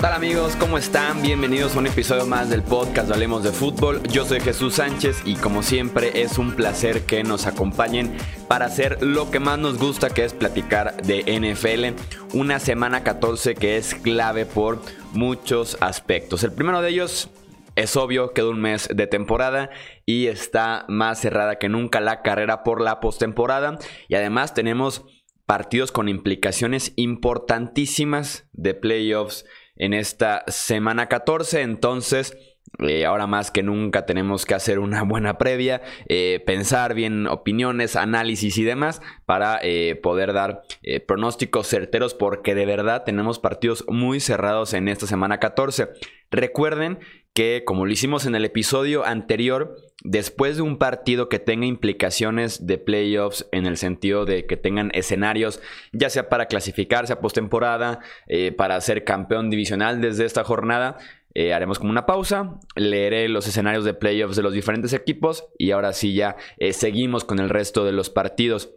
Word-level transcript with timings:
tal 0.00 0.12
amigos? 0.12 0.54
¿Cómo 0.54 0.78
están? 0.78 1.22
Bienvenidos 1.22 1.74
a 1.74 1.80
un 1.80 1.88
episodio 1.88 2.24
más 2.24 2.48
del 2.50 2.62
podcast 2.62 3.10
Hablemos 3.10 3.42
de 3.42 3.50
Fútbol. 3.50 4.00
Yo 4.04 4.24
soy 4.24 4.38
Jesús 4.38 4.74
Sánchez 4.74 5.22
y 5.24 5.34
como 5.34 5.64
siempre 5.64 6.22
es 6.22 6.38
un 6.38 6.54
placer 6.54 7.04
que 7.04 7.24
nos 7.24 7.46
acompañen 7.48 8.16
para 8.46 8.66
hacer 8.66 9.02
lo 9.02 9.32
que 9.32 9.40
más 9.40 9.58
nos 9.58 9.76
gusta 9.76 10.10
que 10.10 10.24
es 10.24 10.34
platicar 10.34 11.02
de 11.02 11.24
NFL. 11.24 12.36
Una 12.38 12.60
semana 12.60 13.02
14 13.02 13.56
que 13.56 13.76
es 13.76 13.96
clave 13.96 14.46
por 14.46 14.80
muchos 15.14 15.76
aspectos. 15.80 16.44
El 16.44 16.52
primero 16.52 16.80
de 16.80 16.90
ellos 16.90 17.30
es 17.74 17.96
obvio, 17.96 18.32
queda 18.32 18.50
un 18.50 18.60
mes 18.60 18.88
de 18.94 19.08
temporada 19.08 19.70
y 20.06 20.28
está 20.28 20.84
más 20.88 21.18
cerrada 21.20 21.56
que 21.56 21.68
nunca 21.68 22.00
la 22.00 22.22
carrera 22.22 22.62
por 22.62 22.80
la 22.80 23.00
postemporada. 23.00 23.78
Y 24.06 24.14
además 24.14 24.54
tenemos 24.54 25.04
partidos 25.44 25.90
con 25.90 26.08
implicaciones 26.08 26.92
importantísimas 26.94 28.46
de 28.52 28.74
playoffs 28.74 29.44
en 29.78 29.94
esta 29.94 30.44
semana 30.48 31.08
14. 31.08 31.62
Entonces, 31.62 32.36
eh, 32.80 33.06
ahora 33.06 33.26
más 33.26 33.50
que 33.50 33.62
nunca 33.62 34.04
tenemos 34.04 34.44
que 34.44 34.54
hacer 34.54 34.78
una 34.78 35.02
buena 35.02 35.38
previa, 35.38 35.80
eh, 36.08 36.42
pensar 36.44 36.94
bien 36.94 37.26
opiniones, 37.26 37.96
análisis 37.96 38.58
y 38.58 38.64
demás 38.64 39.00
para 39.24 39.58
eh, 39.62 39.98
poder 40.02 40.32
dar 40.32 40.62
pronósticos 41.06 41.66
certeros 41.66 42.14
porque 42.14 42.54
de 42.54 42.66
verdad 42.66 43.04
tenemos 43.04 43.38
partidos 43.38 43.84
muy 43.88 44.20
cerrados 44.20 44.74
en 44.74 44.88
esta 44.88 45.06
semana 45.06 45.40
14. 45.40 45.88
Recuerden 46.30 46.98
que 47.34 47.62
como 47.64 47.86
lo 47.86 47.92
hicimos 47.92 48.26
en 48.26 48.34
el 48.34 48.44
episodio 48.44 49.04
anterior, 49.04 49.76
después 50.02 50.56
de 50.56 50.62
un 50.62 50.78
partido 50.78 51.28
que 51.28 51.38
tenga 51.38 51.66
implicaciones 51.66 52.66
de 52.66 52.78
playoffs 52.78 53.48
en 53.52 53.66
el 53.66 53.76
sentido 53.76 54.24
de 54.24 54.46
que 54.46 54.56
tengan 54.56 54.90
escenarios, 54.94 55.60
ya 55.92 56.10
sea 56.10 56.28
para 56.28 56.46
clasificarse 56.46 57.12
a 57.12 57.20
postemporada, 57.20 58.00
eh, 58.26 58.52
para 58.52 58.80
ser 58.80 59.04
campeón 59.04 59.50
divisional 59.50 60.00
desde 60.00 60.24
esta 60.24 60.44
jornada, 60.44 60.98
eh, 61.34 61.52
haremos 61.52 61.78
como 61.78 61.90
una 61.90 62.06
pausa, 62.06 62.58
leeré 62.74 63.28
los 63.28 63.46
escenarios 63.46 63.84
de 63.84 63.94
playoffs 63.94 64.36
de 64.36 64.42
los 64.42 64.52
diferentes 64.52 64.92
equipos 64.92 65.46
y 65.58 65.70
ahora 65.72 65.92
sí 65.92 66.14
ya 66.14 66.36
eh, 66.56 66.72
seguimos 66.72 67.24
con 67.24 67.38
el 67.38 67.48
resto 67.48 67.84
de 67.84 67.92
los 67.92 68.10
partidos. 68.10 68.74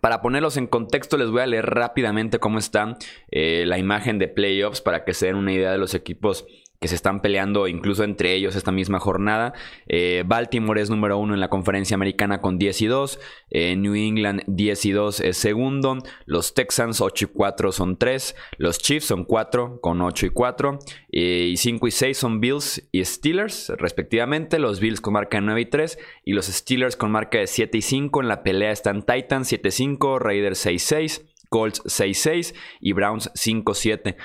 Para 0.00 0.22
ponerlos 0.22 0.56
en 0.56 0.68
contexto, 0.68 1.18
les 1.18 1.30
voy 1.30 1.42
a 1.42 1.46
leer 1.46 1.66
rápidamente 1.66 2.38
cómo 2.38 2.58
está 2.58 2.96
la 3.30 3.78
imagen 3.78 4.18
de 4.18 4.28
playoffs 4.28 4.80
para 4.80 5.04
que 5.04 5.12
se 5.12 5.26
den 5.26 5.36
una 5.36 5.52
idea 5.52 5.72
de 5.72 5.76
los 5.76 5.94
equipos 5.94 6.46
que 6.82 6.88
se 6.88 6.96
están 6.96 7.20
peleando 7.20 7.68
incluso 7.68 8.02
entre 8.04 8.34
ellos 8.34 8.56
esta 8.56 8.72
misma 8.72 8.98
jornada. 8.98 9.54
Eh, 9.86 10.24
Baltimore 10.26 10.82
es 10.82 10.90
número 10.90 11.16
uno 11.16 11.32
en 11.32 11.40
la 11.40 11.48
conferencia 11.48 11.94
americana 11.94 12.40
con 12.40 12.58
10 12.58 12.82
y 12.82 12.86
2. 12.86 13.20
Eh, 13.50 13.76
New 13.76 13.94
England 13.94 14.42
10 14.48 14.84
y 14.84 14.90
2 14.90 15.20
es 15.20 15.36
segundo. 15.38 15.98
Los 16.26 16.54
Texans 16.54 17.00
8 17.00 17.26
y 17.26 17.28
4 17.28 17.72
son 17.72 17.96
3. 17.96 18.34
Los 18.58 18.78
Chiefs 18.78 19.06
son 19.06 19.24
4 19.24 19.80
con 19.80 20.02
8 20.02 20.26
y 20.26 20.30
4. 20.30 20.78
Eh, 21.12 21.50
y 21.52 21.56
5 21.56 21.86
y 21.86 21.90
6 21.92 22.18
son 22.18 22.40
Bills 22.40 22.88
y 22.90 23.04
Steelers 23.04 23.72
respectivamente. 23.78 24.58
Los 24.58 24.80
Bills 24.80 25.00
con 25.00 25.14
marca 25.14 25.38
de 25.38 25.46
9 25.46 25.60
y 25.60 25.66
3. 25.66 25.98
Y 26.24 26.32
los 26.32 26.46
Steelers 26.46 26.96
con 26.96 27.12
marca 27.12 27.38
de 27.38 27.46
7 27.46 27.78
y 27.78 27.82
5. 27.82 28.22
En 28.22 28.28
la 28.28 28.42
pelea 28.42 28.72
están 28.72 29.02
Titans 29.02 29.46
7 29.48 29.68
y 29.68 29.72
5. 29.72 30.18
Raiders 30.18 30.58
6 30.58 30.82
y 30.82 30.84
6. 30.84 31.26
Colts 31.48 31.82
6 31.86 32.10
y 32.10 32.20
6. 32.20 32.54
Y 32.80 32.92
Browns 32.92 33.30
5 33.34 33.70
y 33.70 33.74
7. 33.76 34.16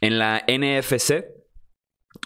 En 0.00 0.18
la 0.18 0.44
NFC 0.46 1.33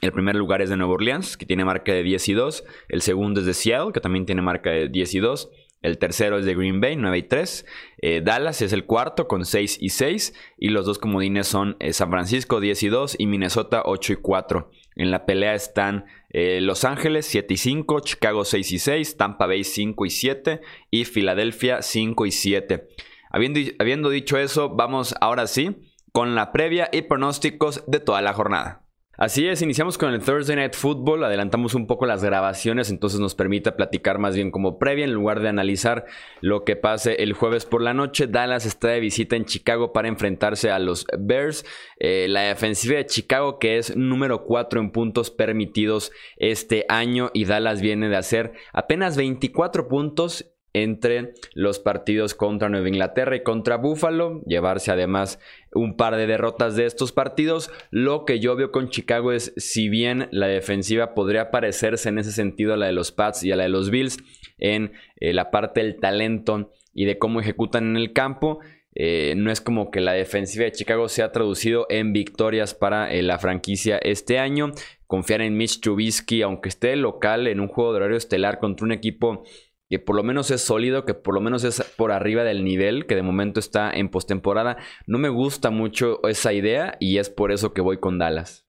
el 0.00 0.12
primer 0.12 0.36
lugar 0.36 0.62
es 0.62 0.70
de 0.70 0.76
Nueva 0.76 0.94
Orleans, 0.94 1.36
que 1.36 1.46
tiene 1.46 1.64
marca 1.64 1.92
de 1.92 2.02
10 2.02 2.28
y 2.28 2.32
2. 2.34 2.64
El 2.88 3.02
segundo 3.02 3.40
es 3.40 3.46
de 3.46 3.54
Seattle, 3.54 3.92
que 3.92 4.00
también 4.00 4.26
tiene 4.26 4.42
marca 4.42 4.70
de 4.70 4.88
10 4.88 5.14
y 5.14 5.18
2. 5.18 5.50
El 5.80 5.98
tercero 5.98 6.38
es 6.38 6.44
de 6.44 6.54
Green 6.54 6.80
Bay, 6.80 6.96
9 6.96 7.18
y 7.18 7.22
3. 7.22 7.66
Eh, 8.02 8.20
Dallas 8.24 8.62
es 8.62 8.72
el 8.72 8.84
cuarto 8.84 9.28
con 9.28 9.44
6 9.44 9.78
y 9.80 9.90
6. 9.90 10.34
Y 10.58 10.68
los 10.68 10.86
dos 10.86 10.98
comodines 10.98 11.46
son 11.46 11.76
eh, 11.78 11.92
San 11.92 12.10
Francisco, 12.10 12.60
10 12.60 12.82
y 12.82 12.88
2. 12.88 13.16
Y 13.18 13.26
Minnesota, 13.26 13.82
8 13.84 14.14
y 14.14 14.16
4. 14.16 14.70
En 14.96 15.10
la 15.10 15.24
pelea 15.24 15.54
están 15.54 16.06
eh, 16.30 16.60
Los 16.60 16.84
Ángeles, 16.84 17.26
7 17.26 17.54
y 17.54 17.56
5. 17.56 18.00
Chicago, 18.00 18.44
6 18.44 18.72
y 18.72 18.78
6. 18.78 19.16
Tampa 19.16 19.46
Bay, 19.46 19.62
5 19.62 20.06
y 20.06 20.10
7. 20.10 20.60
Y 20.90 21.04
Filadelfia, 21.04 21.82
5 21.82 22.26
y 22.26 22.32
7. 22.32 22.88
Habiendo, 23.30 23.60
habiendo 23.78 24.10
dicho 24.10 24.38
eso, 24.38 24.70
vamos 24.70 25.14
ahora 25.20 25.46
sí 25.46 25.76
con 26.12 26.34
la 26.34 26.50
previa 26.50 26.88
y 26.90 27.02
pronósticos 27.02 27.84
de 27.86 28.00
toda 28.00 28.22
la 28.22 28.32
jornada. 28.32 28.87
Así 29.18 29.48
es, 29.48 29.62
iniciamos 29.62 29.98
con 29.98 30.14
el 30.14 30.22
Thursday 30.22 30.54
Night 30.54 30.76
Football, 30.76 31.24
adelantamos 31.24 31.74
un 31.74 31.88
poco 31.88 32.06
las 32.06 32.22
grabaciones, 32.22 32.88
entonces 32.88 33.18
nos 33.18 33.34
permite 33.34 33.72
platicar 33.72 34.20
más 34.20 34.36
bien 34.36 34.52
como 34.52 34.78
previa 34.78 35.04
en 35.04 35.12
lugar 35.12 35.40
de 35.40 35.48
analizar 35.48 36.04
lo 36.40 36.62
que 36.62 36.76
pase 36.76 37.16
el 37.20 37.32
jueves 37.32 37.66
por 37.66 37.82
la 37.82 37.94
noche. 37.94 38.28
Dallas 38.28 38.64
está 38.64 38.86
de 38.86 39.00
visita 39.00 39.34
en 39.34 39.44
Chicago 39.44 39.92
para 39.92 40.06
enfrentarse 40.06 40.70
a 40.70 40.78
los 40.78 41.04
Bears. 41.18 41.66
Eh, 41.98 42.26
la 42.28 42.42
defensiva 42.42 42.94
de 42.94 43.06
Chicago 43.06 43.58
que 43.58 43.78
es 43.78 43.96
número 43.96 44.44
4 44.44 44.78
en 44.78 44.92
puntos 44.92 45.32
permitidos 45.32 46.12
este 46.36 46.84
año 46.88 47.32
y 47.34 47.44
Dallas 47.44 47.80
viene 47.80 48.08
de 48.08 48.16
hacer 48.16 48.52
apenas 48.72 49.16
24 49.16 49.88
puntos 49.88 50.54
entre 50.72 51.34
los 51.54 51.78
partidos 51.78 52.34
contra 52.34 52.68
Nueva 52.68 52.88
Inglaterra 52.88 53.36
y 53.36 53.42
contra 53.42 53.76
Buffalo, 53.76 54.42
llevarse 54.46 54.90
además 54.90 55.40
un 55.72 55.96
par 55.96 56.16
de 56.16 56.26
derrotas 56.26 56.76
de 56.76 56.86
estos 56.86 57.12
partidos. 57.12 57.70
Lo 57.90 58.24
que 58.24 58.40
yo 58.40 58.56
veo 58.56 58.70
con 58.70 58.90
Chicago 58.90 59.32
es, 59.32 59.52
si 59.56 59.88
bien 59.88 60.28
la 60.30 60.46
defensiva 60.46 61.14
podría 61.14 61.50
parecerse 61.50 62.08
en 62.08 62.18
ese 62.18 62.32
sentido 62.32 62.74
a 62.74 62.76
la 62.76 62.86
de 62.86 62.92
los 62.92 63.12
Pats 63.12 63.44
y 63.44 63.52
a 63.52 63.56
la 63.56 63.64
de 63.64 63.70
los 63.70 63.90
Bills, 63.90 64.18
en 64.58 64.92
eh, 65.20 65.32
la 65.32 65.50
parte 65.50 65.80
del 65.80 65.96
talento 65.96 66.72
y 66.92 67.04
de 67.04 67.18
cómo 67.18 67.40
ejecutan 67.40 67.90
en 67.90 67.96
el 67.96 68.12
campo, 68.12 68.60
eh, 69.00 69.34
no 69.36 69.52
es 69.52 69.60
como 69.60 69.92
que 69.92 70.00
la 70.00 70.12
defensiva 70.12 70.64
de 70.64 70.72
Chicago 70.72 71.08
se 71.08 71.22
ha 71.22 71.30
traducido 71.30 71.86
en 71.88 72.12
victorias 72.12 72.74
para 72.74 73.12
eh, 73.12 73.22
la 73.22 73.38
franquicia 73.38 73.98
este 73.98 74.40
año. 74.40 74.72
Confiar 75.06 75.40
en 75.42 75.56
Mitch 75.56 75.80
Trubisky, 75.80 76.42
aunque 76.42 76.68
esté 76.68 76.96
local 76.96 77.46
en 77.46 77.60
un 77.60 77.68
juego 77.68 77.92
de 77.92 77.98
horario 77.98 78.16
estelar 78.16 78.58
contra 78.58 78.84
un 78.84 78.92
equipo 78.92 79.44
que 79.88 79.98
por 79.98 80.16
lo 80.16 80.22
menos 80.22 80.50
es 80.50 80.62
sólido, 80.62 81.04
que 81.04 81.14
por 81.14 81.34
lo 81.34 81.40
menos 81.40 81.64
es 81.64 81.82
por 81.96 82.12
arriba 82.12 82.44
del 82.44 82.64
nivel, 82.64 83.06
que 83.06 83.14
de 83.14 83.22
momento 83.22 83.60
está 83.60 83.90
en 83.90 84.10
postemporada. 84.10 84.76
No 85.06 85.18
me 85.18 85.28
gusta 85.28 85.70
mucho 85.70 86.20
esa 86.28 86.52
idea 86.52 86.96
y 87.00 87.18
es 87.18 87.30
por 87.30 87.52
eso 87.52 87.72
que 87.72 87.80
voy 87.80 87.98
con 87.98 88.18
Dallas. 88.18 88.66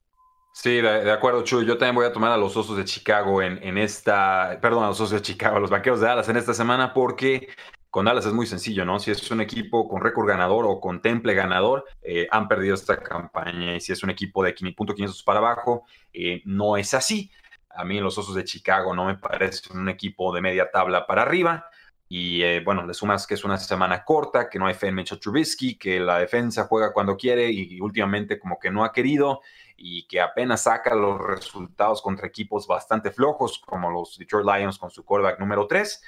Sí, 0.53 0.81
de, 0.81 1.11
acuerdo, 1.11 1.43
Chuy. 1.43 1.65
Yo 1.65 1.77
también 1.77 1.95
voy 1.95 2.05
a 2.05 2.11
tomar 2.11 2.31
a 2.31 2.37
los 2.37 2.57
Osos 2.57 2.75
de 2.75 2.83
Chicago 2.83 3.41
en, 3.41 3.63
en, 3.63 3.77
esta, 3.77 4.59
perdón, 4.61 4.83
a 4.83 4.87
los 4.87 4.99
Osos 4.99 5.11
de 5.11 5.21
Chicago, 5.21 5.57
a 5.57 5.59
los 5.59 5.69
Vaqueros 5.69 6.01
de 6.01 6.07
Dallas 6.07 6.27
en 6.27 6.37
esta 6.37 6.53
semana, 6.53 6.93
porque 6.93 7.47
con 7.89 8.05
Dallas 8.05 8.25
es 8.25 8.33
muy 8.33 8.45
sencillo, 8.45 8.85
¿no? 8.85 8.99
Si 8.99 9.09
es 9.09 9.31
un 9.31 9.41
equipo 9.41 9.87
con 9.87 10.01
récord 10.01 10.27
ganador 10.27 10.65
o 10.67 10.79
con 10.79 11.01
temple 11.01 11.33
ganador, 11.33 11.85
eh, 12.01 12.27
han 12.29 12.47
perdido 12.47 12.75
esta 12.75 12.97
campaña. 12.97 13.75
Y 13.75 13.81
si 13.81 13.93
es 13.93 14.03
un 14.03 14.09
equipo 14.09 14.43
de 14.43 14.53
.500 14.53 15.23
para 15.23 15.39
abajo, 15.39 15.85
eh, 16.13 16.41
no 16.45 16.77
es 16.77 16.93
así. 16.93 17.31
A 17.69 17.83
mí 17.85 17.99
los 17.99 18.17
Osos 18.17 18.35
de 18.35 18.43
Chicago 18.43 18.93
no 18.95 19.05
me 19.05 19.15
parecen 19.15 19.77
un 19.77 19.89
equipo 19.89 20.33
de 20.33 20.41
media 20.41 20.69
tabla 20.71 21.05
para 21.05 21.21
arriba. 21.23 21.69
Y 22.11 22.41
eh, 22.41 22.61
bueno, 22.65 22.87
le 22.87 22.95
sumas 22.95 23.27
que 23.27 23.35
es 23.35 23.43
una 23.43 23.57
semana 23.57 24.03
corta, 24.03 24.49
que 24.49 24.57
no 24.57 24.65
hay 24.65 24.73
fe 24.73 24.87
en 24.87 24.95
Mitchell 24.95 25.19
Trubisky, 25.19 25.77
que 25.77 25.99
la 25.99 26.17
defensa 26.17 26.65
juega 26.65 26.91
cuando 26.91 27.15
quiere 27.15 27.51
y, 27.51 27.79
últimamente 27.79 28.39
como 28.39 28.57
que 28.57 28.71
no 28.71 28.83
ha 28.83 28.91
querido 28.91 29.41
y 29.77 30.07
que 30.07 30.19
apenas 30.19 30.63
saca 30.63 30.95
los 30.95 31.21
resultados 31.21 32.01
contra 32.01 32.27
equipos 32.27 32.65
bastante 32.65 33.11
flojos 33.11 33.59
como 33.59 33.91
los 33.91 34.17
Detroit 34.17 34.45
Lions 34.45 34.79
con 34.79 34.89
su 34.89 35.05
quarterback 35.05 35.39
número 35.39 35.67
3. 35.67 36.03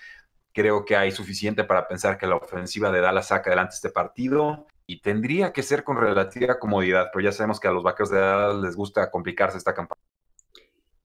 Creo 0.51 0.83
que 0.85 0.97
hay 0.97 1.11
suficiente 1.11 1.63
para 1.63 1.88
pensar 1.88 2.17
que 2.17 2.25
la 2.25 2.35
ofensiva 2.35 2.91
de 2.91 2.99
Dallas 2.99 3.28
saca 3.28 3.51
adelante 3.51 3.75
este 3.75 3.91
partido 3.91 4.66
y 4.88 5.01
tendría 5.01 5.53
que 5.53 5.61
ser 5.61 5.83
con 5.83 5.97
relativa 5.97 6.57
comodidad, 6.59 7.11
pero 7.13 7.23
ya 7.23 7.31
sabemos 7.31 7.59
que 7.59 7.67
a 7.67 7.72
los 7.72 7.83
vaqueros 7.83 8.09
de 8.09 8.19
Dallas 8.19 8.55
les 8.61 8.75
gusta 8.75 9.11
complicarse 9.11 9.57
esta 9.57 9.75
campaña. 9.75 10.01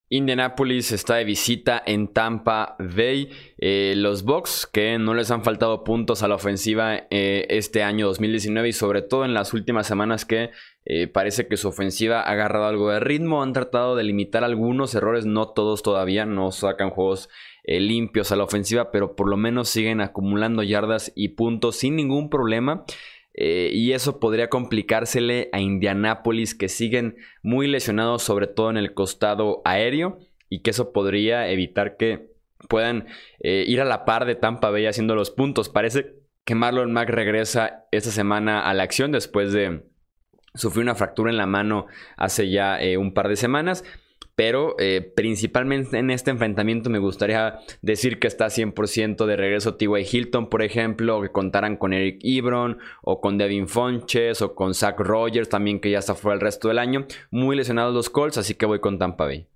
Indianapolis 0.08 0.92
está 0.92 1.16
de 1.16 1.24
visita 1.24 1.82
en 1.84 2.06
Tampa 2.06 2.76
Bay. 2.78 3.28
Eh, 3.58 3.94
los 3.96 4.22
Bucks 4.22 4.68
que 4.72 4.98
no 4.98 5.14
les 5.14 5.32
han 5.32 5.42
faltado 5.42 5.82
puntos 5.82 6.22
a 6.22 6.28
la 6.28 6.36
ofensiva 6.36 7.06
eh, 7.10 7.46
este 7.48 7.82
año 7.82 8.06
2019 8.06 8.68
y 8.68 8.72
sobre 8.72 9.02
todo 9.02 9.24
en 9.24 9.34
las 9.34 9.52
últimas 9.52 9.88
semanas 9.88 10.24
que 10.24 10.50
eh, 10.84 11.08
parece 11.08 11.48
que 11.48 11.56
su 11.56 11.66
ofensiva 11.66 12.20
ha 12.20 12.30
agarrado 12.30 12.66
algo 12.66 12.90
de 12.90 13.00
ritmo. 13.00 13.42
Han 13.42 13.52
tratado 13.52 13.96
de 13.96 14.04
limitar 14.04 14.44
algunos 14.44 14.94
errores, 14.94 15.26
no 15.26 15.48
todos 15.48 15.82
todavía, 15.82 16.24
no 16.24 16.52
sacan 16.52 16.90
juegos 16.90 17.28
limpios 17.68 18.30
a 18.30 18.36
la 18.36 18.44
ofensiva, 18.44 18.92
pero 18.92 19.16
por 19.16 19.28
lo 19.28 19.36
menos 19.36 19.68
siguen 19.68 20.00
acumulando 20.00 20.62
yardas 20.62 21.12
y 21.16 21.30
puntos 21.30 21.74
sin 21.74 21.96
ningún 21.96 22.30
problema. 22.30 22.84
Eh, 23.36 23.70
y 23.72 23.92
eso 23.92 24.18
podría 24.18 24.48
complicársele 24.48 25.50
a 25.52 25.60
Indianápolis 25.60 26.54
que 26.54 26.68
siguen 26.68 27.16
muy 27.42 27.68
lesionados 27.68 28.22
sobre 28.22 28.46
todo 28.46 28.70
en 28.70 28.78
el 28.78 28.94
costado 28.94 29.60
aéreo 29.66 30.18
y 30.48 30.60
que 30.60 30.70
eso 30.70 30.92
podría 30.92 31.48
evitar 31.50 31.98
que 31.98 32.30
puedan 32.68 33.06
eh, 33.40 33.64
ir 33.66 33.82
a 33.82 33.84
la 33.84 34.06
par 34.06 34.24
de 34.24 34.36
Tampa 34.36 34.70
Bay 34.70 34.86
haciendo 34.86 35.14
los 35.14 35.30
puntos. 35.30 35.68
Parece 35.68 36.14
que 36.44 36.54
Marlon 36.54 36.92
Mack 36.92 37.10
regresa 37.10 37.84
esta 37.92 38.10
semana 38.10 38.60
a 38.60 38.72
la 38.72 38.84
acción 38.84 39.12
después 39.12 39.52
de 39.52 39.82
sufrir 40.54 40.82
una 40.82 40.94
fractura 40.94 41.30
en 41.30 41.36
la 41.36 41.46
mano 41.46 41.86
hace 42.16 42.48
ya 42.48 42.80
eh, 42.80 42.96
un 42.96 43.12
par 43.12 43.28
de 43.28 43.36
semanas. 43.36 43.84
Pero 44.36 44.76
eh, 44.78 45.12
principalmente 45.16 45.98
en 45.98 46.10
este 46.10 46.30
enfrentamiento 46.30 46.90
me 46.90 46.98
gustaría 46.98 47.58
decir 47.80 48.20
que 48.20 48.28
está 48.28 48.46
100% 48.46 49.24
de 49.24 49.34
regreso 49.34 49.76
T.Y. 49.76 50.06
Hilton, 50.12 50.48
por 50.50 50.62
ejemplo, 50.62 51.22
que 51.22 51.32
contaran 51.32 51.76
con 51.76 51.94
Eric 51.94 52.20
Ebron 52.22 52.78
o 53.02 53.20
con 53.22 53.38
Devin 53.38 53.66
Fonches 53.66 54.42
o 54.42 54.54
con 54.54 54.74
Zach 54.74 55.00
Rogers 55.00 55.48
también 55.48 55.80
que 55.80 55.90
ya 55.90 55.98
está 55.98 56.14
fuera 56.14 56.34
el 56.34 56.42
resto 56.42 56.68
del 56.68 56.78
año. 56.78 57.06
Muy 57.30 57.56
lesionados 57.56 57.94
los 57.94 58.10
Colts, 58.10 58.36
así 58.36 58.54
que 58.54 58.66
voy 58.66 58.78
con 58.78 58.98
Tampa 58.98 59.24
Bay. 59.24 59.48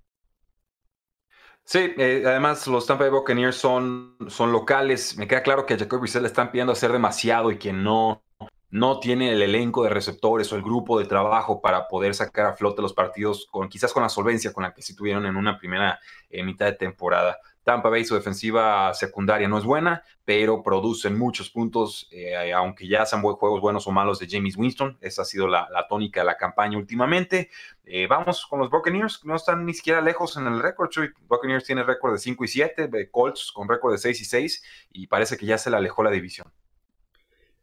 Sí, 1.64 1.92
eh, 1.98 2.24
además 2.26 2.66
los 2.66 2.86
Tampa 2.86 3.04
Bay 3.04 3.12
Buccaneers 3.12 3.56
son, 3.56 4.16
son 4.28 4.50
locales. 4.50 5.18
Me 5.18 5.28
queda 5.28 5.42
claro 5.42 5.66
que 5.66 5.74
a 5.74 5.78
Jacob 5.78 6.00
Brissett 6.00 6.22
le 6.22 6.28
están 6.28 6.50
pidiendo 6.50 6.72
hacer 6.72 6.90
demasiado 6.90 7.52
y 7.52 7.58
que 7.58 7.74
no, 7.74 8.24
no 8.70 9.00
tiene 9.00 9.32
el 9.32 9.42
elenco 9.42 9.82
de 9.82 9.90
receptores 9.90 10.52
o 10.52 10.56
el 10.56 10.62
grupo 10.62 10.98
de 10.98 11.06
trabajo 11.06 11.60
para 11.60 11.88
poder 11.88 12.14
sacar 12.14 12.46
a 12.46 12.54
flote 12.54 12.82
los 12.82 12.92
partidos 12.92 13.46
con 13.50 13.68
quizás 13.68 13.92
con 13.92 14.02
la 14.02 14.08
solvencia 14.08 14.52
con 14.52 14.62
la 14.62 14.72
que 14.72 14.82
sí 14.82 14.94
tuvieron 14.94 15.26
en 15.26 15.36
una 15.36 15.58
primera 15.58 15.98
eh, 16.30 16.42
mitad 16.44 16.66
de 16.66 16.74
temporada. 16.74 17.38
Tampa 17.62 17.90
Bay, 17.90 18.04
su 18.04 18.14
defensiva 18.14 18.94
secundaria 18.94 19.46
no 19.46 19.58
es 19.58 19.64
buena, 19.64 20.02
pero 20.24 20.62
producen 20.62 21.18
muchos 21.18 21.50
puntos, 21.50 22.08
eh, 22.10 22.52
aunque 22.54 22.88
ya 22.88 23.04
sean 23.04 23.20
juegos 23.20 23.60
buenos 23.60 23.86
o 23.86 23.92
malos 23.92 24.18
de 24.18 24.28
James 24.30 24.56
Winston. 24.56 24.96
Esa 25.00 25.22
ha 25.22 25.24
sido 25.26 25.46
la, 25.46 25.68
tónica 25.88 26.20
de 26.20 26.26
la 26.26 26.36
campaña 26.38 26.78
últimamente. 26.78 27.50
Eh, 27.84 28.06
vamos 28.06 28.46
con 28.46 28.60
los 28.60 28.70
Buccaneers, 28.70 29.24
no 29.24 29.36
están 29.36 29.66
ni 29.66 29.74
siquiera 29.74 30.00
lejos 30.00 30.36
en 30.38 30.46
el 30.46 30.60
récord. 30.60 30.90
Buccaneers 31.28 31.64
tiene 31.64 31.82
récord 31.82 32.12
de 32.12 32.18
5 32.18 32.44
y 32.44 32.48
7, 32.48 33.10
Colts 33.10 33.52
con 33.52 33.68
récord 33.68 33.92
de 33.92 33.98
6 33.98 34.20
y 34.20 34.24
6, 34.24 34.64
y 34.92 35.06
parece 35.06 35.36
que 35.36 35.44
ya 35.44 35.58
se 35.58 35.70
le 35.70 35.76
alejó 35.76 36.02
la 36.02 36.10
división. 36.10 36.50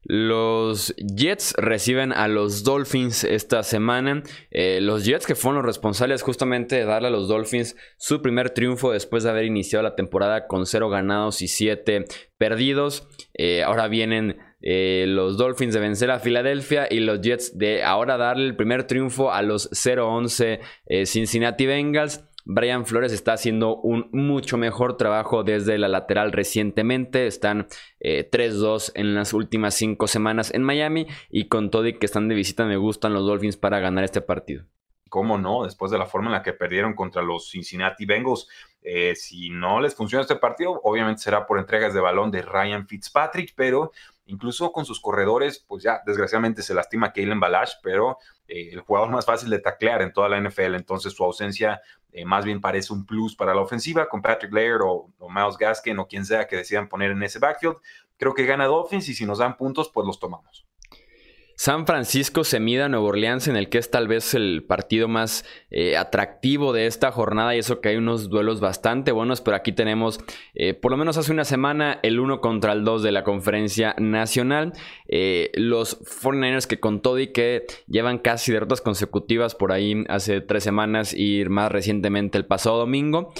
Los 0.09 0.95
Jets 0.95 1.53
reciben 1.57 2.13
a 2.13 2.29
los 2.29 2.63
Dolphins 2.63 3.25
esta 3.25 3.61
semana. 3.61 4.23
Eh, 4.51 4.79
los 4.79 5.03
Jets 5.03 5.27
que 5.27 5.35
fueron 5.35 5.57
los 5.57 5.65
responsables 5.65 6.21
justamente 6.21 6.77
de 6.77 6.85
darle 6.85 7.09
a 7.09 7.11
los 7.11 7.27
Dolphins 7.27 7.75
su 7.97 8.21
primer 8.21 8.51
triunfo 8.51 8.93
después 8.93 9.23
de 9.23 9.31
haber 9.31 9.43
iniciado 9.43 9.83
la 9.83 9.95
temporada 9.95 10.47
con 10.47 10.65
0 10.65 10.87
ganados 10.87 11.41
y 11.41 11.49
7 11.49 12.05
perdidos. 12.37 13.05
Eh, 13.33 13.63
ahora 13.63 13.89
vienen 13.89 14.37
eh, 14.61 15.03
los 15.09 15.35
Dolphins 15.35 15.73
de 15.73 15.81
vencer 15.81 16.09
a 16.09 16.19
Filadelfia 16.19 16.87
y 16.89 17.01
los 17.01 17.19
Jets 17.19 17.57
de 17.57 17.83
ahora 17.83 18.15
darle 18.15 18.45
el 18.45 18.55
primer 18.55 18.85
triunfo 18.87 19.33
a 19.33 19.41
los 19.41 19.69
0-11 19.71 20.61
Cincinnati 21.05 21.65
Bengals. 21.65 22.23
Brian 22.49 22.85
Flores 22.85 23.11
está 23.11 23.33
haciendo 23.33 23.75
un 23.75 24.07
mucho 24.13 24.57
mejor 24.57 24.95
trabajo 24.95 25.43
desde 25.43 25.77
la 25.77 25.89
lateral 25.89 26.31
recientemente. 26.31 27.27
Están 27.27 27.67
3-2 27.99 28.89
eh, 28.89 28.91
en 29.01 29.15
las 29.15 29.33
últimas 29.33 29.75
5 29.75 30.07
semanas 30.07 30.53
en 30.53 30.63
Miami. 30.63 31.07
Y 31.29 31.49
con 31.49 31.69
todo 31.69 31.85
y 31.87 31.99
que 31.99 32.05
están 32.05 32.29
de 32.29 32.35
visita, 32.35 32.65
me 32.65 32.77
gustan 32.77 33.13
los 33.13 33.25
Dolphins 33.25 33.57
para 33.57 33.79
ganar 33.79 34.05
este 34.05 34.21
partido. 34.21 34.63
¿Cómo 35.09 35.37
no? 35.37 35.65
Después 35.65 35.91
de 35.91 35.97
la 35.97 36.05
forma 36.05 36.27
en 36.27 36.33
la 36.33 36.41
que 36.41 36.53
perdieron 36.53 36.93
contra 36.93 37.21
los 37.21 37.49
Cincinnati 37.49 38.05
Bengals, 38.05 38.47
eh, 38.81 39.13
si 39.15 39.49
no 39.49 39.81
les 39.81 39.93
funciona 39.93 40.21
este 40.21 40.37
partido, 40.37 40.79
obviamente 40.85 41.21
será 41.23 41.45
por 41.45 41.59
entregas 41.59 41.93
de 41.93 41.99
balón 41.99 42.31
de 42.31 42.43
Ryan 42.43 42.87
Fitzpatrick, 42.87 43.53
pero 43.57 43.91
incluso 44.27 44.71
con 44.71 44.85
sus 44.85 44.99
corredores, 44.99 45.63
pues 45.67 45.83
ya 45.83 46.01
desgraciadamente 46.05 46.61
se 46.61 46.73
lastima 46.73 47.11
Kalen 47.11 47.39
Balash, 47.39 47.73
pero 47.81 48.17
eh, 48.47 48.69
el 48.71 48.81
jugador 48.81 49.09
más 49.09 49.25
fácil 49.25 49.49
de 49.49 49.59
taclear 49.59 50.01
en 50.01 50.13
toda 50.13 50.29
la 50.29 50.39
NFL, 50.39 50.75
entonces 50.75 51.13
su 51.13 51.23
ausencia 51.23 51.81
eh, 52.11 52.25
más 52.25 52.45
bien 52.45 52.61
parece 52.61 52.93
un 52.93 53.05
plus 53.05 53.35
para 53.35 53.53
la 53.53 53.61
ofensiva 53.61 54.07
con 54.07 54.21
Patrick 54.21 54.53
Laird 54.53 54.81
o, 54.83 55.11
o, 55.17 55.29
Miles 55.29 55.57
Gaskin 55.57 55.99
o 55.99 56.07
quien 56.07 56.25
sea 56.25 56.47
que 56.47 56.55
decidan 56.55 56.87
poner 56.87 57.11
en 57.11 57.23
ese 57.23 57.39
backfield. 57.39 57.77
Creo 58.17 58.33
que 58.33 58.45
gana 58.45 58.65
Dolphins 58.65 59.09
y 59.09 59.13
si 59.13 59.25
nos 59.25 59.39
dan 59.39 59.57
puntos, 59.57 59.89
pues 59.93 60.05
los 60.07 60.19
tomamos. 60.19 60.65
San 61.59 61.87
Francisco 61.87 62.43
se 62.43 62.59
mida 62.59 62.85
a 62.85 62.87
Nueva 62.87 63.07
Orleans 63.07 63.47
en 63.47 63.55
el 63.55 63.67
que 63.67 63.79
es 63.79 63.89
tal 63.89 64.07
vez 64.07 64.35
el 64.35 64.63
partido 64.63 65.07
más 65.07 65.43
eh, 65.71 65.97
atractivo 65.97 66.71
de 66.71 66.85
esta 66.85 67.11
jornada 67.11 67.55
y 67.55 67.59
eso 67.59 67.81
que 67.81 67.89
hay 67.89 67.95
unos 67.95 68.29
duelos 68.29 68.59
bastante 68.59 69.11
buenos, 69.11 69.41
pero 69.41 69.57
aquí 69.57 69.71
tenemos 69.71 70.19
eh, 70.53 70.75
por 70.75 70.91
lo 70.91 70.97
menos 70.97 71.17
hace 71.17 71.31
una 71.31 71.45
semana 71.45 71.99
el 72.03 72.19
1 72.19 72.41
contra 72.41 72.73
el 72.73 72.83
2 72.83 73.01
de 73.01 73.11
la 73.11 73.23
conferencia 73.23 73.95
nacional. 73.97 74.73
Eh, 75.07 75.49
los 75.55 75.99
49ers 75.99 76.67
que 76.67 76.79
con 76.79 77.01
todo 77.01 77.17
y 77.17 77.33
que 77.33 77.65
llevan 77.87 78.19
casi 78.19 78.51
derrotas 78.51 78.81
consecutivas 78.81 79.55
por 79.55 79.71
ahí 79.71 80.03
hace 80.09 80.41
tres 80.41 80.63
semanas 80.63 81.15
y 81.15 81.43
más 81.45 81.71
recientemente 81.71 82.37
el 82.37 82.45
pasado 82.45 82.77
domingo. 82.77 83.33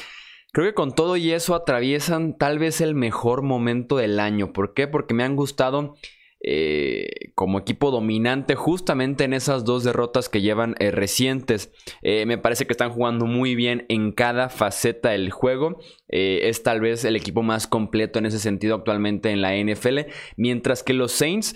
Creo 0.53 0.65
que 0.65 0.73
con 0.73 0.95
todo 0.95 1.17
y 1.17 1.33
eso 1.33 1.53
atraviesan 1.53 2.35
tal 2.35 2.57
vez 2.57 2.81
el 2.81 2.95
mejor 2.95 3.43
momento 3.43 3.97
del 3.97 4.19
año. 4.19 4.53
¿Por 4.53 4.73
qué? 4.73 4.87
Porque 4.87 5.13
me 5.13 5.23
han 5.23 5.35
gustado 5.35 5.93
eh, 6.39 7.31
como 7.33 7.57
equipo 7.57 7.89
dominante 7.89 8.53
justamente 8.53 9.23
en 9.23 9.33
esas 9.33 9.65
dos 9.65 9.83
derrotas 9.83 10.29
que 10.29 10.41
llevan 10.41 10.75
eh, 10.79 10.91
recientes. 10.91 11.71
Eh, 12.03 12.25
me 12.27 12.37
parece 12.37 12.67
que 12.67 12.73
están 12.73 12.91
jugando 12.91 13.25
muy 13.25 13.55
bien 13.55 13.85
en 13.89 14.11
cada 14.11 14.49
faceta 14.49 15.09
del 15.09 15.31
juego. 15.31 15.79
es 16.09 16.63
tal 16.63 16.79
vez 16.79 17.03
el 17.05 17.15
equipo 17.15 17.43
más 17.43 17.67
completo 17.67 18.19
en 18.19 18.27
ese 18.27 18.39
sentido 18.39 18.75
actualmente 18.75 19.31
en 19.31 19.41
la 19.41 19.55
NFL. 19.55 20.11
Mientras 20.37 20.83
que 20.83 20.93
los 20.93 21.11
Saints, 21.11 21.55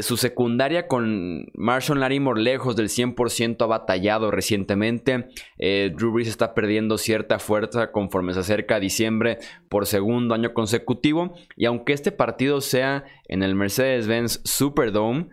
su 0.00 0.16
secundaria 0.16 0.88
con 0.88 1.46
Marshall 1.54 2.00
Larimore 2.00 2.42
lejos 2.42 2.74
del 2.76 2.88
100% 2.88 3.62
ha 3.62 3.66
batallado 3.66 4.30
recientemente. 4.30 5.28
Drew 5.58 6.12
Brees 6.12 6.28
está 6.28 6.54
perdiendo 6.54 6.98
cierta 6.98 7.38
fuerza 7.38 7.92
conforme 7.92 8.34
se 8.34 8.40
acerca 8.40 8.76
a 8.76 8.80
diciembre 8.80 9.38
por 9.68 9.86
segundo 9.86 10.34
año 10.34 10.52
consecutivo. 10.54 11.34
Y 11.56 11.66
aunque 11.66 11.92
este 11.92 12.12
partido 12.12 12.60
sea 12.60 13.04
en 13.28 13.42
el 13.42 13.54
Mercedes-Benz 13.54 14.40
Superdome, 14.44 15.28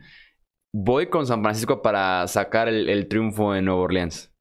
voy 0.77 1.07
con 1.07 1.25
San 1.25 1.41
Francisco 1.41 1.81
para 1.81 2.27
sacar 2.27 2.67
el, 2.67 3.07
triunfo 3.07 3.55
en 3.55 3.65
Nueva 3.65 3.81
Orleans. 3.81 4.34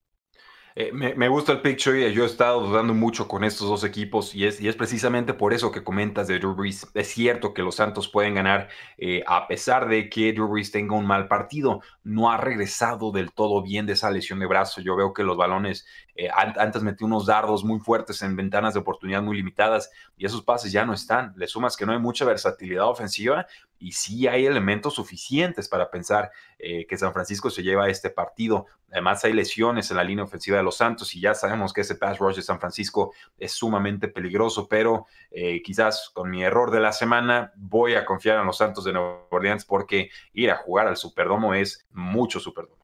Eh, 0.76 0.91
me, 0.93 1.29
gusta 1.29 1.53
el 1.53 1.61
picture 1.61 2.09
y 2.09 2.12
yo 2.12 2.25
he 2.25 2.26
estado 2.26 2.61
dudando 2.67 2.94
mucho 2.94 3.29
con 3.29 3.44
estos 3.44 3.69
dos 3.69 3.85
equipos 3.85 4.35
y 4.35 4.44
es, 4.44 4.61
y 4.61 4.67
es 4.67 4.75
precisamente 4.75 5.32
por 5.32 5.55
eso 5.55 5.71
que 5.71 5.85
comentas 5.85 6.26
de 6.26 6.41
Drew 6.41 6.56
Brees. 6.56 6.88
Es 6.94 7.12
cierto 7.12 7.55
que 7.55 7.62
los 7.62 7.76
Santos 7.76 8.09
pueden 8.09 8.35
ganar 8.35 8.69
eh, 8.99 9.23
a 9.29 9.47
pesar 9.47 9.88
de 9.88 10.11
que 10.11 10.32
Drew 10.32 10.49
Brees 10.49 10.73
tenga 10.73 10.97
un 10.97 11.06
mal 11.06 11.29
partido. 11.29 11.81
No 12.03 12.32
ha 12.32 12.38
regresado 12.38 13.12
del 13.12 13.31
todo 13.32 13.62
bien 13.62 13.87
de 13.87 13.93
esa 13.93 14.11
lesión 14.11 14.41
de 14.41 14.47
brazo. 14.47 14.81
Yo 14.81 14.97
veo 14.97 15.12
que 15.12 15.23
los 15.23 15.37
balones 15.37 15.87
eh, 16.17 16.29
antes 16.32 16.82
metió 16.82 17.06
unos 17.06 17.27
dardos 17.27 17.62
muy 17.62 17.79
fuertes 17.79 18.20
en 18.23 18.35
ventanas 18.35 18.75
de 18.75 18.81
oportunidad 18.81 19.23
muy 19.23 19.37
limitadas 19.37 19.93
y 20.17 20.27
esos 20.27 20.43
pases 20.43 20.73
ya 20.73 20.85
no 20.85 20.93
están. 20.93 21.35
Le 21.37 21.47
sumas 21.47 21.77
que 21.77 21.87
no 21.87 21.93
hay 21.93 22.00
mucha 22.00 22.25
versatilidad 22.25 22.88
ofensiva 22.88 23.47
y 23.84 23.92
sí 23.92 24.26
hay 24.26 24.46
elementos 24.46 24.94
suficientes 24.94 25.69
para 25.69 25.90
pensar 25.90 26.32
eh, 26.58 26.86
que 26.86 26.96
San 26.96 27.12
Francisco 27.12 27.50
se 27.50 27.62
lleva 27.62 27.90
este 27.90 28.08
partido. 28.08 28.64
Además 28.90 29.22
hay 29.26 29.34
lesiones 29.34 29.90
en 29.90 29.98
la 29.98 30.04
línea 30.04 30.25
ofensiva 30.25 30.56
de 30.56 30.62
los 30.62 30.78
Santos 30.78 31.14
y 31.14 31.20
ya 31.20 31.34
sabemos 31.34 31.75
que 31.75 31.82
ese 31.82 31.94
pass 31.94 32.19
rush 32.19 32.36
de 32.36 32.42
San 32.42 32.58
Francisco 32.58 33.12
es 33.36 33.52
sumamente 33.52 34.08
peligroso, 34.08 34.69
pero 34.69 35.06
eh, 35.31 35.60
quizás 35.62 36.10
con 36.14 36.31
mi 36.31 36.42
error 36.42 36.70
de 36.70 36.81
la 36.81 36.93
semana 36.93 37.53
voy 37.56 37.94
a 37.94 38.06
confiar 38.06 38.41
en 38.41 38.46
los 38.46 38.56
Santos 38.56 38.84
de 38.84 38.94
Nueva 38.94 39.26
Orleans 39.31 39.67
porque 39.67 40.08
ir 40.32 40.50
a 40.50 40.56
jugar 40.56 40.88
al 40.88 40.96
Superdomo 40.96 41.53
es 41.53 41.86
mucho 41.93 42.41
Superdomo. 42.41 42.83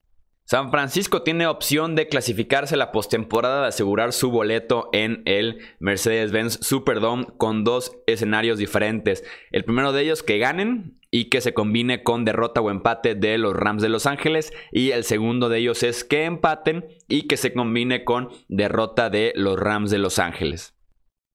San 0.50 0.72
Francisco 0.72 1.22
tiene 1.22 1.46
opción 1.46 1.94
de 1.94 2.08
clasificarse 2.08 2.76
la 2.76 2.90
postemporada 2.90 3.62
de 3.62 3.68
asegurar 3.68 4.12
su 4.12 4.32
boleto 4.32 4.88
en 4.92 5.22
el 5.24 5.60
Mercedes-Benz 5.78 6.58
Superdome 6.60 7.28
con 7.36 7.62
dos 7.62 7.92
escenarios 8.08 8.58
diferentes. 8.58 9.22
El 9.52 9.62
primero 9.62 9.92
de 9.92 10.02
ellos 10.02 10.24
que 10.24 10.38
ganen 10.38 10.98
y 11.12 11.26
que 11.26 11.40
se 11.40 11.54
combine 11.54 12.02
con 12.02 12.24
derrota 12.24 12.60
o 12.60 12.68
empate 12.72 13.14
de 13.14 13.38
los 13.38 13.54
Rams 13.54 13.80
de 13.80 13.90
Los 13.90 14.06
Ángeles 14.06 14.52
y 14.72 14.90
el 14.90 15.04
segundo 15.04 15.50
de 15.50 15.58
ellos 15.58 15.84
es 15.84 16.02
que 16.02 16.24
empaten 16.24 16.84
y 17.06 17.28
que 17.28 17.36
se 17.36 17.52
combine 17.52 18.02
con 18.02 18.30
derrota 18.48 19.08
de 19.08 19.32
los 19.36 19.56
Rams 19.56 19.92
de 19.92 19.98
Los 19.98 20.18
Ángeles. 20.18 20.74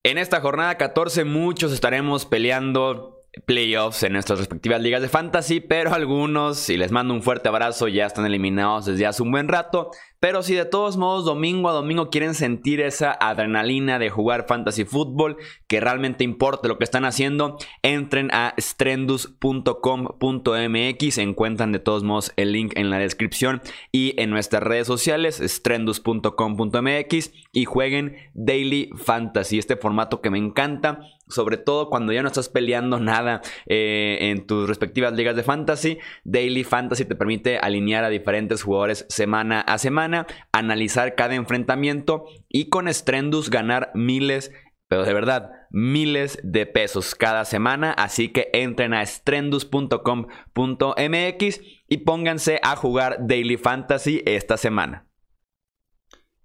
En 0.03 0.17
esta 0.17 0.41
jornada 0.41 0.75
14 0.75 1.23
muchos 1.23 1.71
estaremos 1.71 2.25
peleando 2.25 3.14
playoffs 3.45 4.03
en 4.03 4.13
nuestras 4.13 4.39
respectivas 4.39 4.81
ligas 4.81 5.01
de 5.01 5.09
fantasy, 5.09 5.59
pero 5.59 5.93
algunos, 5.93 6.69
y 6.69 6.77
les 6.77 6.91
mando 6.91 7.13
un 7.13 7.21
fuerte 7.21 7.49
abrazo, 7.49 7.87
ya 7.87 8.05
están 8.05 8.25
eliminados 8.25 8.85
desde 8.85 9.05
hace 9.05 9.23
un 9.23 9.31
buen 9.31 9.47
rato. 9.47 9.91
Pero 10.25 10.41
si 10.41 10.55
de 10.55 10.65
todos 10.65 10.97
modos 10.97 11.23
domingo 11.23 11.69
a 11.69 11.73
domingo 11.73 12.09
quieren 12.09 12.33
sentir 12.33 12.81
esa 12.81 13.11
adrenalina 13.11 13.99
de 13.99 14.09
jugar 14.09 14.47
fantasy 14.47 14.83
fútbol, 14.83 15.37
que 15.67 15.79
realmente 15.79 16.23
importa 16.23 16.67
lo 16.67 16.79
que 16.79 16.83
están 16.83 17.05
haciendo, 17.05 17.59
entren 17.83 18.31
a 18.33 18.55
strendus.com.mx, 18.57 21.17
encuentran 21.19 21.71
de 21.71 21.77
todos 21.77 22.01
modos 22.01 22.33
el 22.37 22.53
link 22.53 22.73
en 22.75 22.89
la 22.89 22.97
descripción 22.97 23.61
y 23.91 24.19
en 24.19 24.31
nuestras 24.31 24.63
redes 24.63 24.87
sociales, 24.87 25.39
strendus.com.mx 25.39 27.31
y 27.51 27.65
jueguen 27.65 28.15
Daily 28.33 28.89
Fantasy, 28.95 29.59
este 29.59 29.77
formato 29.77 30.21
que 30.21 30.31
me 30.31 30.39
encanta 30.39 31.01
sobre 31.27 31.57
todo 31.57 31.89
cuando 31.89 32.13
ya 32.13 32.21
no 32.21 32.27
estás 32.27 32.49
peleando 32.49 32.99
nada 32.99 33.41
eh, 33.65 34.17
en 34.21 34.45
tus 34.45 34.67
respectivas 34.67 35.13
ligas 35.13 35.35
de 35.35 35.43
fantasy. 35.43 35.97
Daily 36.23 36.63
Fantasy 36.63 37.05
te 37.05 37.15
permite 37.15 37.57
alinear 37.57 38.03
a 38.03 38.09
diferentes 38.09 38.63
jugadores 38.63 39.05
semana 39.09 39.61
a 39.61 39.77
semana, 39.77 40.14
analizar 40.51 41.15
cada 41.15 41.35
enfrentamiento 41.35 42.25
y 42.49 42.69
con 42.69 42.93
Strendus 42.93 43.49
ganar 43.49 43.91
miles, 43.93 44.51
pero 44.87 45.03
de 45.03 45.13
verdad, 45.13 45.51
miles 45.71 46.39
de 46.43 46.65
pesos 46.65 47.15
cada 47.15 47.45
semana. 47.45 47.91
Así 47.91 48.29
que 48.29 48.49
entren 48.53 48.93
a 48.93 49.05
strendus.com.mx 49.05 51.61
y 51.87 51.97
pónganse 51.97 52.59
a 52.63 52.75
jugar 52.75 53.27
Daily 53.27 53.57
Fantasy 53.57 54.23
esta 54.25 54.57
semana. 54.57 55.04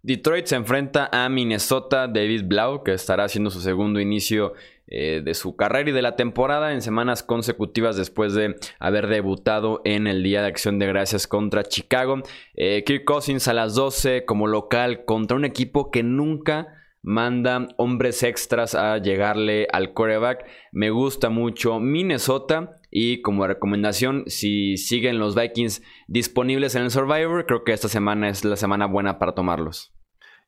Detroit 0.03 0.47
se 0.47 0.57
enfrenta 0.57 1.09
a 1.13 1.29
Minnesota, 1.29 2.09
David 2.09 2.45
Blau, 2.47 2.83
que 2.83 2.93
estará 2.93 3.25
haciendo 3.25 3.51
su 3.51 3.61
segundo 3.61 4.01
inicio 4.01 4.55
eh, 4.87 5.21
de 5.25 5.35
su 5.35 5.55
carrera 5.55 5.91
y 5.91 5.93
de 5.93 6.03
la 6.03 6.17
temporada 6.17 6.73
en 6.73 6.83
semanas 6.83 7.23
consecutivas 7.23 7.97
después 7.97 8.35
de 8.35 8.57
haber 8.79 9.07
debutado 9.07 9.83
en 9.85 10.07
el 10.07 10.23
Día 10.23 10.43
de 10.43 10.49
Acción 10.49 10.79
de 10.79 10.87
Gracias 10.87 11.27
contra 11.27 11.63
Chicago. 11.63 12.23
Eh, 12.55 12.83
Kirk 12.85 13.05
Cousins 13.05 13.47
a 13.47 13.53
las 13.53 13.75
12 13.75 14.25
como 14.25 14.49
local 14.49 15.05
contra 15.05 15.37
un 15.37 15.45
equipo 15.45 15.91
que 15.91 16.03
nunca 16.03 16.81
manda 17.03 17.69
hombres 17.77 18.23
extras 18.23 18.75
a 18.75 18.99
llegarle 18.99 19.69
al 19.71 19.93
coreback. 19.93 20.47
Me 20.73 20.91
gusta 20.91 21.31
mucho 21.31 21.79
Minnesota. 21.79 22.80
Y 22.91 23.23
como 23.23 23.47
recomendación, 23.47 24.25
si 24.27 24.77
siguen 24.77 25.19
los 25.19 25.35
Vikings 25.35 25.83
disponibles 26.09 26.75
en 26.75 26.83
el 26.83 26.91
Survivor, 26.91 27.47
creo 27.47 27.65
que 27.65 27.73
esta 27.73 27.89
semana 27.89 28.29
es 28.29 28.45
la 28.45 28.57
semana 28.57 28.87
buena 28.87 29.19
para 29.19 29.35
tomarlos. 29.35 29.93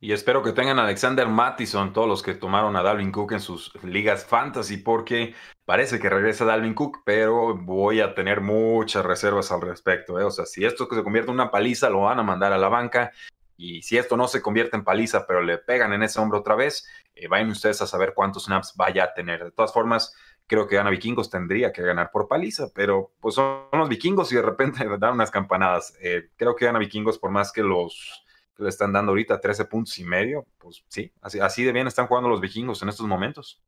Y 0.00 0.10
espero 0.12 0.42
que 0.42 0.50
tengan 0.50 0.80
a 0.80 0.82
Alexander 0.82 1.28
Mattison, 1.28 1.92
todos 1.92 2.08
los 2.08 2.24
que 2.24 2.34
tomaron 2.34 2.74
a 2.74 2.82
Dalvin 2.82 3.12
Cook 3.12 3.34
en 3.34 3.40
sus 3.40 3.72
ligas 3.84 4.24
fantasy, 4.24 4.78
porque 4.78 5.32
parece 5.64 6.00
que 6.00 6.10
regresa 6.10 6.44
Dalvin 6.44 6.74
Cook, 6.74 7.02
pero 7.04 7.56
voy 7.56 8.00
a 8.00 8.12
tener 8.12 8.40
muchas 8.40 9.06
reservas 9.06 9.52
al 9.52 9.60
respecto. 9.60 10.18
¿eh? 10.18 10.24
O 10.24 10.32
sea, 10.32 10.44
si 10.44 10.64
esto 10.64 10.88
se 10.90 11.04
convierte 11.04 11.30
en 11.30 11.34
una 11.34 11.52
paliza, 11.52 11.88
lo 11.88 12.00
van 12.00 12.18
a 12.18 12.24
mandar 12.24 12.52
a 12.52 12.58
la 12.58 12.68
banca. 12.68 13.12
Y 13.56 13.82
si 13.82 13.96
esto 13.96 14.16
no 14.16 14.26
se 14.26 14.42
convierte 14.42 14.76
en 14.76 14.82
paliza, 14.82 15.24
pero 15.24 15.40
le 15.40 15.58
pegan 15.58 15.92
en 15.92 16.02
ese 16.02 16.18
hombro 16.18 16.40
otra 16.40 16.56
vez, 16.56 16.84
eh, 17.14 17.28
vayan 17.28 17.50
ustedes 17.50 17.80
a 17.80 17.86
saber 17.86 18.12
cuántos 18.12 18.46
snaps 18.46 18.74
vaya 18.74 19.04
a 19.04 19.14
tener. 19.14 19.44
De 19.44 19.50
todas 19.52 19.72
formas, 19.72 20.16
creo 20.46 20.66
que 20.66 20.76
gana 20.76 20.90
Vikingos 20.90 21.30
tendría 21.30 21.72
que 21.72 21.82
ganar 21.82 22.10
por 22.10 22.28
paliza, 22.28 22.68
pero 22.74 23.12
pues 23.20 23.34
son 23.36 23.64
los 23.72 23.88
Vikingos 23.88 24.32
y 24.32 24.36
de 24.36 24.42
repente 24.42 24.84
dan 24.98 25.14
unas 25.14 25.30
campanadas. 25.30 25.94
Eh, 26.00 26.28
creo 26.36 26.54
que 26.54 26.66
gana 26.66 26.78
Vikingos 26.78 27.18
por 27.18 27.30
más 27.30 27.52
que 27.52 27.62
los 27.62 28.24
que 28.56 28.62
le 28.62 28.68
están 28.68 28.92
dando 28.92 29.12
ahorita 29.12 29.40
13 29.40 29.64
puntos 29.64 29.98
y 29.98 30.04
medio, 30.04 30.46
pues 30.58 30.84
sí, 30.88 31.10
así, 31.22 31.40
así 31.40 31.64
de 31.64 31.72
bien 31.72 31.86
están 31.86 32.06
jugando 32.06 32.28
los 32.28 32.40
Vikingos 32.40 32.82
en 32.82 32.90
estos 32.90 33.06
momentos. 33.06 33.62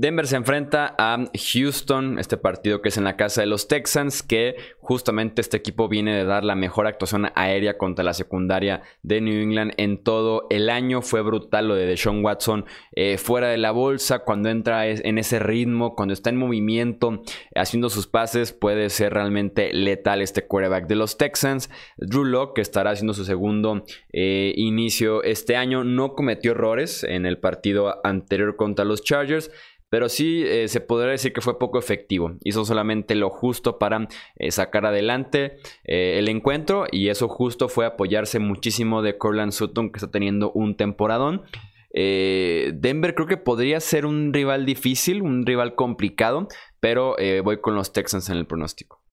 Denver 0.00 0.28
se 0.28 0.36
enfrenta 0.36 0.94
a 0.96 1.18
Houston, 1.34 2.20
este 2.20 2.36
partido 2.36 2.80
que 2.80 2.90
es 2.90 2.96
en 2.96 3.02
la 3.02 3.16
casa 3.16 3.40
de 3.40 3.48
los 3.48 3.66
Texans, 3.66 4.22
que 4.22 4.54
justamente 4.78 5.40
este 5.40 5.56
equipo 5.56 5.88
viene 5.88 6.14
de 6.14 6.24
dar 6.24 6.44
la 6.44 6.54
mejor 6.54 6.86
actuación 6.86 7.32
aérea 7.34 7.76
contra 7.76 8.04
la 8.04 8.14
secundaria 8.14 8.82
de 9.02 9.20
New 9.20 9.42
England 9.42 9.72
en 9.76 10.04
todo 10.04 10.46
el 10.50 10.70
año. 10.70 11.02
Fue 11.02 11.20
brutal 11.22 11.66
lo 11.66 11.74
de 11.74 11.86
Deshaun 11.86 12.24
Watson 12.24 12.64
eh, 12.92 13.18
fuera 13.18 13.48
de 13.48 13.58
la 13.58 13.72
bolsa, 13.72 14.20
cuando 14.20 14.50
entra 14.50 14.86
en 14.86 15.18
ese 15.18 15.40
ritmo, 15.40 15.96
cuando 15.96 16.14
está 16.14 16.30
en 16.30 16.36
movimiento, 16.36 17.24
haciendo 17.56 17.90
sus 17.90 18.06
pases, 18.06 18.52
puede 18.52 18.90
ser 18.90 19.14
realmente 19.14 19.72
letal 19.72 20.22
este 20.22 20.46
quarterback 20.46 20.86
de 20.86 20.94
los 20.94 21.18
Texans. 21.18 21.70
Drew 21.96 22.24
Locke, 22.24 22.54
que 22.54 22.60
estará 22.60 22.92
haciendo 22.92 23.14
su 23.14 23.24
segundo 23.24 23.82
eh, 24.12 24.52
inicio 24.54 25.24
este 25.24 25.56
año, 25.56 25.82
no 25.82 26.12
cometió 26.14 26.52
errores 26.52 27.02
en 27.02 27.26
el 27.26 27.38
partido 27.38 27.96
anterior 28.04 28.54
contra 28.54 28.84
los 28.84 29.02
Chargers. 29.02 29.50
Pero 29.90 30.08
sí 30.08 30.42
eh, 30.44 30.68
se 30.68 30.80
podría 30.80 31.12
decir 31.12 31.32
que 31.32 31.40
fue 31.40 31.58
poco 31.58 31.78
efectivo. 31.78 32.36
Hizo 32.44 32.64
solamente 32.64 33.14
lo 33.14 33.30
justo 33.30 33.78
para 33.78 34.08
eh, 34.36 34.50
sacar 34.50 34.86
adelante 34.86 35.56
eh, 35.84 36.18
el 36.18 36.28
encuentro. 36.28 36.86
Y 36.90 37.08
eso 37.08 37.28
justo 37.28 37.68
fue 37.68 37.86
apoyarse 37.86 38.38
muchísimo 38.38 39.02
de 39.02 39.16
Corland 39.16 39.52
Sutton, 39.52 39.90
que 39.90 39.98
está 39.98 40.10
teniendo 40.10 40.52
un 40.52 40.76
temporadón. 40.76 41.42
Denver 41.90 43.14
creo 43.14 43.26
que 43.26 43.38
podría 43.38 43.80
ser 43.80 44.06
un 44.06 44.32
rival 44.32 44.66
difícil, 44.66 45.22
un 45.22 45.44
rival 45.46 45.74
complicado. 45.74 46.46
Pero 46.80 47.16
voy 47.42 47.60
con 47.60 47.74
los 47.74 47.92
Texans 47.92 48.28
en 48.28 48.36
el 48.36 48.46
pronóstico. 48.46 49.07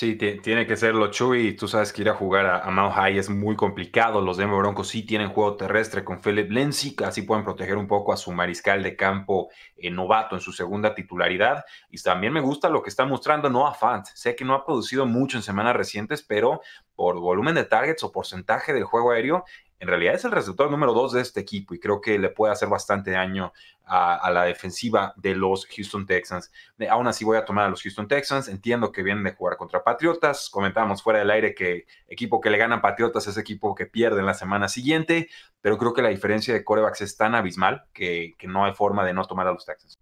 Sí, 0.00 0.16
tiene 0.16 0.66
que 0.66 0.78
serlo, 0.78 1.10
Chuy. 1.10 1.54
Tú 1.54 1.68
sabes 1.68 1.92
que 1.92 2.00
ir 2.00 2.08
a 2.08 2.14
jugar 2.14 2.46
a, 2.46 2.56
a 2.64 2.90
High 2.90 3.18
es 3.18 3.28
muy 3.28 3.54
complicado. 3.54 4.22
Los 4.22 4.38
Denver 4.38 4.56
Broncos 4.56 4.88
sí 4.88 5.02
tienen 5.02 5.28
juego 5.28 5.58
terrestre 5.58 6.04
con 6.04 6.22
Philip 6.22 6.50
Lindsay, 6.50 6.96
así 7.04 7.20
pueden 7.20 7.44
proteger 7.44 7.76
un 7.76 7.86
poco 7.86 8.14
a 8.14 8.16
su 8.16 8.32
mariscal 8.32 8.82
de 8.82 8.96
campo 8.96 9.50
eh, 9.76 9.90
novato 9.90 10.36
en 10.36 10.40
su 10.40 10.52
segunda 10.52 10.94
titularidad. 10.94 11.66
Y 11.90 11.98
también 11.98 12.32
me 12.32 12.40
gusta 12.40 12.70
lo 12.70 12.82
que 12.82 12.88
está 12.88 13.04
mostrando 13.04 13.50
Noah 13.50 13.74
Fant. 13.74 14.06
Sé 14.14 14.34
que 14.34 14.46
no 14.46 14.54
ha 14.54 14.64
producido 14.64 15.04
mucho 15.04 15.36
en 15.36 15.42
semanas 15.42 15.76
recientes, 15.76 16.22
pero 16.22 16.62
por 16.94 17.20
volumen 17.20 17.54
de 17.54 17.64
targets 17.64 18.02
o 18.02 18.10
porcentaje 18.10 18.72
del 18.72 18.84
juego 18.84 19.10
aéreo, 19.10 19.44
en 19.80 19.88
realidad 19.88 20.14
es 20.14 20.24
el 20.26 20.30
receptor 20.30 20.70
número 20.70 20.92
dos 20.92 21.12
de 21.12 21.22
este 21.22 21.40
equipo 21.40 21.74
y 21.74 21.80
creo 21.80 22.02
que 22.02 22.18
le 22.18 22.28
puede 22.28 22.52
hacer 22.52 22.68
bastante 22.68 23.12
daño 23.12 23.52
a, 23.86 24.30
la 24.30 24.44
defensiva 24.44 25.14
de 25.16 25.34
los 25.34 25.66
Houston 25.66 26.06
Texans. 26.06 26.52
Aún 26.90 27.08
así 27.08 27.24
voy 27.24 27.38
a 27.38 27.46
tomar 27.46 27.64
a 27.64 27.70
los 27.70 27.82
Houston 27.82 28.06
Texans. 28.06 28.48
Entiendo 28.48 28.92
que 28.92 29.02
vienen 29.02 29.24
de 29.24 29.32
jugar 29.32 29.56
contra 29.56 29.82
Patriotas. 29.82 30.50
Comentábamos 30.50 31.02
fuera 31.02 31.18
del 31.18 31.30
aire 31.30 31.54
que 31.54 31.86
equipo 32.06 32.40
que 32.40 32.50
le 32.50 32.58
gana 32.58 32.76
a 32.76 32.82
Patriotas 32.82 33.26
es 33.26 33.38
equipo 33.38 33.74
que 33.74 33.86
pierde 33.86 34.20
en 34.20 34.26
la 34.26 34.34
semana 34.34 34.68
siguiente, 34.68 35.28
pero 35.62 35.78
creo 35.78 35.94
que 35.94 36.02
la 36.02 36.10
diferencia 36.10 36.52
de 36.52 36.62
corebacks 36.62 37.00
es 37.00 37.16
tan 37.16 37.34
abismal 37.34 37.86
que, 37.94 38.34
que 38.38 38.46
no 38.46 38.66
hay 38.66 38.74
forma 38.74 39.04
de 39.04 39.14
no 39.14 39.24
tomar 39.24 39.46
a 39.46 39.52
los 39.52 39.64
Texans. 39.64 39.98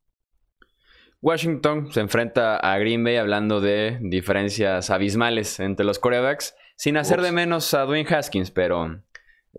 Washington 1.21 1.93
se 1.93 2.01
enfrenta 2.01 2.57
a 2.57 2.79
Green 2.79 3.03
Bay 3.03 3.17
hablando 3.17 3.61
de 3.61 3.99
diferencias 4.01 4.91
abismales 4.91 5.59
entre 5.61 5.87
los 5.87 5.99
corebacks, 5.99 6.55
sin 6.77 6.97
hacer 6.97 7.23
de 7.23 7.33
menos 7.33 7.75
a 7.75 7.85
Dwayne 7.85 8.09
Haskins, 8.09 8.53
pero 8.53 9.01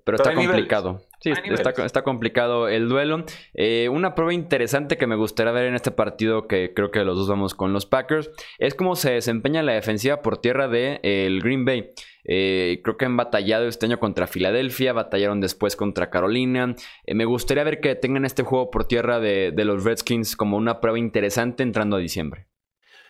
pero 0.03 0.17
está 0.17 0.33
complicado. 0.33 1.01
Sí, 1.21 1.31
está, 1.31 2.03
complicado 2.03 2.69
el 2.69 2.87
duelo. 2.87 3.25
Eh, 3.53 3.89
una 3.89 4.15
prueba 4.15 4.33
interesante 4.33 4.97
que 4.97 5.05
me 5.05 5.17
gustaría 5.17 5.51
ver 5.51 5.65
en 5.65 5.75
este 5.75 5.91
partido, 5.91 6.47
que 6.47 6.73
creo 6.73 6.91
que 6.91 7.03
los 7.03 7.17
dos 7.17 7.27
vamos 7.27 7.53
con 7.53 7.73
los 7.73 7.85
Packers, 7.85 8.31
es 8.57 8.73
cómo 8.73 8.95
se 8.95 9.11
desempeña 9.11 9.61
la 9.61 9.73
defensiva 9.73 10.21
por 10.21 10.37
tierra 10.37 10.69
de 10.69 10.99
el 11.03 11.41
Green 11.41 11.65
Bay. 11.65 11.91
Eh, 12.23 12.79
creo 12.83 12.95
que 12.95 13.05
han 13.05 13.17
batallado 13.17 13.67
este 13.67 13.87
año 13.87 13.99
contra 13.99 14.27
Filadelfia, 14.27 14.93
batallaron 14.93 15.41
después 15.41 15.75
contra 15.75 16.09
Carolina. 16.09 16.75
Eh, 17.05 17.15
me 17.15 17.25
gustaría 17.25 17.63
ver 17.63 17.81
que 17.81 17.95
tengan 17.95 18.23
este 18.23 18.43
juego 18.43 18.71
por 18.71 18.85
tierra 18.85 19.19
de, 19.19 19.51
de 19.51 19.65
los 19.65 19.83
Redskins 19.83 20.37
como 20.37 20.55
una 20.55 20.79
prueba 20.79 20.99
interesante 20.99 21.63
entrando 21.63 21.97
a 21.97 21.99
diciembre. 21.99 22.47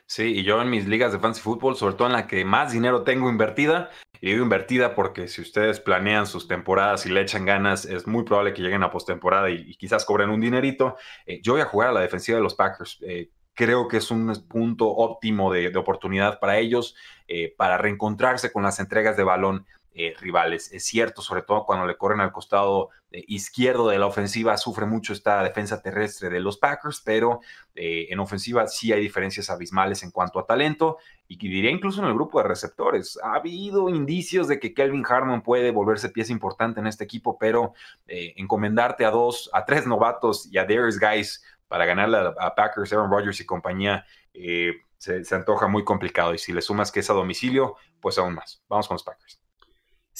Sí, 0.09 0.39
y 0.39 0.43
yo 0.43 0.59
en 0.59 0.71
mis 0.71 0.87
ligas 0.87 1.11
de 1.11 1.19
fantasy 1.19 1.43
fútbol, 1.43 1.75
sobre 1.75 1.93
todo 1.93 2.07
en 2.07 2.13
la 2.13 2.25
que 2.25 2.43
más 2.43 2.71
dinero 2.71 3.03
tengo 3.03 3.29
invertida, 3.29 3.91
y 4.21 4.31
digo 4.31 4.43
invertida 4.43 4.95
porque 4.95 5.27
si 5.27 5.41
ustedes 5.41 5.79
planean 5.79 6.27
sus 6.27 6.47
temporadas 6.47 7.05
y 7.05 7.09
le 7.09 7.21
echan 7.21 7.45
ganas, 7.45 7.85
es 7.85 8.07
muy 8.07 8.23
probable 8.23 8.53
que 8.53 8.61
lleguen 8.61 8.83
a 8.83 8.91
postemporada 8.91 9.49
y, 9.49 9.75
quizás 9.75 10.05
cobren 10.05 10.29
un 10.29 10.41
dinerito. 10.41 10.97
Eh, 11.25 11.39
yo 11.41 11.53
voy 11.53 11.61
a 11.61 11.65
jugar 11.65 11.89
a 11.89 11.93
la 11.93 12.01
defensiva 12.01 12.37
de 12.37 12.43
los 12.43 12.55
Packers. 12.55 12.99
Eh, 13.01 13.29
creo 13.53 13.87
que 13.87 13.97
es 13.97 14.11
un 14.11 14.33
punto 14.47 14.87
óptimo 14.87 15.51
de, 15.51 15.75
oportunidad 15.77 16.39
para 16.39 16.57
ellos, 16.57 16.95
eh, 17.27 17.53
para 17.57 17.77
reencontrarse 17.77 18.51
con 18.51 18.63
las 18.63 18.79
entregas 18.79 19.17
de 19.17 19.23
balón 19.23 19.65
eh, 20.01 20.15
rivales. 20.17 20.71
Es 20.71 20.85
cierto, 20.85 21.21
sobre 21.21 21.41
todo 21.41 21.65
cuando 21.65 21.85
le 21.85 21.97
corren 21.97 22.21
al 22.21 22.31
costado 22.31 22.87
eh, 23.11 23.21
izquierdo 23.27 23.89
de 23.89 23.99
la 23.99 24.05
ofensiva, 24.05 24.55
sufre 24.55 24.85
mucho 24.85 25.11
esta 25.11 25.43
defensa 25.43 25.81
terrestre 25.81 26.29
de 26.29 26.39
los 26.39 26.57
Packers, 26.57 27.01
pero 27.03 27.41
eh, 27.75 28.07
en 28.09 28.19
ofensiva 28.19 28.65
sí 28.67 28.93
hay 28.93 29.01
diferencias 29.01 29.49
abismales 29.49 30.01
en 30.03 30.11
cuanto 30.11 30.39
a 30.39 30.45
talento 30.45 30.99
y 31.27 31.35
diría 31.35 31.69
incluso 31.69 32.01
en 32.01 32.07
el 32.07 32.13
grupo 32.13 32.41
de 32.41 32.47
receptores. 32.47 33.19
Ha 33.21 33.33
habido 33.35 33.89
indicios 33.89 34.47
de 34.47 34.57
que 34.57 34.73
Kelvin 34.73 35.03
Harmon 35.05 35.41
puede 35.41 35.71
volverse 35.71 36.07
pieza 36.07 36.31
importante 36.31 36.79
en 36.79 36.87
este 36.87 37.03
equipo, 37.03 37.37
pero 37.37 37.73
encomendarte 38.07 39.03
a 39.03 39.11
dos, 39.11 39.49
a 39.51 39.65
tres 39.65 39.85
novatos 39.85 40.47
y 40.49 40.59
a 40.59 40.63
Darius 40.63 40.97
Guys 40.97 41.43
para 41.67 41.83
ganarle 41.83 42.19
a, 42.39 42.55
Packers, 42.55 42.93
Aaron 42.93 43.11
Rodgers 43.11 43.41
y 43.41 43.45
compañía. 43.45 44.05
Se, 44.31 45.25
se 45.25 45.35
antoja 45.35 45.67
muy 45.67 45.83
complicado 45.83 46.33
y 46.33 46.37
si 46.37 46.53
le 46.53 46.61
sumas 46.61 46.89
que 46.89 47.01
es 47.01 47.09
a 47.09 47.13
domicilio, 47.13 47.75
pues 47.99 48.17
aún 48.17 48.35
más. 48.35 48.63
Vamos 48.69 48.87
con 48.87 48.95
los 48.95 49.03
Packers. 49.03 49.41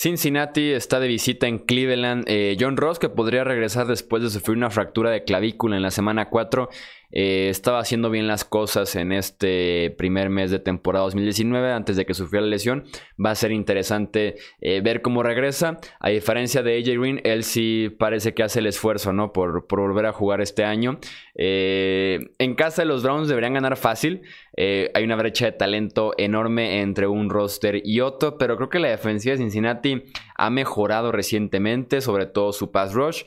Cincinnati 0.02 0.72
está 0.72 1.02
de 1.02 1.10
visita 1.10 1.46
en 1.46 1.60
Cleveland. 1.60 2.24
Eh, 2.28 2.56
John 2.58 2.78
Ross, 2.78 3.00
que 3.00 3.10
podría 3.10 3.44
regresar 3.44 3.86
después 3.86 4.24
de 4.24 4.30
sufrir 4.30 4.56
una 4.56 4.70
fractura 4.70 5.12
de 5.12 5.26
clavícula 5.26 5.76
en 5.76 5.82
la 5.82 5.92
semana 5.92 6.30
4, 6.30 6.70
eh, 7.12 7.48
estaba 7.50 7.80
haciendo 7.80 8.10
bien 8.10 8.28
las 8.28 8.46
cosas 8.46 8.96
en 8.96 9.12
este 9.12 9.94
primer 9.98 10.30
mes 10.30 10.52
de 10.52 10.60
temporada 10.60 11.06
2019 11.06 11.72
antes 11.72 11.96
de 11.96 12.06
que 12.06 12.14
sufriera 12.14 12.46
la 12.46 12.52
lesión. 12.52 12.86
Va 13.24 13.32
a 13.32 13.36
ser 13.36 13.52
interesante 13.52 14.36
eh, 14.62 14.82
ver 14.82 15.02
cómo 15.02 15.24
regresa. 15.24 15.80
A 16.00 16.10
diferencia 16.10 16.62
de 16.62 16.78
AJ 16.78 17.00
Green, 17.00 17.22
él 17.24 17.44
sí 17.44 17.90
parece 17.98 18.34
que 18.34 18.44
hace 18.44 18.60
el 18.60 18.68
esfuerzo 18.68 19.14
¿no? 19.14 19.34
por, 19.34 19.68
volver 19.68 20.06
a 20.06 20.14
jugar 20.14 20.42
este 20.42 20.64
año. 20.64 21.00
Eh, 21.36 22.20
en 22.38 22.56
casa 22.56 22.84
de 22.84 22.88
los 22.88 23.04
Browns 23.04 23.28
deberían 23.28 23.54
ganar 23.54 23.78
fácil. 23.78 24.22
hay 24.58 25.04
una 25.04 25.16
brecha 25.16 25.46
de 25.46 25.52
talento 25.54 26.14
enorme 26.18 26.82
entre 26.82 27.08
un 27.08 27.30
roster 27.30 27.82
y 27.84 28.02
otro, 28.02 28.38
pero 28.38 28.58
creo 28.58 28.70
que 28.70 28.80
la 28.80 28.90
defensiva 28.90 29.34
de 29.34 29.40
Cincinnati 29.40 30.04
ha 30.36 30.50
mejorado 30.50 31.12
recientemente, 31.12 32.02
sobre 32.02 32.26
todo 32.26 32.52
su 32.52 32.72
pass 32.72 32.94
rush. 32.94 33.24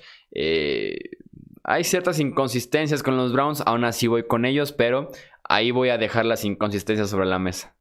Hay 1.65 1.85
ciertas 1.85 2.19
inconsistencias 2.19 3.03
con 3.03 3.17
los 3.17 3.33
Browns, 3.33 3.63
aún 3.67 3.85
así 3.85 4.09
voy 4.09 4.27
con 4.27 4.45
ellos, 4.45 4.73
pero 4.73 5.11
ahí 5.45 5.71
voy 5.71 5.91
a 5.91 5.99
dejar 5.99 6.25
las 6.25 6.45
inconsistencias 6.45 7.11
sobre 7.11 7.27
la 7.27 7.39
mesa. 7.39 7.75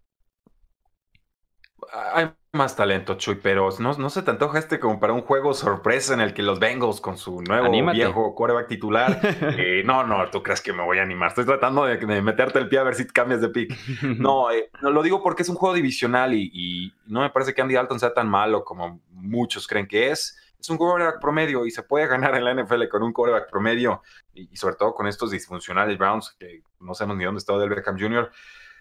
Hay 2.14 2.32
más 2.54 2.76
talento, 2.76 3.16
Chuy, 3.16 3.36
pero 3.42 3.70
no, 3.80 4.10
se 4.10 4.22
te 4.22 4.32
antoja 4.32 4.60
este 4.60 4.80
como 4.80 5.00
para 5.00 5.14
un 5.14 5.22
juego 5.22 5.54
sorpresa 5.54 6.14
en 6.14 6.22
el 6.22 6.34
que 6.34 6.44
los 6.44 6.60
Bengals 6.60 7.02
con 7.02 7.18
su 7.18 7.42
nuevo 7.42 7.72
viejo 7.92 8.36
quarterback 8.36 8.68
titular. 8.68 9.20
Eh, 9.58 9.84
no, 9.86 10.06
no, 10.06 10.30
tú 10.30 10.42
crees 10.44 10.62
que 10.62 10.74
me 10.74 10.84
voy 10.84 11.00
a 11.00 11.02
animar. 11.02 11.30
Estoy 11.30 11.46
tratando 11.46 11.86
de, 11.86 11.98
meterte 12.22 12.60
el 12.60 12.70
pie 12.70 12.80
a 12.80 12.84
ver 12.84 12.96
si 12.96 13.08
cambias 13.08 13.42
de 13.42 13.50
pick. 13.50 13.76
No, 14.20 14.52
eh, 14.52 14.70
no 14.82 14.92
lo 14.92 15.02
digo 15.02 15.22
porque 15.24 15.44
es 15.44 15.50
un 15.50 15.56
juego 15.56 15.76
divisional 15.76 16.34
y, 16.34 16.50
y, 16.54 16.94
no 17.08 17.22
me 17.22 17.30
parece 17.30 17.54
que 17.54 17.62
Andy 17.62 17.76
Dalton 17.76 18.00
sea 18.00 18.14
tan 18.14 18.30
malo 18.30 18.64
como 18.64 19.02
muchos 19.10 19.68
creen 19.68 19.88
que 19.88 20.12
es. 20.12 20.38
Es 20.62 20.70
un 20.70 20.78
quarterback 20.78 21.20
promedio 21.20 21.66
y 21.66 21.72
se 21.72 21.84
puede 21.84 22.08
ganar 22.08 22.36
en 22.36 22.46
la 22.46 22.54
NFL 22.54 22.88
con 22.88 23.02
un 23.02 23.12
quarterback 23.12 23.50
promedio 23.50 24.04
y, 24.34 24.56
sobre 24.56 24.76
todo 24.76 24.94
con 24.94 25.08
estos 25.08 25.32
disfuncionales 25.32 25.98
Browns 25.98 26.36
que 26.40 26.62
no 26.80 26.94
sabemos 26.94 27.18
ni 27.18 27.26
dónde 27.26 27.40
está 27.40 27.58
Del 27.58 27.70
Beckham 27.70 28.00
Jr. 28.00 28.32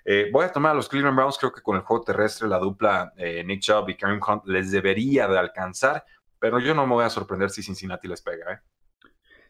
Eh, 0.04 0.28
voy 0.30 0.44
a 0.44 0.52
tomar 0.52 0.72
a 0.72 0.74
los 0.74 0.88
Cleveland 0.88 1.16
Browns, 1.16 1.38
creo 1.38 1.52
que 1.52 1.62
con 1.62 1.76
el 1.76 1.82
juego 1.82 2.04
terrestre 2.04 2.48
la 2.48 2.58
dupla 2.58 3.12
eh, 3.16 3.42
Nick 3.44 3.60
Chubb 3.62 3.88
y 3.88 3.96
Kareem 3.96 4.20
Hunt 4.26 4.46
les 4.46 4.70
debería 4.70 5.26
de 5.26 5.38
alcanzar, 5.38 6.04
pero 6.38 6.58
yo 6.58 6.74
no 6.74 6.86
me 6.86 6.94
voy 6.94 7.04
a 7.04 7.10
sorprender 7.10 7.48
si 7.48 7.62
Cincinnati 7.62 8.08
les 8.08 8.20
pega. 8.20 8.52
¿eh? 8.52 8.58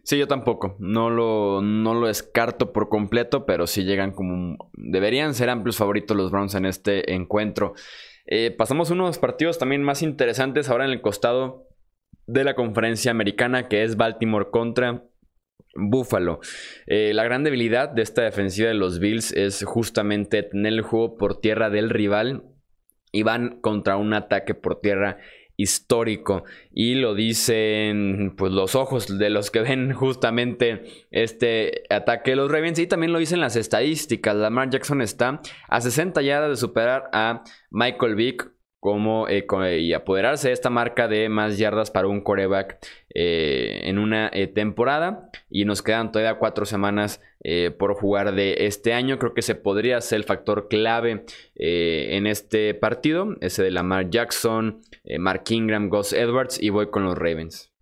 Sí, 0.05 0.17
yo 0.17 0.29
tampoco. 0.29 0.77
No 0.79 1.11
lo, 1.11 1.61
no 1.63 1.95
lo 1.95 2.07
descarto 2.07 2.73
por 2.73 2.89
completo, 2.89 3.45
pero 3.45 3.67
sí 3.67 3.85
llegan 3.85 4.13
como... 4.13 4.71
Deberían 4.75 5.35
ser 5.35 5.51
amplios 5.51 5.77
favoritos 5.77 6.17
los 6.17 6.31
Browns 6.31 6.55
en 6.55 6.65
este 6.65 7.13
encuentro. 7.13 7.75
Pasamos 8.57 8.91
unos 8.91 9.19
partidos 9.19 9.59
también 9.59 9.83
más 9.83 10.03
interesantes 10.03 10.69
ahora 10.69 10.85
en 10.85 10.93
el 10.93 11.01
costado 11.01 11.70
de 12.33 12.45
la 12.45 12.55
conferencia 12.55 13.11
americana, 13.11 13.69
que 13.69 13.83
es 13.83 13.97
Baltimore 13.97 14.51
contra 14.51 15.05
Buffalo. 15.75 16.41
Eh, 16.87 17.13
la 17.15 17.25
gran 17.25 17.45
debilidad 17.45 17.89
de 17.89 18.03
esta 18.03 18.23
defensiva 18.23 18.69
de 18.69 18.75
los 18.75 18.99
Bills 18.99 19.33
es 19.33 19.65
justamente 19.65 20.43
tener 20.43 20.73
el 20.73 20.83
juego 20.83 21.17
por 21.17 21.41
tierra 21.41 21.71
del 21.71 21.91
rival 21.91 22.45
y 23.13 23.23
van 23.23 23.61
contra 23.61 23.97
un 23.97 24.15
ataque 24.15 24.55
por 24.55 24.81
tierra 24.81 25.19
histórico 25.57 26.45
y 26.73 26.95
lo 26.95 27.15
dicen 27.15 28.35
pues 28.39 28.51
los 28.51 28.75
ojos 28.75 29.19
de 29.19 29.29
los 29.29 29.51
que 29.51 29.61
ven 29.61 29.93
justamente 29.93 30.85
este 31.11 31.83
ataque 31.91 32.31
de 32.31 32.37
los 32.37 32.51
Ravens 32.51 32.79
y 32.79 32.87
también 32.87 33.13
lo 33.13 33.19
dicen 33.19 33.41
las 33.41 33.57
estadísticas. 33.57 34.37
Lamar 34.37 34.71
Jackson 34.71 35.03
está 35.03 35.43
a 35.69 35.81
60 35.81 36.23
yardas 36.23 36.51
de 36.51 36.57
superar 36.57 37.11
a 37.13 37.43
Michael 37.71 38.15
Vick 38.15 38.51
como 38.81 39.29
eh, 39.29 39.45
y 39.79 39.93
apoderarse 39.93 40.49
de 40.49 40.55
esta 40.55 40.71
marca 40.71 41.07
de 41.07 41.29
más 41.29 41.59
yardas 41.59 41.91
para 41.91 42.09
un 42.09 42.23
coreback 42.23 42.79
eh, 43.15 43.83
en 43.85 43.99
una 43.99 44.31
eh, 44.33 44.47
temporada. 44.47 45.31
Y 45.51 45.67
nos 45.67 45.83
quedan 45.83 46.11
todavía 46.11 46.39
cuatro 46.39 46.65
semanas 46.65 47.21
por 47.79 47.95
jugar 47.95 48.35
de 48.35 48.67
este 48.67 48.93
año. 48.93 49.19
Creo 49.19 49.33
que 49.33 49.41
se 49.41 49.55
podría 49.55 50.01
ser 50.03 50.19
el 50.19 50.25
factor 50.25 50.69
clave 50.69 51.25
en 51.55 52.27
este 52.27 52.75
partido. 52.75 53.35
Ese 53.41 53.63
de 53.63 53.71
Lamar 53.71 54.11
Jackson 54.11 54.83
Mark 55.19 55.45
Ingram 55.49 55.89
Gus 55.89 56.13
Edwards 56.13 56.63
y 56.63 56.69
voy 56.69 56.91
con 56.91 57.05
los 57.05 57.17
Ravens. 57.17 57.73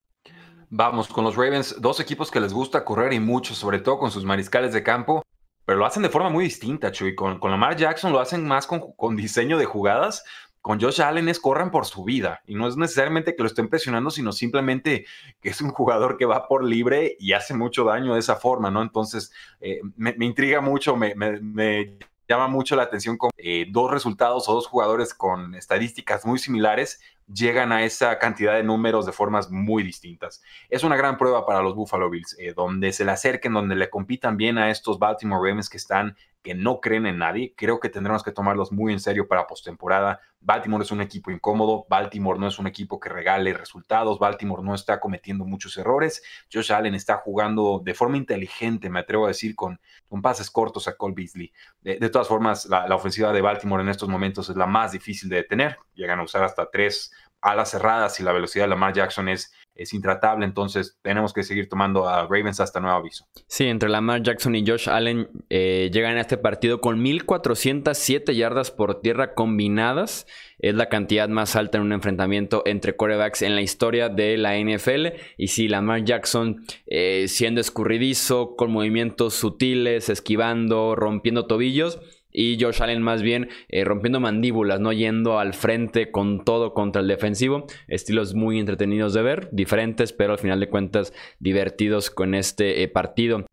Vamos 0.71 1.09
con 1.09 1.25
los 1.25 1.35
Ravens 1.35 1.81
dos 1.81 1.99
equipos 1.99 2.31
que 2.31 2.39
les 2.39 2.53
gusta 2.53 2.85
correr 2.85 3.13
y 3.13 3.19
mucho 3.19 3.53
sobre 3.55 3.81
todo 3.81 3.99
con 3.99 4.13
sus 4.13 4.25
mariscales 4.25 4.73
de 4.73 4.85
campo 4.85 5.25
pero 5.69 5.81
lo 5.81 5.85
hacen 5.85 6.03
de 6.03 6.09
forma 6.09 6.31
muy 6.31 6.45
distinta, 6.45 6.91
Chuy. 6.91 7.15
Con, 7.15 7.39
con 7.39 7.51
Lamar 7.51 7.77
Jackson 7.77 8.11
lo 8.11 8.21
hacen 8.21 8.49
más 8.49 8.67
con, 8.67 8.81
con 8.97 9.17
diseño 9.17 9.59
de 9.59 9.67
jugadas, 9.67 10.25
con 10.69 10.79
Josh 10.79 11.01
Allen 11.01 11.31
es 11.31 11.41
corran 11.41 11.71
por 11.71 11.87
su 11.87 12.05
vida 12.05 12.43
y 12.47 12.55
no 12.55 12.69
es 12.69 12.77
necesariamente 12.77 13.35
que 13.35 13.43
lo 13.43 13.47
estén 13.47 13.71
presionando, 13.71 14.11
sino 14.11 14.33
simplemente 14.33 15.07
que 15.41 15.49
es 15.49 15.63
un 15.63 15.71
jugador 15.71 16.19
que 16.19 16.27
va 16.27 16.47
por 16.47 16.63
libre 16.63 17.17
y 17.19 17.33
hace 17.33 17.55
mucho 17.55 17.85
daño 17.85 18.13
de 18.13 18.21
esa 18.21 18.37
forma, 18.37 18.71
¿no? 18.71 18.83
Entonces, 18.83 19.33
eh, 19.63 19.81
me, 19.97 20.15
intriga 20.21 20.61
mucho, 20.61 20.95
me, 20.95 21.97
llama 22.29 22.49
mucho 22.49 22.77
la 22.77 22.83
atención 22.83 23.17
con 23.17 23.31
eh, 23.39 23.65
dos 23.71 23.91
resultados 23.91 24.47
o 24.51 24.53
dos 24.53 24.67
jugadores 24.67 25.15
con 25.15 25.55
estadísticas 25.55 26.27
muy 26.27 26.39
similares 26.39 27.01
llegan 27.33 27.73
a 27.73 27.85
esa 27.85 28.19
cantidad 28.19 28.55
de 28.55 28.63
números 28.63 29.07
de 29.07 29.13
formas 29.13 29.51
muy 29.51 29.83
distintas. 29.83 30.43
Es 30.69 30.85
una 30.85 30.97
gran 30.99 31.17
prueba 31.17 31.47
para 31.47 31.63
los 31.63 31.75
Buffalo 31.75 32.11
Bills, 32.11 32.37
eh, 32.39 32.53
donde 32.55 32.93
se 32.93 33.07
le 33.07 33.13
acerquen, 33.13 33.55
donde 33.55 33.75
le 33.75 33.89
compitan 33.89 34.37
bien 34.37 34.59
a 34.59 34.71
estos 34.71 34.99
Baltimore 34.99 35.49
Ravens 35.49 35.71
que 35.71 35.79
están 35.79 36.15
que 36.49 36.55
no 36.55 36.81
creen 36.81 37.05
en 37.05 37.19
nadie. 37.19 37.53
Creo 37.55 37.79
que 37.79 37.91
tendremos 37.91 38.23
que 38.23 38.33
tomarlos 38.33 38.73
muy 38.73 38.91
en 38.95 39.01
serio 39.01 39.29
para 39.29 39.47
postemporada. 39.47 40.23
Baltimore 40.41 40.83
es 40.83 40.91
un 40.91 41.03
equipo 41.03 41.31
incómodo, 41.31 41.85
Baltimore 41.91 42.39
no 42.39 42.49
es 42.49 42.59
un 42.59 42.67
equipo 42.67 42.99
que 42.99 43.11
regale 43.11 43.53
resultados, 43.53 44.19
Baltimore 44.19 44.63
no 44.63 44.75
está 44.75 44.99
cometiendo 44.99 45.45
muchos 45.45 45.77
errores. 45.77 46.23
Josh 46.51 46.73
Allen 46.73 46.95
está 46.95 47.19
jugando 47.19 47.83
de 47.85 47.93
forma 47.93 48.17
inteligente, 48.17 48.89
me 48.89 49.01
atrevo 49.01 49.27
a 49.27 49.29
decir, 49.29 49.55
con, 49.55 49.79
con 50.09 50.23
pases 50.23 50.51
cortos 50.51 50.89
a 50.89 50.97
Cole 50.97 51.13
Beasley. 51.15 51.53
De, 51.83 52.09
todas 52.09 52.29
formas, 52.29 52.65
la, 52.65 52.89
la 52.89 52.95
ofensiva 52.95 53.31
de 53.31 53.43
Baltimore 53.43 53.83
en 53.83 53.91
estos 53.91 54.09
momentos 54.09 54.49
es 54.49 54.57
la 54.57 54.67
más 54.67 54.93
difícil 54.93 55.29
de 55.29 55.37
detener. 55.37 55.77
Llegan 55.93 56.19
a 56.19 56.23
usar 56.23 56.45
hasta 56.45 56.71
tres 56.71 57.13
alas 57.43 57.73
cerradas 57.73 58.19
y 58.21 58.23
la 58.23 58.33
velocidad 58.33 58.65
de 58.65 58.71
Lamar 58.71 58.95
Jackson 58.95 59.29
es, 59.29 59.53
es 59.79 59.95
intratable, 59.95 60.45
entonces 60.45 60.99
tenemos 61.03 61.33
que 61.33 61.45
seguir 61.45 61.69
tomando 61.69 62.09
a 62.09 62.23
Ravens 62.23 62.61
hasta 62.61 62.81
nuevo 62.81 62.99
aviso. 62.99 63.27
Sí, 63.47 63.65
entre 63.65 63.89
Lamar 63.89 64.23
Jackson 64.23 64.55
y 64.57 64.67
Josh 64.67 64.91
Allen 64.91 65.29
eh, 65.49 65.89
llegan 65.93 66.17
a 66.17 66.23
este 66.23 66.37
partido 66.37 66.81
con 66.81 67.03
1.407 67.03 68.35
yardas 68.35 68.71
por 68.71 69.01
tierra 69.01 69.35
combinadas. 69.35 70.27
Es 70.59 70.75
la 70.75 70.89
cantidad 70.89 71.29
más 71.29 71.55
alta 71.55 71.79
en 71.79 71.85
un 71.85 71.93
enfrentamiento 71.93 72.65
entre 72.67 72.97
quarterbacks 72.97 73.43
en 73.43 73.55
la 73.55 73.63
historia 73.63 74.09
de 74.09 74.37
la 74.37 74.59
NFL. 74.59 75.07
Y 75.37 75.49
sí, 75.49 75.69
Lamar 75.69 76.05
Jackson 76.05 76.65
eh, 76.87 77.27
siendo 77.29 77.61
escurridizo, 77.61 78.57
con 78.57 78.73
movimientos 78.73 79.35
sutiles, 79.35 80.09
esquivando, 80.09 80.97
rompiendo 80.97 81.47
tobillos 81.47 82.01
y 82.33 82.59
Josh 82.61 82.83
Allen 82.83 83.03
más 83.03 83.23
bien 83.23 83.49
eh, 83.69 83.85
rompiendo 83.85 84.21
mandíbulas, 84.21 84.81
no 84.81 84.93
yendo 84.93 85.39
al 85.39 85.55
frente 85.55 86.11
con 86.11 86.45
todo 86.45 86.75
contra 86.75 87.03
el 87.03 87.09
defensivo. 87.09 87.67
Estilos 87.87 88.35
muy 88.35 88.59
entretenidos 88.59 89.15
de 89.15 89.23
ver, 89.23 89.49
diferentes, 89.53 90.13
pero 90.13 90.33
al 90.33 90.39
final 90.39 90.61
de 90.61 90.69
cuentas 90.69 91.13
divertidos 91.39 92.11
con 92.11 92.35
este 92.35 92.83
eh, 92.83 92.89
partido. 92.89 93.47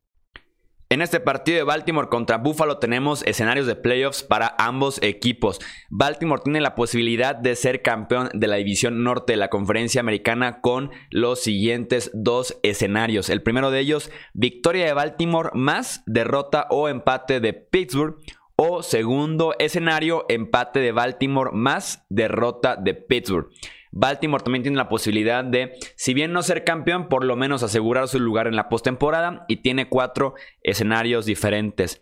En 0.87 1.01
este 1.01 1.19
partido 1.19 1.57
de 1.57 1.63
Baltimore 1.63 2.09
contra 2.09 2.37
Buffalo 2.37 2.77
tenemos 2.77 3.23
escenarios 3.23 3.65
de 3.65 3.75
playoffs 3.75 4.21
para 4.21 4.55
ambos 4.59 5.01
equipos. 5.01 5.59
Baltimore 5.89 6.43
tiene 6.43 6.61
la 6.61 6.75
posibilidad 6.75 7.35
de 7.35 7.55
ser 7.55 7.81
campeón 7.81 8.29
de 8.33 8.45
la 8.45 8.57
división 8.57 9.03
norte 9.03 9.33
de 9.33 9.37
la 9.37 9.49
conferencia 9.49 9.99
americana 9.99 10.61
con 10.61 10.91
los 11.09 11.41
siguientes 11.41 12.11
dos 12.13 12.59
escenarios. 12.61 13.31
El 13.31 13.41
primero 13.41 13.71
de 13.71 13.79
ellos, 13.79 14.11
victoria 14.35 14.85
de 14.85 14.93
Baltimore 14.93 15.49
más 15.55 16.03
derrota 16.05 16.67
o 16.69 16.87
empate 16.87 17.39
de 17.39 17.53
Pittsburgh 17.53 18.17
o 18.55 18.83
segundo 18.83 19.53
escenario, 19.59 20.25
empate 20.29 20.79
de 20.79 20.91
Baltimore 20.91 21.51
más 21.53 22.05
derrota 22.09 22.75
de 22.75 22.93
Pittsburgh. 22.93 23.49
Baltimore 23.91 24.43
también 24.43 24.63
tiene 24.63 24.77
la 24.77 24.89
posibilidad 24.89 25.43
de, 25.43 25.73
si 25.95 26.13
bien 26.13 26.33
no 26.33 26.43
ser 26.43 26.63
campeón, 26.63 27.07
por 27.07 27.23
lo 27.23 27.35
menos 27.37 27.63
asegurar 27.63 28.07
su 28.07 28.19
lugar 28.19 28.47
en 28.47 28.55
la 28.55 28.67
postemporada 28.67 29.45
y 29.47 29.57
tiene 29.57 29.87
cuatro 29.87 30.35
escenarios 30.63 31.25
diferentes. 31.25 32.01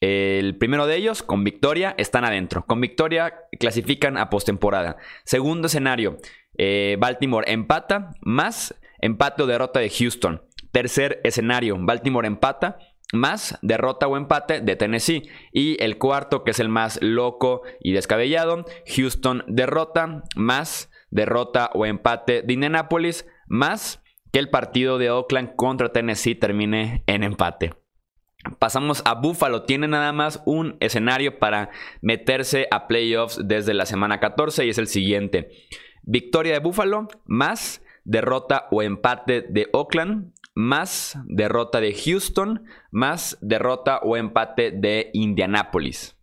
El 0.00 0.56
primero 0.56 0.86
de 0.86 0.96
ellos, 0.96 1.22
con 1.22 1.44
victoria, 1.44 1.94
están 1.98 2.24
adentro. 2.24 2.64
Con 2.66 2.80
victoria 2.80 3.34
clasifican 3.58 4.16
a 4.18 4.30
postemporada. 4.30 4.96
Segundo 5.24 5.66
escenario, 5.66 6.18
eh, 6.58 6.96
Baltimore 6.98 7.50
empata 7.50 8.10
más 8.20 8.74
empate 9.00 9.42
o 9.42 9.46
derrota 9.46 9.80
de 9.80 9.90
Houston. 9.90 10.42
Tercer 10.70 11.20
escenario, 11.24 11.76
Baltimore 11.78 12.26
empata 12.26 12.78
más 13.12 13.58
derrota 13.62 14.08
o 14.08 14.16
empate 14.16 14.60
de 14.60 14.74
Tennessee. 14.74 15.28
Y 15.52 15.82
el 15.82 15.98
cuarto, 15.98 16.42
que 16.42 16.50
es 16.50 16.60
el 16.60 16.68
más 16.68 16.98
loco 17.00 17.62
y 17.80 17.92
descabellado, 17.92 18.64
Houston 18.96 19.44
derrota 19.46 20.24
más 20.34 20.90
derrota 21.10 21.70
o 21.74 21.86
empate 21.86 22.42
de 22.42 22.54
Indianapolis, 22.54 23.26
más 23.46 24.02
que 24.32 24.38
el 24.38 24.48
partido 24.48 24.98
de 24.98 25.10
Oakland 25.10 25.54
contra 25.54 25.92
Tennessee 25.92 26.34
termine 26.34 27.04
en 27.06 27.22
empate. 27.22 27.74
Pasamos 28.58 29.02
a 29.04 29.14
Buffalo, 29.14 29.62
tiene 29.62 29.86
nada 29.86 30.12
más 30.12 30.42
un 30.46 30.76
escenario 30.80 31.38
para 31.38 31.70
meterse 32.00 32.66
a 32.72 32.88
playoffs 32.88 33.40
desde 33.44 33.74
la 33.74 33.86
semana 33.86 34.18
14 34.18 34.66
y 34.66 34.70
es 34.70 34.78
el 34.78 34.88
siguiente. 34.88 35.50
Victoria 36.02 36.54
de 36.54 36.58
Buffalo 36.58 37.06
más 37.24 37.82
derrota 38.04 38.66
o 38.72 38.82
empate 38.82 39.42
de 39.42 39.68
Oakland 39.72 40.32
más 40.54 41.18
derrota 41.26 41.80
de 41.80 41.94
Houston, 41.94 42.64
más 42.90 43.38
derrota 43.40 43.98
o 43.98 44.16
empate 44.16 44.70
de 44.70 45.10
Indianapolis. 45.12 46.16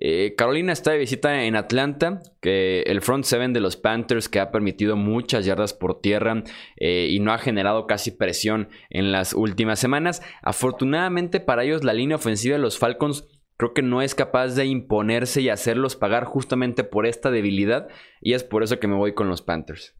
Eh, 0.00 0.34
Carolina 0.36 0.72
está 0.72 0.92
de 0.92 0.98
visita 0.98 1.42
en 1.42 1.56
Atlanta, 1.56 2.22
que 2.40 2.82
el 2.82 3.02
front 3.02 3.24
seven 3.24 3.52
de 3.52 3.60
los 3.60 3.76
Panthers 3.76 4.28
que 4.28 4.38
ha 4.38 4.52
permitido 4.52 4.94
muchas 4.94 5.44
yardas 5.44 5.74
por 5.74 6.00
tierra 6.00 6.44
eh, 6.76 7.08
y 7.10 7.18
no 7.18 7.32
ha 7.32 7.38
generado 7.38 7.88
casi 7.88 8.12
presión 8.12 8.68
en 8.90 9.10
las 9.10 9.32
últimas 9.34 9.80
semanas. 9.80 10.22
Afortunadamente 10.42 11.40
para 11.40 11.64
ellos 11.64 11.82
la 11.82 11.94
línea 11.94 12.16
ofensiva 12.16 12.56
de 12.56 12.62
los 12.62 12.78
Falcons 12.78 13.26
creo 13.56 13.74
que 13.74 13.82
no 13.82 14.00
es 14.00 14.14
capaz 14.14 14.54
de 14.54 14.66
imponerse 14.66 15.40
y 15.40 15.48
hacerlos 15.48 15.96
pagar 15.96 16.24
justamente 16.24 16.84
por 16.84 17.04
esta 17.04 17.32
debilidad 17.32 17.88
y 18.20 18.34
es 18.34 18.44
por 18.44 18.62
eso 18.62 18.78
que 18.78 18.86
me 18.86 18.94
voy 18.94 19.14
con 19.14 19.28
los 19.28 19.42
Panthers. 19.42 19.97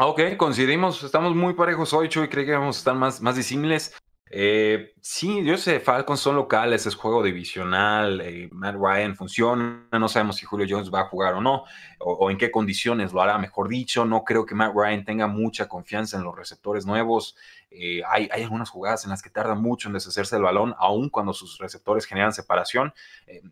Ok, 0.00 0.20
coincidimos, 0.36 1.02
estamos 1.02 1.34
muy 1.34 1.54
parejos 1.54 1.92
hoy, 1.92 2.08
Chuy, 2.08 2.28
creí 2.28 2.46
que 2.46 2.52
vamos 2.52 2.76
a 2.76 2.78
estar 2.78 2.94
más, 2.94 3.20
más 3.20 3.34
disímiles. 3.34 3.96
Eh, 4.30 4.92
sí, 5.00 5.42
yo 5.44 5.56
sé, 5.56 5.80
Falcons 5.80 6.20
son 6.20 6.36
locales, 6.36 6.86
es 6.86 6.94
juego 6.94 7.20
divisional, 7.20 8.20
eh, 8.20 8.48
Matt 8.52 8.76
Ryan 8.78 9.16
funciona, 9.16 9.88
no 9.90 10.08
sabemos 10.08 10.36
si 10.36 10.46
Julio 10.46 10.66
Jones 10.70 10.94
va 10.94 11.00
a 11.00 11.08
jugar 11.08 11.34
o 11.34 11.40
no, 11.40 11.64
o, 11.98 12.30
en 12.30 12.38
qué 12.38 12.52
condiciones 12.52 13.12
lo 13.12 13.22
hará, 13.22 13.38
mejor 13.38 13.68
dicho, 13.68 14.04
no 14.04 14.22
creo 14.22 14.46
que 14.46 14.54
Matt 14.54 14.72
Ryan 14.72 15.04
tenga 15.04 15.26
mucha 15.26 15.66
confianza 15.66 16.16
en 16.16 16.22
los 16.22 16.36
receptores 16.36 16.86
nuevos, 16.86 17.34
eh, 17.68 18.02
hay, 18.08 18.28
hay, 18.30 18.44
algunas 18.44 18.70
jugadas 18.70 19.02
en 19.02 19.10
las 19.10 19.20
que 19.20 19.30
tarda 19.30 19.56
mucho 19.56 19.88
en 19.88 19.94
deshacerse 19.94 20.36
del 20.36 20.44
balón, 20.44 20.76
aun 20.78 21.08
cuando 21.08 21.32
sus 21.32 21.58
receptores 21.58 22.06
generan 22.06 22.32
separación, 22.32 22.94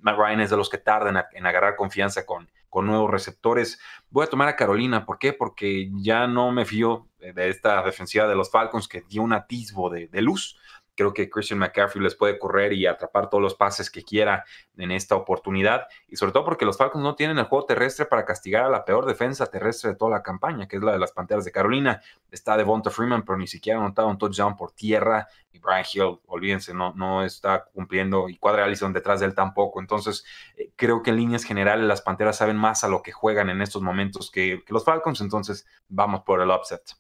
Matt 0.00 0.16
Ryan 0.16 0.40
es 0.42 0.50
de 0.50 0.56
los 0.56 0.70
que 0.70 0.78
tardan 0.78 1.24
en 1.32 1.44
agarrar 1.44 1.74
confianza 1.74 2.24
con, 2.24 2.48
con 2.68 2.86
nuevos 2.86 3.10
receptores. 3.10 3.78
Voy 4.10 4.24
a 4.24 4.28
tomar 4.28 4.48
a 4.48 4.56
Carolina, 4.56 5.04
¿por 5.06 5.18
qué? 5.18 5.32
Porque 5.32 5.90
ya 5.94 6.26
no 6.26 6.52
me 6.52 6.64
fío 6.64 7.08
de 7.18 7.48
esta 7.48 7.82
defensiva 7.82 8.26
de 8.28 8.34
los 8.34 8.50
Falcons 8.50 8.88
que 8.88 9.02
dio 9.02 9.22
un 9.22 9.32
atisbo 9.32 9.90
de, 9.90 10.08
de 10.08 10.22
luz. 10.22 10.58
Creo 10.96 11.12
que 11.12 11.28
Christian 11.28 11.58
McCaffrey 11.58 12.02
les 12.02 12.14
puede 12.14 12.38
correr 12.38 12.72
y 12.72 12.86
atrapar 12.86 13.28
todos 13.30 13.42
los 13.42 13.54
pases 13.54 13.90
que 13.90 14.02
quiera 14.02 14.44
en 14.76 14.90
esta 14.90 15.14
oportunidad. 15.14 15.86
Y 16.08 16.16
sobre 16.16 16.32
todo 16.32 16.44
porque 16.44 16.64
los 16.64 16.76
Falcons 16.76 17.02
no 17.02 17.14
tienen 17.14 17.38
el 17.38 17.44
juego 17.44 17.66
terrestre 17.66 18.06
para 18.06 18.24
castigar 18.24 18.64
a 18.64 18.68
la 18.68 18.84
peor 18.84 19.06
defensa 19.06 19.46
terrestre 19.46 19.90
de 19.90 19.96
toda 19.96 20.10
la 20.10 20.22
campaña, 20.22 20.66
que 20.66 20.76
es 20.76 20.82
la 20.82 20.92
de 20.92 20.98
las 20.98 21.12
Panteras 21.12 21.44
de 21.44 21.52
Carolina. 21.52 22.00
Está 22.30 22.56
Devonta 22.56 22.90
Freeman, 22.90 23.22
pero 23.22 23.38
ni 23.38 23.46
siquiera 23.46 23.78
ha 23.78 23.82
anotado 23.82 24.08
un 24.08 24.18
touchdown 24.18 24.56
por 24.56 24.72
tierra. 24.72 25.28
Y 25.52 25.58
Brian 25.58 25.84
Hill, 25.92 26.18
olvídense, 26.26 26.74
no, 26.74 26.92
no 26.94 27.22
está 27.22 27.64
cumpliendo. 27.72 28.28
Y 28.28 28.38
Cuadra 28.38 28.64
Allison 28.64 28.92
detrás 28.92 29.20
de 29.20 29.26
él 29.26 29.34
tampoco. 29.34 29.80
Entonces, 29.80 30.24
eh, 30.56 30.70
creo 30.76 31.02
que 31.02 31.10
en 31.10 31.16
líneas 31.16 31.44
generales 31.44 31.86
las 31.86 32.02
Panteras 32.02 32.36
saben 32.36 32.56
más 32.56 32.84
a 32.84 32.88
lo 32.88 33.02
que 33.02 33.12
juegan 33.12 33.50
en 33.50 33.62
estos 33.62 33.82
momentos 33.82 34.30
que, 34.30 34.62
que 34.64 34.72
los 34.72 34.84
Falcons. 34.84 35.20
Entonces, 35.20 35.66
vamos 35.88 36.22
por 36.22 36.40
el 36.40 36.50
upset. 36.50 36.96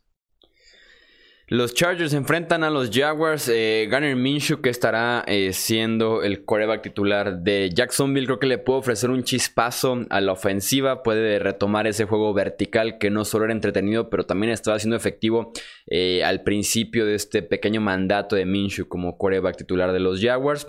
Los 1.48 1.74
Chargers 1.74 2.12
enfrentan 2.12 2.64
a 2.64 2.70
los 2.70 2.90
Jaguars. 2.90 3.48
Eh, 3.48 3.86
Garner 3.88 4.16
Minshew, 4.16 4.60
que 4.60 4.68
estará 4.68 5.22
eh, 5.28 5.52
siendo 5.52 6.24
el 6.24 6.44
coreback 6.44 6.82
titular 6.82 7.38
de 7.38 7.70
Jacksonville, 7.72 8.26
creo 8.26 8.40
que 8.40 8.48
le 8.48 8.58
puede 8.58 8.80
ofrecer 8.80 9.10
un 9.10 9.22
chispazo 9.22 10.06
a 10.10 10.20
la 10.20 10.32
ofensiva. 10.32 11.04
Puede 11.04 11.38
retomar 11.38 11.86
ese 11.86 12.04
juego 12.04 12.34
vertical 12.34 12.98
que 12.98 13.10
no 13.10 13.24
solo 13.24 13.44
era 13.44 13.54
entretenido, 13.54 14.10
pero 14.10 14.26
también 14.26 14.52
estaba 14.52 14.80
siendo 14.80 14.96
efectivo 14.96 15.52
eh, 15.86 16.24
al 16.24 16.42
principio 16.42 17.06
de 17.06 17.14
este 17.14 17.42
pequeño 17.42 17.80
mandato 17.80 18.34
de 18.34 18.44
Minshew 18.44 18.88
como 18.88 19.16
coreback 19.16 19.56
titular 19.56 19.92
de 19.92 20.00
los 20.00 20.20
Jaguars. 20.20 20.66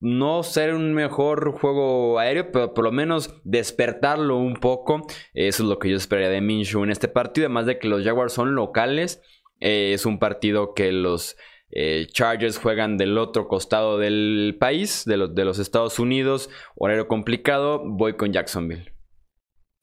No 0.00 0.42
ser 0.42 0.74
un 0.74 0.94
mejor 0.94 1.52
juego 1.52 2.18
aéreo, 2.18 2.52
pero 2.52 2.74
por 2.74 2.84
lo 2.84 2.92
menos 2.92 3.34
despertarlo 3.44 4.36
un 4.36 4.54
poco. 4.54 5.06
Eso 5.34 5.62
es 5.62 5.68
lo 5.68 5.78
que 5.78 5.90
yo 5.90 5.96
esperaría 5.96 6.30
de 6.30 6.40
Minshew 6.40 6.84
en 6.84 6.90
este 6.90 7.08
partido. 7.08 7.46
Además 7.46 7.66
de 7.66 7.78
que 7.78 7.88
los 7.88 8.04
Jaguars 8.04 8.32
son 8.32 8.54
locales. 8.54 9.22
Eh, 9.60 9.92
es 9.94 10.06
un 10.06 10.18
partido 10.18 10.74
que 10.74 10.92
los 10.92 11.36
eh, 11.70 12.06
Chargers 12.10 12.58
juegan 12.58 12.96
del 12.96 13.18
otro 13.18 13.48
costado 13.48 13.98
del 13.98 14.56
país, 14.58 15.04
de, 15.04 15.16
los 15.16 15.58
Estados 15.58 15.98
Unidos. 15.98 16.50
Horario 16.76 17.08
complicado, 17.08 17.82
voy 17.84 18.14
con 18.14 18.32
Jacksonville. 18.32 18.95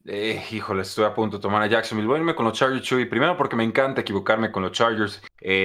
Eh, 0.06 0.44
híjole, 0.52 0.82
estoy 0.82 1.06
a 1.06 1.14
punto 1.14 1.38
de 1.38 1.42
tomar 1.42 1.62
a 1.62 1.68
Jacksonville. 1.68 2.08
Voy 2.08 2.18
a 2.18 2.20
irme 2.20 2.36
con 2.36 2.46
los 2.46 2.58
Chargers, 2.58 2.84
Chuy. 2.84 3.06
Primero, 3.06 3.38
porque 3.38 3.56
me 3.56 3.64
encanta 3.64 4.02
equivocarme 4.02 4.52
con 4.52 4.64
los 4.64 4.74
Chargers. 4.74 5.22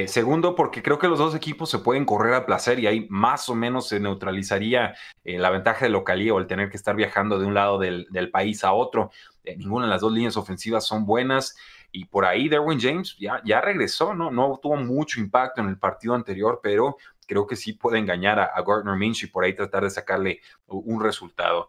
segundo, 0.07 0.55
porque 0.55 0.83
creo 0.83 0.99
que 0.99 1.09
los 1.09 1.19
dos 1.19 1.35
equipos 1.35 1.69
se 1.71 1.81
pueden 1.81 2.05
correr 2.05 2.35
a 2.35 2.47
placer 2.47 2.79
y 2.79 2.87
ahí 2.87 3.07
más 3.11 3.49
o 3.49 3.55
menos 3.57 3.89
se 3.89 3.99
neutralizaría 3.99 4.95
la 5.25 5.51
ventaja 5.51 5.85
de 5.85 5.91
localía 5.91 6.35
o 6.35 6.39
el 6.39 6.47
tener 6.47 6.71
que 6.71 6.77
estar 6.77 6.95
viajando 6.95 7.39
de 7.39 7.47
un 7.47 7.55
lado 7.55 7.79
del, 7.79 8.07
país 8.31 8.63
a 8.63 8.73
otro. 8.73 9.11
ninguna 9.57 9.87
de 9.87 9.91
las 9.91 10.03
dos 10.03 10.13
líneas 10.13 10.37
ofensivas 10.37 10.87
son 10.87 11.05
buenas. 11.05 11.57
Y 11.91 12.05
por 12.05 12.25
ahí 12.25 12.49
Derwin 12.49 12.81
James 12.81 13.17
ya, 13.19 13.41
ya 13.45 13.61
regresó, 13.61 14.15
¿no? 14.15 14.31
No 14.31 14.59
tuvo 14.63 14.77
mucho 14.77 15.21
impacto 15.21 15.63
en 15.63 15.69
el 15.69 15.79
partido 15.79 16.15
anterior, 16.15 16.61
pero 16.63 16.97
creo 17.27 17.47
que 17.47 17.57
sí 17.57 17.75
puede 17.75 17.99
engañar 17.99 18.39
a, 18.41 18.63
Gardner 18.63 18.97
Minshew 18.97 19.29
y 19.29 19.31
por 19.31 19.45
ahí 19.45 19.55
tratar 19.55 19.85
de 19.85 19.91
sacarle 19.91 20.41
un 20.67 21.01
resultado. 21.03 21.69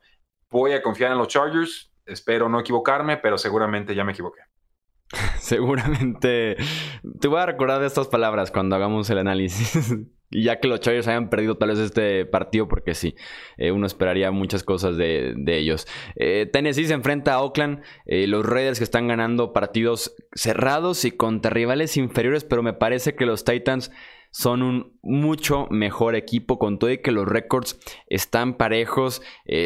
Voy 0.49 0.73
a 0.73 0.81
confiar 0.81 1.11
en 1.11 1.17
los 1.17 1.27
Chargers, 1.27 1.91
espero 2.09 2.49
no 2.49 2.59
equivocarme, 2.59 3.17
pero 3.17 3.37
seguramente 3.37 3.95
ya 3.95 4.03
me 4.03 4.11
equivoqué. 4.11 4.41
Seguramente 5.39 6.57
te 7.19 7.27
voy 7.27 7.39
a 7.39 7.45
recordar 7.45 7.81
de 7.81 7.87
estas 7.87 8.07
palabras 8.07 8.51
cuando 8.51 8.75
hagamos 8.75 9.09
el 9.09 9.17
análisis. 9.17 9.95
Y 10.31 10.43
ya 10.43 10.59
que 10.59 10.67
los 10.67 10.79
Chargers 10.79 11.07
hayan 11.07 11.29
perdido 11.29 11.57
tal 11.57 11.69
vez 11.69 11.79
este 11.79 12.23
partido, 12.25 12.67
porque 12.67 12.93
sí, 12.93 13.15
eh, 13.57 13.71
uno 13.71 13.87
esperaría 13.87 14.29
muchas 14.29 14.63
cosas 14.63 14.95
de, 14.95 15.33
ellos. 15.47 15.87
Eh, 16.15 16.47
Tennessee 16.51 16.85
se 16.85 16.93
enfrenta 16.93 17.33
a 17.33 17.41
Oakland, 17.41 17.81
eh, 18.05 18.27
los 18.27 18.45
Raiders 18.45 18.77
que 18.77 18.83
están 18.83 19.07
ganando 19.07 19.53
partidos 19.53 20.15
cerrados 20.33 21.03
y 21.03 21.11
contra 21.11 21.49
rivales 21.49 21.97
inferiores, 21.97 22.43
pero 22.43 22.61
me 22.61 22.73
parece 22.73 23.15
que 23.15 23.25
los 23.25 23.43
Titans 23.43 23.91
son 24.31 24.61
un 24.61 24.99
mucho 25.01 25.67
mejor 25.69 26.15
equipo 26.15 26.59
con 26.59 26.79
todo 26.79 26.91
y 26.91 26.99
que 26.99 27.11
los 27.11 27.27
récords 27.27 27.79
están 28.07 28.55
parejos. 28.55 29.21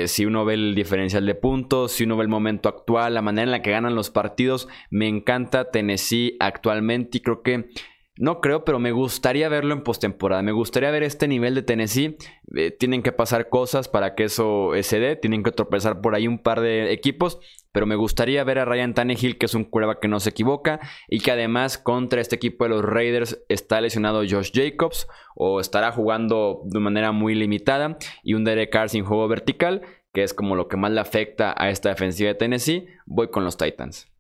si 0.05 0.25
uno 0.25 0.45
ve 0.45 0.55
el 0.55 0.75
diferencial 0.75 1.25
de 1.25 1.35
puntos, 1.35 1.91
si 1.91 2.03
uno 2.03 2.17
ve 2.17 2.23
el 2.23 2.29
momento 2.29 2.69
actual, 2.69 3.13
la 3.13 3.21
manera 3.21 3.43
en 3.43 3.51
la 3.51 3.61
que 3.61 3.71
ganan 3.71 3.95
los 3.95 4.09
partidos, 4.09 4.67
me 4.89 5.07
encanta 5.07 5.71
Tennessee 5.71 6.37
actualmente 6.39 7.17
y 7.17 7.21
creo 7.21 7.41
que 7.41 7.69
no 8.15 8.41
creo, 8.41 8.63
pero 8.63 8.77
me 8.77 8.91
gustaría 8.91 9.49
verlo 9.49 9.73
en 9.73 9.81
postemporada. 9.81 10.43
Me 10.43 10.51
gustaría 10.51 10.91
ver 10.91 11.01
este 11.01 11.27
nivel 11.27 11.55
de 11.55 11.63
Tennessee. 11.63 12.17
Eh, 12.55 12.69
tienen 12.69 13.01
que 13.01 13.11
pasar 13.11 13.49
cosas 13.49 13.87
para 13.87 14.13
que 14.13 14.25
eso 14.25 14.71
se 14.81 14.99
dé. 14.99 15.15
Tienen 15.15 15.41
que 15.41 15.51
tropezar 15.51 15.99
por 15.99 16.13
ahí 16.13 16.27
un 16.27 16.37
par 16.37 16.61
de 16.61 16.91
equipos. 16.91 17.39
Pero 17.73 17.85
me 17.85 17.95
gustaría 17.95 18.43
ver 18.45 18.59
a 18.59 18.65
Ryan 18.65 18.93
Tannehill, 18.93 19.37
que 19.37 19.47
es 19.47 19.55
un 19.55 19.65
cueva 19.65 19.99
que 19.99 20.07
no 20.07 20.21
se 20.21 20.29
equivoca. 20.29 20.79
Y 21.09 21.19
que 21.19 21.31
además 21.31 21.77
contra 21.77 22.21
este 22.21 22.37
equipo 22.37 22.63
de 22.63 22.69
los 22.69 22.85
Raiders 22.85 23.43
está 23.49 23.81
lesionado 23.81 24.19
Josh 24.19 24.51
Jacobs. 24.53 25.07
O 25.35 25.59
estará 25.59 25.91
jugando 25.91 26.61
de 26.65 26.79
manera 26.79 27.11
muy 27.11 27.35
limitada. 27.35 27.97
Y 28.21 28.35
un 28.35 28.45
Derek 28.45 28.71
Carr 28.71 28.89
sin 28.89 29.03
juego 29.03 29.27
vertical. 29.27 29.81
Que 30.13 30.23
es 30.23 30.33
como 30.35 30.55
lo 30.55 30.67
que 30.67 30.77
más 30.77 30.91
le 30.91 31.01
afecta 31.01 31.55
a 31.57 31.69
esta 31.71 31.89
defensiva 31.89 32.29
de 32.29 32.35
Tennessee. 32.35 32.87
Voy 33.07 33.29
con 33.29 33.43
los 33.43 33.57
Titans. 33.57 34.12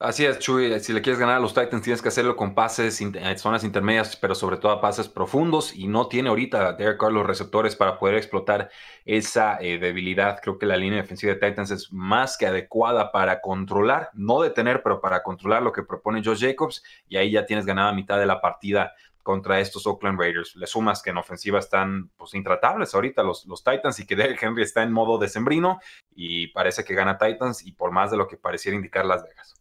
Así 0.00 0.24
es, 0.24 0.38
Chuy. 0.38 0.78
Si 0.78 0.92
le 0.92 1.02
quieres 1.02 1.18
ganar 1.18 1.38
a 1.38 1.40
los 1.40 1.54
Titans, 1.54 1.82
tienes 1.82 2.00
que 2.00 2.06
hacerlo 2.06 2.36
con 2.36 2.54
pases 2.54 3.00
en 3.00 3.16
eh, 3.16 3.36
zonas 3.36 3.64
intermedias, 3.64 4.14
pero 4.14 4.36
sobre 4.36 4.56
todo 4.56 4.70
a 4.70 4.80
pases 4.80 5.08
profundos. 5.08 5.74
Y 5.74 5.88
no 5.88 6.06
tiene 6.06 6.28
ahorita 6.28 6.74
Derek 6.74 7.00
Carr 7.00 7.10
los 7.10 7.26
receptores 7.26 7.74
para 7.74 7.98
poder 7.98 8.14
explotar 8.14 8.70
esa 9.04 9.58
eh, 9.60 9.78
debilidad. 9.78 10.38
Creo 10.40 10.56
que 10.56 10.66
la 10.66 10.76
línea 10.76 11.02
defensiva 11.02 11.34
de 11.34 11.40
Titans 11.40 11.72
es 11.72 11.92
más 11.92 12.38
que 12.38 12.46
adecuada 12.46 13.10
para 13.10 13.40
controlar, 13.40 14.10
no 14.14 14.40
detener, 14.40 14.84
pero 14.84 15.00
para 15.00 15.24
controlar 15.24 15.64
lo 15.64 15.72
que 15.72 15.82
propone 15.82 16.22
Josh 16.24 16.42
Jacobs. 16.46 16.84
Y 17.08 17.16
ahí 17.16 17.32
ya 17.32 17.44
tienes 17.44 17.66
ganada 17.66 17.92
mitad 17.92 18.20
de 18.20 18.26
la 18.26 18.40
partida 18.40 18.94
contra 19.24 19.58
estos 19.58 19.84
Oakland 19.84 20.20
Raiders. 20.20 20.54
Le 20.54 20.68
sumas 20.68 21.02
que 21.02 21.10
en 21.10 21.18
ofensiva 21.18 21.58
están 21.58 22.08
pues, 22.16 22.34
intratables 22.34 22.94
ahorita 22.94 23.24
los, 23.24 23.46
los 23.46 23.64
Titans 23.64 23.98
y 23.98 24.06
que 24.06 24.14
Derek 24.14 24.40
Henry 24.40 24.62
está 24.62 24.84
en 24.84 24.92
modo 24.92 25.18
decembrino 25.18 25.80
y 26.14 26.46
parece 26.48 26.84
que 26.84 26.94
gana 26.94 27.18
Titans 27.18 27.66
y 27.66 27.72
por 27.72 27.90
más 27.90 28.12
de 28.12 28.16
lo 28.16 28.28
que 28.28 28.36
pareciera 28.36 28.76
indicar 28.76 29.04
Las 29.04 29.24
Vegas. 29.24 29.57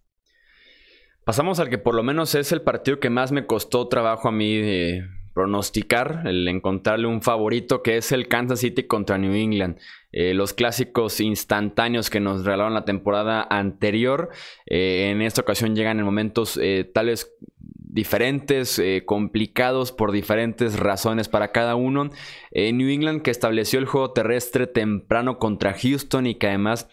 Pasamos 1.27 1.59
al 1.59 1.67
que 1.67 1.77
por 1.77 1.93
lo 1.93 2.03
menos 2.03 2.35
es 2.35 2.53
el 2.53 2.61
partido 2.61 3.01
que 3.01 3.09
más 3.09 3.33
me 3.33 3.45
costó 3.45 3.89
trabajo 3.89 4.29
a 4.29 4.31
mí 4.31 4.49
eh, 4.49 5.05
pronosticar, 5.33 6.21
el 6.25 6.47
encontrarle 6.47 7.05
un 7.05 7.21
favorito, 7.21 7.83
que 7.83 7.97
es 7.97 8.13
el 8.13 8.29
Kansas 8.29 8.61
City 8.61 8.83
contra 8.83 9.17
New 9.17 9.33
England. 9.33 9.77
Eh, 10.13 10.33
los 10.33 10.53
clásicos 10.53 11.19
instantáneos 11.19 12.09
que 12.09 12.21
nos 12.21 12.45
regalaron 12.45 12.73
la 12.73 12.85
temporada 12.85 13.45
anterior, 13.49 14.29
eh, 14.67 15.09
en 15.11 15.21
esta 15.21 15.41
ocasión 15.41 15.75
llegan 15.75 15.99
en 15.99 16.05
momentos 16.05 16.57
tales 16.93 17.35
diferentes, 17.59 18.81
complicados 19.03 19.91
por 19.91 20.13
diferentes 20.13 20.79
razones 20.79 21.27
para 21.27 21.51
cada 21.51 21.75
uno. 21.75 22.09
New 22.53 22.87
England 22.87 23.21
que 23.21 23.31
estableció 23.31 23.79
el 23.79 23.85
juego 23.85 24.13
terrestre 24.13 24.65
temprano 24.65 25.39
contra 25.39 25.73
Houston 25.73 26.25
y 26.25 26.35
que 26.35 26.47
además 26.47 26.87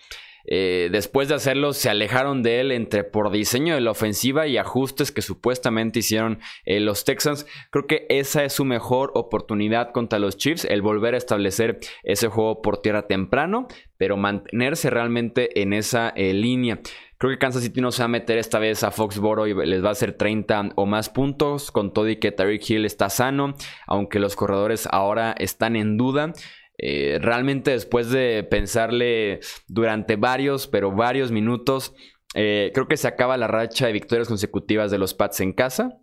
eh, 0.47 0.89
después 0.93 1.29
de 1.29 1.35
hacerlo, 1.35 1.73
se 1.73 1.89
alejaron 1.91 2.43
de 2.43 2.61
él 2.61 2.73
entre 2.73 3.05
por 3.05 3.31
diseño 3.31 3.75
de 3.75 3.81
la 3.81 3.91
ofensiva 3.91 4.47
y 4.47 4.57
ajustes 4.57 5.11
que 5.13 5.23
supuestamente 5.23 6.01
hicieron 6.01 6.41
eh, 6.65 6.81
los 6.81 7.05
Texans. 7.05 7.47
Creo 7.71 7.87
que 7.87 8.07
esa 8.09 8.45
es 8.45 8.53
su 8.53 8.65
mejor 8.65 9.13
oportunidad 9.15 9.93
contra 9.93 10.19
los 10.19 10.37
Chiefs, 10.37 10.65
el 10.65 10.83
volver 10.83 11.15
a 11.15 11.19
establecer 11.19 11.79
ese 12.03 12.29
juego 12.29 12.63
por 12.63 12.83
tierra 12.83 13.07
temprano, 13.07 13.69
pero 13.97 14.17
mantenerse 14.17 14.91
realmente 14.91 15.63
en 15.63 15.73
esa 15.73 16.11
eh, 16.11 16.35
línea. 16.35 16.81
Creo 17.17 17.33
que 17.33 17.39
Kansas 17.39 17.63
City 17.63 17.81
no 17.81 17.91
se 17.91 18.03
va 18.03 18.07
a 18.07 18.09
meter 18.09 18.39
esta 18.39 18.59
vez 18.59 18.85
a 18.85 18.91
Foxboro 18.91 19.47
y 19.47 19.55
les 19.55 19.83
va 19.83 19.89
a 19.89 19.93
hacer 19.93 20.13
30 20.13 20.73
o 20.75 20.85
más 20.85 21.09
puntos, 21.09 21.71
con 21.71 21.93
todo 21.93 22.09
y 22.09 22.17
que 22.17 22.33
Tariq 22.33 22.69
Hill 22.69 22.85
está 22.85 23.09
sano, 23.09 23.55
aunque 23.87 24.19
los 24.19 24.37
corredores 24.37 24.89
ahora 24.91 25.35
están 25.39 25.77
en 25.77 25.97
duda. 25.97 26.35
Eh, 26.79 27.19
realmente 27.21 27.71
después 27.71 28.11
de 28.11 28.47
pensarle 28.49 29.41
durante 29.69 30.17
varios, 30.17 30.67
pero 30.67 30.91
varios 30.91 31.31
minutos, 31.31 31.95
eh, 32.35 32.73
creo 32.75 32.89
que 32.89 32.97
se 32.97 33.07
acaba 33.07 33.37
la 33.37 33.47
racha 33.47 33.87
de 33.87 33.93
victorias 33.93 34.29
consecutivas 34.29 34.91
de 34.91 34.99
los 34.99 35.15
Pats 35.15 35.41
en 35.41 35.53
casa, 35.53 36.01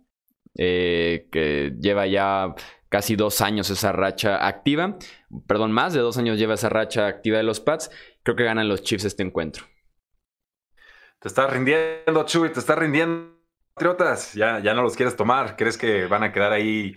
eh, 0.56 1.28
que 1.30 1.74
lleva 1.78 2.06
ya 2.06 2.54
casi 2.88 3.16
dos 3.16 3.40
años 3.40 3.70
esa 3.70 3.92
racha 3.92 4.46
activa, 4.46 4.98
perdón, 5.46 5.72
más 5.72 5.92
de 5.92 6.00
dos 6.00 6.18
años 6.18 6.38
lleva 6.38 6.54
esa 6.54 6.68
racha 6.68 7.06
activa 7.06 7.36
de 7.36 7.44
los 7.44 7.60
Pats, 7.60 7.90
creo 8.22 8.36
que 8.36 8.44
ganan 8.44 8.68
los 8.68 8.82
Chiefs 8.82 9.04
este 9.04 9.22
encuentro. 9.22 9.66
Te 11.20 11.28
está 11.28 11.46
rindiendo, 11.46 12.24
Chuy, 12.24 12.50
te 12.50 12.60
está 12.60 12.74
rindiendo, 12.74 13.38
Patriotas, 13.74 14.34
ya, 14.34 14.58
ya 14.60 14.74
no 14.74 14.82
los 14.82 14.96
quieres 14.96 15.16
tomar, 15.16 15.56
crees 15.56 15.78
que 15.78 16.06
van 16.06 16.22
a 16.22 16.32
quedar 16.32 16.52
ahí, 16.52 16.96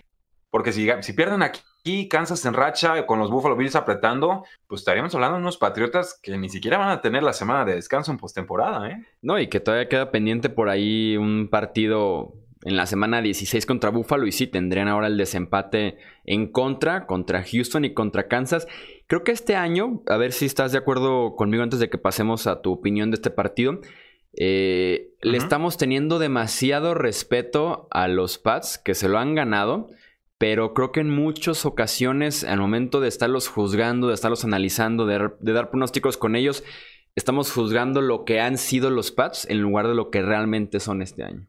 porque 0.50 0.72
si 0.72 1.12
pierden 1.14 1.42
aquí 1.42 1.60
y 1.86 2.08
Kansas 2.08 2.44
en 2.44 2.54
racha 2.54 3.06
con 3.06 3.20
los 3.20 3.30
Buffalo 3.30 3.56
Bills 3.56 3.76
apretando, 3.76 4.44
pues 4.66 4.80
estaríamos 4.80 5.14
hablando 5.14 5.36
de 5.36 5.42
unos 5.42 5.56
Patriotas 5.56 6.18
que 6.20 6.36
ni 6.36 6.48
siquiera 6.48 6.78
van 6.78 6.90
a 6.90 7.00
tener 7.00 7.22
la 7.22 7.32
semana 7.32 7.64
de 7.64 7.76
descanso 7.76 8.10
en 8.10 8.18
postemporada, 8.18 8.90
¿eh? 8.90 9.06
No, 9.22 9.38
y 9.38 9.46
que 9.46 9.60
todavía 9.60 9.88
queda 9.88 10.10
pendiente 10.10 10.48
por 10.50 10.68
ahí 10.68 11.16
un 11.16 11.48
partido 11.48 12.34
en 12.62 12.76
la 12.76 12.86
semana 12.86 13.22
16 13.22 13.64
contra 13.66 13.90
Buffalo 13.90 14.26
y 14.26 14.32
sí, 14.32 14.48
tendrían 14.48 14.88
ahora 14.88 15.06
el 15.06 15.16
desempate 15.16 15.98
en 16.24 16.50
contra, 16.50 17.06
contra 17.06 17.44
Houston 17.44 17.84
y 17.84 17.94
contra 17.94 18.26
Kansas. 18.26 18.66
Creo 19.06 19.22
que 19.22 19.30
este 19.30 19.54
año, 19.54 20.02
a 20.08 20.16
ver 20.16 20.32
si 20.32 20.46
estás 20.46 20.72
de 20.72 20.78
acuerdo 20.78 21.36
conmigo 21.36 21.62
antes 21.62 21.78
de 21.78 21.88
que 21.88 21.98
pasemos 21.98 22.48
a 22.48 22.62
tu 22.62 22.72
opinión 22.72 23.12
de 23.12 23.14
este 23.14 23.30
partido, 23.30 23.80
eh, 24.36 25.12
le 25.22 25.38
estamos 25.38 25.76
teniendo 25.76 26.18
demasiado 26.18 26.94
respeto 26.94 27.86
a 27.92 28.08
los 28.08 28.38
Pats, 28.38 28.78
que 28.78 28.94
se 28.94 29.08
lo 29.08 29.18
han 29.18 29.36
ganado, 29.36 29.88
pero 30.38 30.74
creo 30.74 30.92
que 30.92 31.00
en 31.00 31.10
muchas 31.10 31.64
ocasiones, 31.64 32.44
al 32.44 32.60
momento 32.60 33.00
de 33.00 33.08
estarlos 33.08 33.48
juzgando, 33.48 34.08
de 34.08 34.14
estarlos 34.14 34.44
analizando, 34.44 35.06
de, 35.06 35.30
dar 35.40 35.70
pronósticos 35.70 36.16
con 36.16 36.36
ellos, 36.36 36.64
estamos 37.14 37.52
juzgando 37.52 38.02
lo 38.02 38.24
que 38.24 38.40
han 38.40 38.58
sido 38.58 38.90
los 38.90 39.12
Pats 39.12 39.46
en 39.48 39.62
lugar 39.62 39.88
de 39.88 39.94
lo 39.94 40.10
que 40.10 40.22
realmente 40.22 40.80
son 40.80 41.00
este 41.00 41.24
año. 41.24 41.48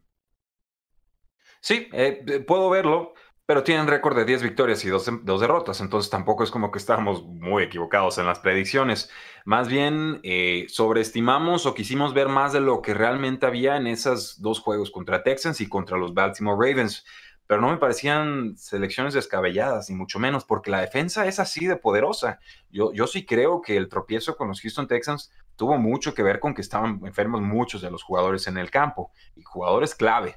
Sí, 1.60 1.88
eh, 1.92 2.44
puedo 2.46 2.70
verlo. 2.70 3.14
Pero 3.48 3.62
tienen 3.62 3.86
récord 3.86 4.14
de 4.14 4.26
10 4.26 4.42
victorias 4.42 4.84
y 4.84 4.90
2, 4.90 5.24
derrotas, 5.40 5.80
entonces 5.80 6.10
tampoco 6.10 6.44
es 6.44 6.50
como 6.50 6.70
que 6.70 6.78
estábamos 6.78 7.24
muy 7.24 7.62
equivocados 7.62 8.18
en 8.18 8.26
las 8.26 8.40
predicciones. 8.40 9.10
Más 9.46 9.68
bien 9.68 10.20
eh, 10.22 10.66
sobreestimamos 10.68 11.64
o 11.64 11.72
quisimos 11.72 12.12
ver 12.12 12.28
más 12.28 12.52
de 12.52 12.60
lo 12.60 12.82
que 12.82 12.92
realmente 12.92 13.46
había 13.46 13.78
en 13.78 13.86
esos 13.86 14.42
dos 14.42 14.60
juegos 14.60 14.90
contra 14.90 15.22
Texans 15.22 15.62
y 15.62 15.66
contra 15.66 15.96
los 15.96 16.12
Baltimore 16.12 16.58
Ravens. 16.60 17.06
Pero 17.48 17.60
no 17.60 17.70
me 17.70 17.78
parecían 17.78 18.56
selecciones 18.56 19.14
descabelladas, 19.14 19.90
ni 19.90 19.96
mucho 19.96 20.20
menos, 20.20 20.44
porque 20.44 20.70
la 20.70 20.80
defensa 20.80 21.26
es 21.26 21.40
así 21.40 21.66
de 21.66 21.74
poderosa. 21.74 22.38
Yo, 22.70 22.92
yo 22.92 23.08
sí 23.08 23.26
creo 23.26 23.60
que 23.60 23.76
el 23.76 23.88
tropiezo 23.88 24.36
con 24.36 24.46
los 24.46 24.60
Houston 24.60 24.86
Texans 24.86 25.32
tuvo 25.56 25.76
mucho 25.76 26.14
que 26.14 26.22
ver 26.22 26.38
con 26.38 26.54
que 26.54 26.60
estaban 26.60 27.00
enfermos 27.04 27.40
muchos 27.40 27.82
de 27.82 27.90
los 27.90 28.04
jugadores 28.04 28.46
en 28.46 28.56
el 28.58 28.70
campo, 28.70 29.10
y 29.34 29.42
jugadores 29.42 29.96
clave 29.96 30.36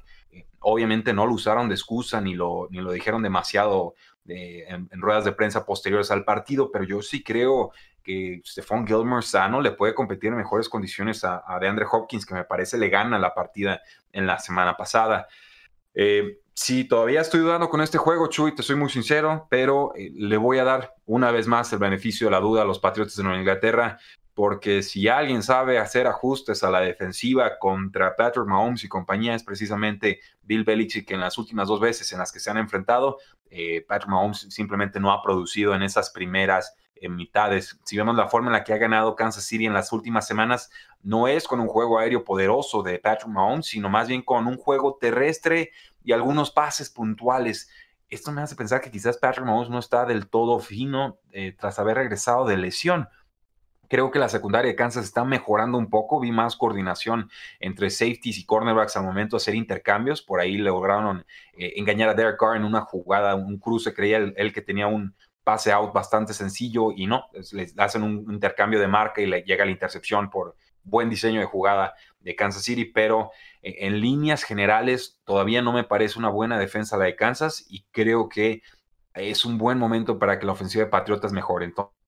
obviamente 0.62 1.12
no 1.12 1.26
lo 1.26 1.34
usaron 1.34 1.68
de 1.68 1.74
excusa 1.74 2.20
ni 2.20 2.34
lo, 2.34 2.68
ni 2.70 2.80
lo 2.80 2.92
dijeron 2.92 3.22
demasiado 3.22 3.94
en, 4.26 4.88
ruedas 4.92 5.24
de 5.24 5.32
prensa 5.32 5.66
posteriores 5.66 6.10
al 6.10 6.24
partido, 6.24 6.70
pero 6.70 6.84
yo 6.84 7.02
sí 7.02 7.22
creo 7.22 7.72
que 8.02 8.40
Stephon 8.44 8.86
Gilmore 8.86 9.22
sano 9.22 9.60
le 9.60 9.72
puede 9.72 9.94
competir 9.94 10.30
en 10.30 10.36
mejores 10.36 10.68
condiciones 10.68 11.24
a, 11.24 11.42
a 11.46 11.58
DeAndre 11.58 11.86
Hopkins, 11.90 12.26
que 12.26 12.34
me 12.34 12.44
parece 12.44 12.78
le 12.78 12.88
gana 12.88 13.18
la 13.18 13.34
partida 13.34 13.80
en 14.12 14.26
la 14.26 14.38
semana 14.38 14.76
pasada. 14.76 15.26
Eh, 15.94 16.38
sí, 16.54 16.84
todavía 16.84 17.20
estoy 17.20 17.40
dudando 17.40 17.68
con 17.68 17.80
este 17.80 17.98
juego, 17.98 18.28
Chuy, 18.28 18.54
te 18.54 18.62
soy 18.62 18.76
muy 18.76 18.90
sincero, 18.90 19.46
pero 19.50 19.92
eh, 19.96 20.10
le 20.14 20.36
voy 20.36 20.58
a 20.58 20.64
dar 20.64 20.94
una 21.06 21.30
vez 21.30 21.46
más 21.46 21.72
el 21.72 21.78
beneficio 21.78 22.26
de 22.26 22.32
la 22.32 22.40
duda 22.40 22.62
a 22.62 22.64
los 22.64 22.78
Patriotas 22.78 23.16
de 23.16 23.22
Nueva 23.22 23.38
Inglaterra 23.38 23.98
porque 24.34 24.82
si 24.82 25.08
alguien 25.08 25.42
sabe 25.42 25.78
hacer 25.78 26.06
ajustes 26.06 26.64
a 26.64 26.70
la 26.70 26.80
defensiva 26.80 27.58
contra 27.58 28.16
Patrick 28.16 28.46
Mahomes 28.46 28.82
y 28.84 28.88
compañía 28.88 29.34
es 29.34 29.44
precisamente 29.44 30.20
Bill 30.42 30.64
Belichick, 30.64 31.06
que 31.06 31.14
en 31.14 31.20
las 31.20 31.36
últimas 31.36 31.68
dos 31.68 31.80
veces 31.80 32.10
en 32.12 32.18
las 32.18 32.32
que 32.32 32.40
se 32.40 32.50
han 32.50 32.56
enfrentado, 32.56 33.18
eh, 33.50 33.84
Patrick 33.86 34.10
Mahomes 34.10 34.46
simplemente 34.48 35.00
no 35.00 35.12
ha 35.12 35.22
producido 35.22 35.74
en 35.74 35.82
esas 35.82 36.10
primeras 36.10 36.74
eh, 36.96 37.08
mitades. 37.10 37.78
Si 37.84 37.96
vemos 37.96 38.16
la 38.16 38.28
forma 38.28 38.48
en 38.48 38.52
la 38.54 38.64
que 38.64 38.72
ha 38.72 38.78
ganado 38.78 39.16
Kansas 39.16 39.44
City 39.44 39.66
en 39.66 39.74
las 39.74 39.92
últimas 39.92 40.26
semanas, 40.26 40.70
no 41.02 41.28
es 41.28 41.46
con 41.46 41.60
un 41.60 41.68
juego 41.68 41.98
aéreo 41.98 42.24
poderoso 42.24 42.82
de 42.82 42.98
Patrick 42.98 43.28
Mahomes, 43.28 43.66
sino 43.66 43.90
más 43.90 44.08
bien 44.08 44.22
con 44.22 44.46
un 44.46 44.56
juego 44.56 44.96
terrestre 44.98 45.72
y 46.04 46.12
algunos 46.12 46.50
pases 46.50 46.88
puntuales. 46.88 47.68
Esto 48.08 48.32
me 48.32 48.40
hace 48.40 48.56
pensar 48.56 48.80
que 48.80 48.90
quizás 48.90 49.18
Patrick 49.18 49.44
Mahomes 49.44 49.68
no 49.68 49.78
está 49.78 50.06
del 50.06 50.28
todo 50.28 50.58
fino 50.60 51.18
eh, 51.32 51.54
tras 51.58 51.78
haber 51.78 51.96
regresado 51.96 52.46
de 52.46 52.56
lesión. 52.56 53.08
Creo 53.92 54.10
que 54.10 54.18
la 54.18 54.30
secundaria 54.30 54.70
de 54.70 54.74
Kansas 54.74 55.04
está 55.04 55.22
mejorando 55.22 55.76
un 55.76 55.90
poco. 55.90 56.18
Vi 56.18 56.32
más 56.32 56.56
coordinación 56.56 57.28
entre 57.60 57.90
safeties 57.90 58.38
y 58.38 58.46
cornerbacks 58.46 58.96
al 58.96 59.04
momento 59.04 59.36
de 59.36 59.42
hacer 59.42 59.54
intercambios. 59.54 60.22
Por 60.22 60.40
ahí 60.40 60.56
lograron 60.56 61.26
eh, 61.52 61.74
engañar 61.76 62.08
a 62.08 62.14
Derek 62.14 62.38
Carr 62.38 62.56
en 62.56 62.64
una 62.64 62.80
jugada, 62.80 63.34
un 63.34 63.58
cruce. 63.58 63.92
Creía 63.92 64.16
él, 64.16 64.52
que 64.54 64.62
tenía 64.62 64.86
un 64.86 65.14
pase 65.44 65.72
out 65.72 65.92
bastante 65.92 66.32
sencillo 66.32 66.90
y 66.90 67.06
no. 67.06 67.26
Le 67.52 67.66
hacen 67.76 68.02
un 68.02 68.32
intercambio 68.32 68.80
de 68.80 68.88
marca 68.88 69.20
y 69.20 69.26
le 69.26 69.42
llega 69.42 69.66
la 69.66 69.72
intercepción 69.72 70.30
por 70.30 70.56
buen 70.84 71.10
diseño 71.10 71.40
de 71.40 71.46
jugada 71.46 71.92
de 72.20 72.34
Kansas 72.34 72.62
City. 72.62 72.86
Pero 72.86 73.30
eh, 73.60 73.74
en 73.80 74.00
líneas 74.00 74.42
generales 74.42 75.20
todavía 75.24 75.60
no 75.60 75.74
me 75.74 75.84
parece 75.84 76.18
una 76.18 76.30
buena 76.30 76.58
defensa 76.58 76.96
la 76.96 77.04
de 77.04 77.14
Kansas 77.14 77.66
y 77.68 77.84
creo 77.90 78.30
que 78.30 78.62
es 79.12 79.44
un 79.44 79.58
buen 79.58 79.76
momento 79.76 80.18
para 80.18 80.38
que 80.38 80.46
la 80.46 80.52
ofensiva 80.52 80.84
de 80.84 80.90
Patriotas 80.90 81.34
mejore. 81.34 81.66
Entonces, 81.66 82.01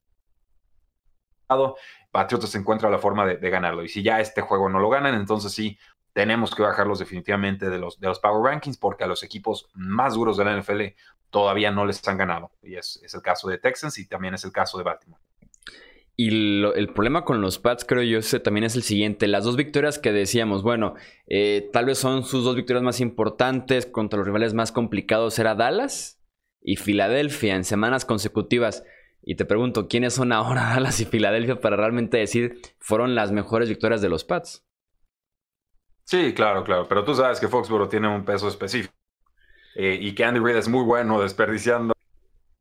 Patriotas 2.11 2.55
encuentra 2.55 2.91
la 2.91 2.99
forma 2.99 3.27
de, 3.27 3.51
ganarlo. 3.51 3.85
Y 3.85 3.89
si 3.89 4.03
ya 4.03 4.21
este 4.21 4.41
juego 4.41 4.69
no 4.69 4.79
lo 4.79 4.89
ganan, 4.89 5.15
entonces 5.15 5.53
sí, 5.53 5.79
tenemos 6.13 6.55
que 6.55 6.63
bajarlos 6.63 7.01
definitivamente 7.01 7.69
de 7.69 7.79
los, 7.79 7.99
de 7.99 8.07
los 8.07 8.21
Power 8.21 8.53
Rankings 8.53 8.79
porque 8.79 9.05
a 9.05 9.07
los 9.07 9.23
equipos 9.23 9.69
más 9.75 10.15
duros 10.15 10.37
de 10.37 10.45
la 10.45 10.57
NFL 10.57 10.83
todavía 11.31 11.73
no 11.73 11.85
les 11.85 12.07
han 12.07 12.17
ganado. 12.17 12.53
Y 12.63 12.77
es, 12.77 13.01
el 13.13 13.21
caso 13.21 13.49
de 13.49 13.59
Texans 13.59 13.99
y 13.99 14.07
también 14.07 14.35
es 14.35 14.45
el 14.45 14.53
caso 14.53 14.79
de 14.79 14.85
Baltimore. 14.85 15.21
Y 16.17 16.29
el 16.29 16.93
problema 16.95 17.25
con 17.25 17.41
los 17.41 17.59
Pats, 17.59 17.85
creo 17.85 18.05
yo, 18.05 18.21
también 18.41 18.63
es 18.63 18.77
el 18.77 18.85
siguiente. 18.85 19.27
Las 19.27 19.43
dos 19.43 19.57
victorias 19.57 19.99
que 19.99 20.13
decíamos, 20.13 20.63
bueno, 20.63 20.95
eh, 21.27 21.69
tal 21.73 21.87
vez 21.87 21.99
son 21.99 22.23
sus 22.23 22.45
dos 22.45 22.55
victorias 22.55 22.85
más 22.85 23.01
importantes 23.01 23.87
contra 23.87 24.19
los 24.19 24.27
rivales 24.27 24.55
más 24.55 24.71
complicados. 24.71 25.37
Era 25.41 25.57
Dallas 25.57 26.23
y 26.63 26.77
Filadelfia 26.77 27.57
en 27.57 27.65
semanas 27.65 28.05
consecutivas. 28.05 28.85
Y 29.27 29.37
te 29.37 29.47
pregunto, 29.47 29.89
¿quiénes 29.89 30.15
son 30.15 30.33
ahora 30.33 30.63
Dallas 30.75 31.01
y 31.01 31.07
Filadelfia 31.07 31.61
para 31.61 31.77
realmente 31.77 32.19
decir 32.19 32.61
fueron 32.79 33.15
las 33.15 33.33
mejores 33.33 33.69
victorias 33.69 34.03
de 34.03 34.09
los 34.11 34.25
Pats? 34.25 34.65
Sí, 36.05 36.35
claro, 36.35 36.65
claro. 36.65 36.87
Pero 36.87 37.05
tú 37.05 37.15
sabes 37.15 37.41
que 37.41 37.49
Foxborough 37.49 37.89
tiene 37.89 38.09
un 38.09 38.25
peso 38.25 38.47
específico. 38.49 38.93
Eh, 39.75 39.99
y 40.01 40.15
que 40.15 40.25
Andy 40.25 40.39
Reid 40.39 40.57
es 40.57 40.69
muy 40.69 40.85
bueno 40.85 41.21
desperdiciando 41.21 41.95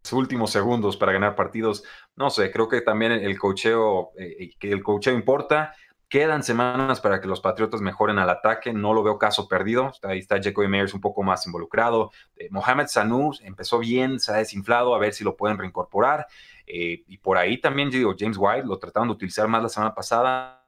sus 0.03 0.17
últimos 0.17 0.51
segundos 0.51 0.97
para 0.97 1.11
ganar 1.11 1.35
partidos. 1.35 1.83
No 2.15 2.29
sé, 2.29 2.51
creo 2.51 2.67
que 2.67 2.81
también 2.81 3.11
el 3.11 3.37
cocheo, 3.37 4.11
eh, 4.17 4.51
que 4.57 4.71
el 4.71 4.81
cocheo 4.81 5.13
importa. 5.13 5.75
Quedan 6.07 6.43
semanas 6.43 7.01
para 7.01 7.19
que 7.19 7.27
los 7.27 7.41
Patriotas 7.41 7.81
mejoren 7.81 8.19
al 8.19 8.29
ataque. 8.29 8.71
No 8.71 8.93
lo 8.93 9.03
veo 9.03 9.17
caso 9.17 9.47
perdido. 9.47 9.91
Ahí 10.03 10.19
está 10.19 10.41
Jacoby 10.41 10.67
Meyers 10.67 10.93
un 10.93 11.01
poco 11.01 11.23
más 11.23 11.45
involucrado. 11.45 12.11
Eh, 12.35 12.47
Mohamed 12.51 12.87
Sanu 12.87 13.31
empezó 13.41 13.79
bien, 13.79 14.19
se 14.19 14.31
ha 14.31 14.35
desinflado, 14.35 14.95
a 14.95 14.99
ver 14.99 15.13
si 15.13 15.23
lo 15.23 15.35
pueden 15.35 15.57
reincorporar. 15.57 16.27
Eh, 16.65 17.03
y 17.07 17.17
por 17.17 17.37
ahí 17.37 17.59
también, 17.59 17.91
yo 17.91 17.97
digo, 17.97 18.15
James 18.17 18.37
White 18.39 18.67
lo 18.67 18.79
trataron 18.79 19.09
de 19.09 19.13
utilizar 19.13 19.47
más 19.47 19.63
la 19.63 19.69
semana 19.69 19.93
pasada. 19.93 20.65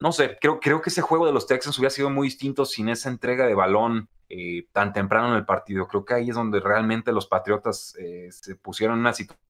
No 0.00 0.12
sé, 0.12 0.36
creo, 0.40 0.60
creo 0.60 0.80
que 0.80 0.90
ese 0.90 1.02
juego 1.02 1.26
de 1.26 1.32
los 1.32 1.46
Texans 1.46 1.78
hubiera 1.78 1.90
sido 1.90 2.10
muy 2.10 2.28
distinto 2.28 2.64
sin 2.64 2.88
esa 2.88 3.08
entrega 3.08 3.46
de 3.46 3.54
balón 3.54 4.08
eh, 4.28 4.66
tan 4.72 4.92
temprano 4.92 5.28
en 5.28 5.36
el 5.36 5.46
partido. 5.46 5.86
Creo 5.88 6.04
que 6.04 6.14
ahí 6.14 6.28
es 6.30 6.36
donde 6.36 6.60
realmente 6.60 7.12
los 7.12 7.26
Patriotas 7.26 7.94
se 8.30 8.56
pusieron 8.56 8.94
en 8.94 9.00
una 9.00 9.12
situación 9.12 9.46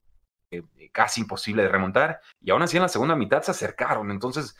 casi 0.92 1.20
imposible 1.20 1.62
de 1.62 1.68
remontar. 1.68 2.20
Y 2.40 2.50
aún 2.50 2.62
así 2.62 2.76
en 2.76 2.82
la 2.82 2.88
segunda 2.88 3.16
mitad 3.16 3.42
se 3.42 3.50
acercaron. 3.50 4.10
Entonces, 4.10 4.56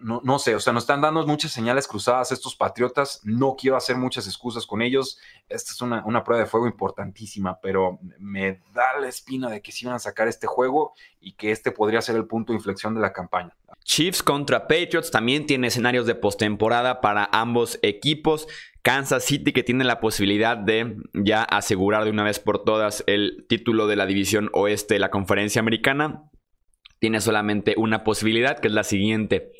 no, 0.00 0.20
no, 0.24 0.38
sé, 0.38 0.54
o 0.54 0.60
sea, 0.60 0.72
nos 0.72 0.84
están 0.84 1.00
dando 1.00 1.26
muchas 1.26 1.52
señales 1.52 1.86
cruzadas 1.86 2.32
estos 2.32 2.56
patriotas. 2.56 3.20
No 3.24 3.56
quiero 3.58 3.76
hacer 3.76 3.96
muchas 3.96 4.26
excusas 4.26 4.66
con 4.66 4.82
ellos. 4.82 5.18
Esta 5.48 5.72
es 5.72 5.80
una, 5.80 6.04
una, 6.04 6.24
prueba 6.24 6.42
de 6.42 6.48
fuego 6.48 6.66
importantísima, 6.66 7.58
pero 7.60 7.98
me 8.18 8.60
da 8.74 8.98
la 9.00 9.08
espina 9.08 9.48
de 9.48 9.62
que 9.62 9.72
sí 9.72 9.86
van 9.86 9.96
a 9.96 9.98
sacar 9.98 10.28
este 10.28 10.46
juego 10.46 10.94
y 11.20 11.32
que 11.32 11.50
este 11.50 11.72
podría 11.72 12.00
ser 12.02 12.16
el 12.16 12.26
punto 12.26 12.52
de 12.52 12.58
inflexión 12.58 12.94
de 12.94 13.00
la 13.00 13.12
campaña. 13.12 13.56
Chiefs 13.84 14.22
contra 14.22 14.66
Patriots 14.66 15.10
también 15.10 15.46
tiene 15.46 15.68
escenarios 15.68 16.06
de 16.06 16.14
postemporada 16.14 17.00
para 17.00 17.28
ambos 17.32 17.78
equipos. 17.82 18.46
Kansas 18.82 19.24
City 19.24 19.52
que 19.52 19.62
tiene 19.62 19.84
la 19.84 20.00
posibilidad 20.00 20.56
de 20.56 20.96
ya 21.12 21.42
asegurar 21.42 22.04
de 22.04 22.10
una 22.10 22.24
vez 22.24 22.38
por 22.38 22.64
todas 22.64 23.04
el 23.06 23.44
título 23.48 23.86
de 23.86 23.96
la 23.96 24.06
división 24.06 24.50
oeste 24.52 24.94
de 24.94 25.00
la 25.00 25.10
conferencia 25.10 25.60
americana 25.60 26.28
tiene 26.98 27.20
solamente 27.20 27.74
una 27.76 28.04
posibilidad, 28.04 28.58
que 28.58 28.68
es 28.68 28.74
la 28.74 28.84
siguiente. 28.84 29.52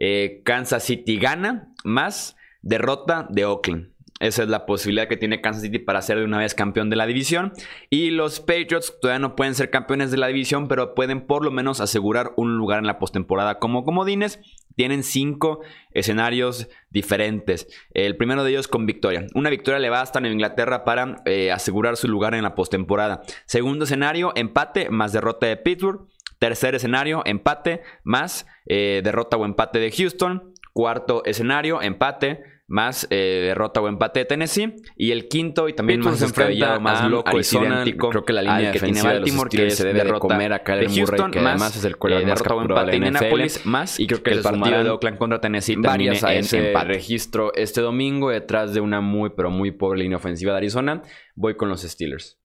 Eh, 0.00 0.42
Kansas 0.44 0.82
City 0.82 1.18
gana 1.18 1.72
más 1.84 2.36
derrota 2.62 3.26
de 3.30 3.44
Oakland. 3.44 3.90
Esa 4.20 4.42
es 4.42 4.50
la 4.50 4.66
posibilidad 4.66 5.08
que 5.08 5.16
tiene 5.16 5.40
Kansas 5.40 5.62
City 5.62 5.78
para 5.78 6.02
ser 6.02 6.18
de 6.18 6.24
una 6.26 6.38
vez 6.38 6.54
campeón 6.54 6.90
de 6.90 6.96
la 6.96 7.06
división. 7.06 7.52
Y 7.88 8.10
los 8.10 8.40
Patriots 8.40 8.98
todavía 9.00 9.18
no 9.18 9.34
pueden 9.34 9.54
ser 9.54 9.70
campeones 9.70 10.10
de 10.10 10.18
la 10.18 10.26
división, 10.26 10.68
pero 10.68 10.94
pueden 10.94 11.26
por 11.26 11.42
lo 11.42 11.50
menos 11.50 11.80
asegurar 11.80 12.32
un 12.36 12.58
lugar 12.58 12.80
en 12.80 12.86
la 12.86 12.98
postemporada 12.98 13.58
como 13.58 13.82
comodines. 13.82 14.38
Tienen 14.76 15.04
cinco 15.04 15.60
escenarios 15.92 16.68
diferentes. 16.90 17.66
El 17.94 18.18
primero 18.18 18.44
de 18.44 18.50
ellos 18.50 18.68
con 18.68 18.84
victoria. 18.84 19.26
Una 19.34 19.48
victoria 19.48 19.80
le 19.80 19.88
basta 19.88 20.18
a 20.18 20.28
Inglaterra 20.28 20.84
para 20.84 21.22
eh, 21.24 21.50
asegurar 21.50 21.96
su 21.96 22.06
lugar 22.06 22.34
en 22.34 22.42
la 22.42 22.54
postemporada. 22.54 23.22
Segundo 23.46 23.84
escenario, 23.86 24.32
empate 24.36 24.90
más 24.90 25.12
derrota 25.12 25.46
de 25.46 25.56
Pittsburgh. 25.56 26.06
Tercer 26.40 26.74
escenario, 26.74 27.20
empate 27.26 27.82
más 28.02 28.46
eh, 28.64 29.02
derrota 29.04 29.36
o 29.36 29.44
empate 29.44 29.78
de 29.78 29.90
Houston. 29.90 30.54
Cuarto 30.72 31.22
escenario, 31.26 31.82
empate 31.82 32.42
más 32.66 33.06
eh, 33.10 33.42
derrota 33.42 33.82
o 33.82 33.88
empate 33.88 34.20
de 34.20 34.24
Tennessee. 34.24 34.74
Y 34.96 35.10
el 35.10 35.28
quinto 35.28 35.68
y 35.68 35.74
también 35.74 36.00
más 36.00 36.22
enfrentado, 36.22 36.80
más 36.80 37.04
loco 37.10 37.32
y 37.36 37.42
idéntico. 37.42 38.08
Creo 38.08 38.24
que 38.24 38.32
la 38.32 38.40
línea 38.40 38.72
que 38.72 38.80
tiene 38.80 39.02
Baltimore, 39.02 39.50
que 39.50 39.70
se 39.70 39.84
debe 39.86 40.04
de 40.04 40.18
comer 40.18 40.54
a 40.54 40.62
Kyler 40.62 40.88
Houston, 40.88 41.30
que 41.30 41.40
además 41.40 41.76
es 41.76 41.84
el 41.84 41.92
eh, 41.92 42.24
derrota 42.24 42.54
o 42.54 42.62
empate 42.62 42.90
de 42.92 42.96
Indianapolis, 42.96 43.66
más. 43.66 44.00
Y 44.00 44.06
creo 44.06 44.22
que 44.22 44.30
el 44.30 44.40
partido 44.40 44.82
de 44.82 44.88
Oakland 44.88 45.18
contra 45.18 45.42
Tennessee 45.42 45.82
también 45.82 46.14
a 46.24 46.32
ese 46.32 46.72
registro 46.72 47.52
este 47.54 47.82
domingo 47.82 48.30
detrás 48.30 48.72
de 48.72 48.80
una 48.80 49.02
muy, 49.02 49.28
pero 49.36 49.50
muy 49.50 49.72
pobre 49.72 50.00
línea 50.00 50.16
ofensiva 50.16 50.52
de 50.52 50.58
Arizona. 50.58 51.02
Voy 51.34 51.56
con 51.56 51.68
los 51.68 51.82
Steelers. 51.82 52.40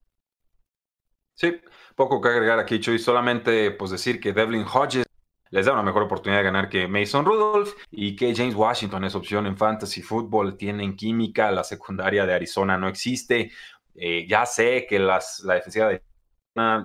Sí, 1.36 1.54
poco 1.96 2.22
que 2.22 2.30
agregar 2.30 2.60
aquí, 2.60 2.80
Chuy. 2.80 3.00
Solamente 3.00 3.72
pues 3.72 3.92
decir 3.92 4.20
que 4.20 4.34
Devlin 4.34 4.66
Hodges 4.66 5.06
les 5.50 5.66
da 5.66 5.74
una 5.74 5.84
mejor 5.84 6.04
oportunidad 6.04 6.40
de 6.40 6.46
ganar 6.46 6.70
que 6.70 6.88
Mason 6.88 7.26
Rudolph 7.26 7.74
y 7.92 8.16
que 8.16 8.36
James 8.36 8.56
Washington 8.56 9.06
es 9.06 9.16
opción 9.16 9.46
en 9.48 9.58
fantasy 9.58 10.02
football. 10.02 10.58
Tienen 10.58 10.96
química, 10.96 11.52
la 11.52 11.64
secundaria 11.64 12.26
de 12.26 12.34
Arizona 12.34 12.78
no 12.78 12.88
existe. 12.88 13.52
Eh, 13.96 14.26
ya 14.28 14.46
sé 14.46 14.86
que 14.88 15.00
las, 15.00 15.40
la 15.46 15.56
defensiva 15.56 15.88
de 15.88 16.04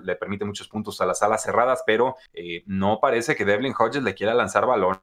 le 0.03 0.15
permite 0.15 0.45
muchos 0.45 0.67
puntos 0.67 0.99
a 0.99 1.05
las 1.05 1.23
alas 1.23 1.43
cerradas, 1.43 1.83
pero 1.85 2.15
eh, 2.33 2.63
no 2.65 2.99
parece 3.01 3.35
que 3.35 3.45
Devlin 3.45 3.73
Hodges 3.77 4.03
le 4.03 4.13
quiera 4.13 4.33
lanzar 4.33 4.65
balón 4.65 5.01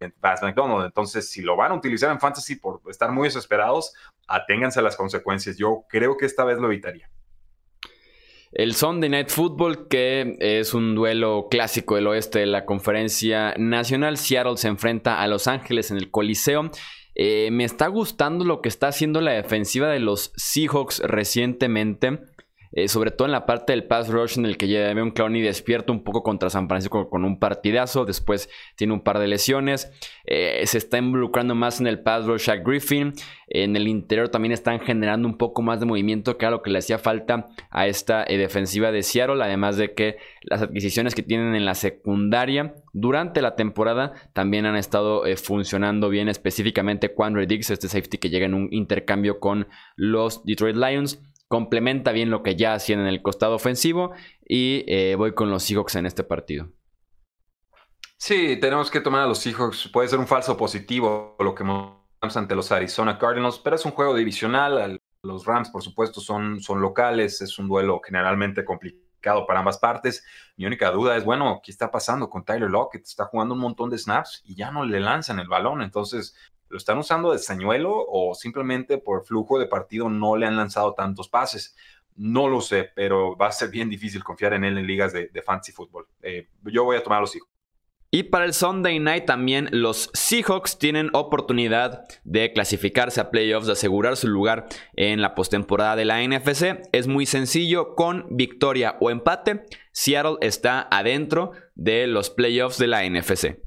en 0.00 0.12
McDonald. 0.20 0.84
Entonces, 0.84 1.30
si 1.30 1.42
lo 1.42 1.56
van 1.56 1.72
a 1.72 1.74
utilizar 1.76 2.10
en 2.10 2.20
fantasy 2.20 2.56
por 2.56 2.80
estar 2.88 3.12
muy 3.12 3.28
desesperados, 3.28 3.94
aténganse 4.26 4.80
a 4.80 4.82
las 4.82 4.96
consecuencias. 4.96 5.56
Yo 5.56 5.84
creo 5.88 6.16
que 6.16 6.26
esta 6.26 6.44
vez 6.44 6.58
lo 6.58 6.66
evitaría. 6.66 7.08
El 8.54 8.76
Sunday 8.76 9.10
Night 9.10 9.30
Football, 9.30 9.88
que 9.88 10.36
es 10.38 10.74
un 10.74 10.94
duelo 10.94 11.48
clásico 11.50 11.96
del 11.96 12.06
oeste 12.06 12.38
de 12.38 12.46
la 12.46 12.64
conferencia 12.64 13.52
nacional. 13.58 14.16
Seattle 14.16 14.56
se 14.56 14.68
enfrenta 14.68 15.20
a 15.20 15.26
Los 15.26 15.48
Ángeles 15.48 15.90
en 15.90 15.96
el 15.96 16.12
Coliseo. 16.12 16.70
Eh, 17.16 17.48
me 17.50 17.64
está 17.64 17.88
gustando 17.88 18.44
lo 18.44 18.60
que 18.60 18.68
está 18.68 18.86
haciendo 18.88 19.20
la 19.20 19.32
defensiva 19.32 19.88
de 19.88 19.98
los 19.98 20.32
Seahawks 20.36 21.00
recientemente. 21.00 22.20
Eh, 22.76 22.88
sobre 22.88 23.12
todo 23.12 23.26
en 23.26 23.32
la 23.32 23.46
parte 23.46 23.72
del 23.72 23.84
pass 23.84 24.08
rush 24.08 24.36
en 24.36 24.46
el 24.46 24.56
que 24.56 24.64
un 25.00 25.12
Clowney 25.12 25.40
despierta 25.42 25.92
un 25.92 26.02
poco 26.02 26.24
contra 26.24 26.50
San 26.50 26.66
Francisco 26.66 27.08
con 27.08 27.24
un 27.24 27.38
partidazo, 27.38 28.04
después 28.04 28.50
tiene 28.74 28.92
un 28.92 29.00
par 29.00 29.20
de 29.20 29.28
lesiones, 29.28 29.92
eh, 30.24 30.60
se 30.66 30.78
está 30.78 30.98
involucrando 30.98 31.54
más 31.54 31.80
en 31.80 31.86
el 31.86 32.00
pass 32.00 32.26
rush 32.26 32.50
a 32.50 32.56
Griffin, 32.56 33.12
en 33.46 33.76
el 33.76 33.86
interior 33.86 34.28
también 34.28 34.50
están 34.50 34.80
generando 34.80 35.28
un 35.28 35.38
poco 35.38 35.62
más 35.62 35.78
de 35.78 35.86
movimiento 35.86 36.36
que 36.36 36.46
era 36.46 36.50
lo 36.50 36.62
que 36.62 36.70
le 36.70 36.80
hacía 36.80 36.98
falta 36.98 37.48
a 37.70 37.86
esta 37.86 38.24
eh, 38.24 38.38
defensiva 38.38 38.90
de 38.90 39.04
Seattle, 39.04 39.44
además 39.44 39.76
de 39.76 39.94
que 39.94 40.16
las 40.42 40.60
adquisiciones 40.62 41.14
que 41.14 41.22
tienen 41.22 41.54
en 41.54 41.66
la 41.66 41.76
secundaria 41.76 42.74
durante 42.92 43.40
la 43.40 43.54
temporada 43.54 44.14
también 44.32 44.66
han 44.66 44.74
estado 44.74 45.22
funcionando 45.36 46.08
bien, 46.08 46.28
específicamente 46.28 47.14
Quan 47.14 47.34
Dix, 47.46 47.70
este 47.70 47.88
safety 47.88 48.18
que 48.18 48.30
llega 48.30 48.46
en 48.46 48.54
un 48.54 48.68
intercambio 48.72 49.38
con 49.38 49.68
los 49.96 50.44
Detroit 50.44 50.76
Lions 50.76 51.20
complementa 51.54 52.10
bien 52.10 52.30
lo 52.30 52.42
que 52.42 52.56
ya 52.56 52.74
hacían 52.74 52.98
en 52.98 53.06
el 53.06 53.22
costado 53.22 53.54
ofensivo 53.54 54.10
y 54.44 54.84
eh, 54.88 55.14
voy 55.14 55.34
con 55.34 55.50
los 55.50 55.62
Seahawks 55.62 55.94
en 55.94 56.04
este 56.04 56.24
partido. 56.24 56.72
Sí, 58.16 58.58
tenemos 58.60 58.90
que 58.90 59.00
tomar 59.00 59.20
a 59.20 59.26
los 59.28 59.38
Seahawks. 59.38 59.88
Puede 59.92 60.08
ser 60.08 60.18
un 60.18 60.26
falso 60.26 60.56
positivo 60.56 61.36
lo 61.38 61.54
que 61.54 61.62
vemos 61.62 62.02
ante 62.34 62.56
los 62.56 62.72
Arizona 62.72 63.20
Cardinals, 63.20 63.60
pero 63.60 63.76
es 63.76 63.84
un 63.84 63.92
juego 63.92 64.16
divisional. 64.16 64.98
Los 65.22 65.46
Rams, 65.46 65.70
por 65.70 65.80
supuesto, 65.80 66.20
son, 66.20 66.58
son 66.60 66.80
locales. 66.80 67.40
Es 67.40 67.56
un 67.56 67.68
duelo 67.68 68.00
generalmente 68.04 68.64
complicado 68.64 69.46
para 69.46 69.60
ambas 69.60 69.78
partes. 69.78 70.24
Mi 70.56 70.66
única 70.66 70.90
duda 70.90 71.16
es, 71.16 71.24
bueno, 71.24 71.60
¿qué 71.62 71.70
está 71.70 71.92
pasando 71.92 72.28
con 72.28 72.44
Tyler 72.44 72.68
Lockett? 72.68 73.04
Está 73.04 73.26
jugando 73.26 73.54
un 73.54 73.60
montón 73.60 73.90
de 73.90 73.98
snaps 73.98 74.42
y 74.44 74.56
ya 74.56 74.72
no 74.72 74.84
le 74.84 74.98
lanzan 74.98 75.38
el 75.38 75.46
balón. 75.46 75.82
Entonces, 75.82 76.34
¿Lo 76.68 76.78
están 76.78 76.98
usando 76.98 77.32
de 77.32 77.38
señuelo 77.38 77.92
o 77.94 78.34
simplemente 78.34 78.98
por 78.98 79.24
flujo 79.24 79.58
de 79.58 79.66
partido 79.66 80.08
no 80.08 80.36
le 80.36 80.46
han 80.46 80.56
lanzado 80.56 80.94
tantos 80.94 81.28
pases? 81.28 81.76
No 82.16 82.48
lo 82.48 82.60
sé, 82.60 82.90
pero 82.94 83.36
va 83.36 83.48
a 83.48 83.52
ser 83.52 83.70
bien 83.70 83.90
difícil 83.90 84.22
confiar 84.22 84.54
en 84.54 84.64
él 84.64 84.78
en 84.78 84.86
ligas 84.86 85.12
de, 85.12 85.30
fantasy 85.44 85.72
fútbol. 85.72 86.06
Eh, 86.22 86.48
yo 86.64 86.84
voy 86.84 86.96
a 86.96 87.02
tomar 87.02 87.18
a 87.18 87.22
los 87.22 87.34
hijos. 87.34 87.48
Y 88.14 88.22
para 88.22 88.44
el 88.44 88.54
Sunday 88.54 89.00
Night 89.00 89.24
también 89.24 89.68
los 89.72 90.08
Seahawks 90.14 90.78
tienen 90.78 91.10
oportunidad 91.14 92.04
de 92.22 92.52
clasificarse 92.52 93.20
a 93.20 93.32
playoffs, 93.32 93.66
de 93.66 93.72
asegurar 93.72 94.16
su 94.16 94.28
lugar 94.28 94.66
en 94.94 95.20
la 95.20 95.34
postemporada 95.34 95.96
de 95.96 96.04
la 96.04 96.22
NFC. 96.22 96.80
Es 96.92 97.08
muy 97.08 97.26
sencillo, 97.26 97.96
con 97.96 98.28
victoria 98.30 98.96
o 99.00 99.10
empate, 99.10 99.64
Seattle 99.90 100.36
está 100.42 100.86
adentro 100.92 101.54
de 101.74 102.06
los 102.06 102.30
playoffs 102.30 102.78
de 102.78 102.86
la 102.86 103.02
NFC. 103.02 103.63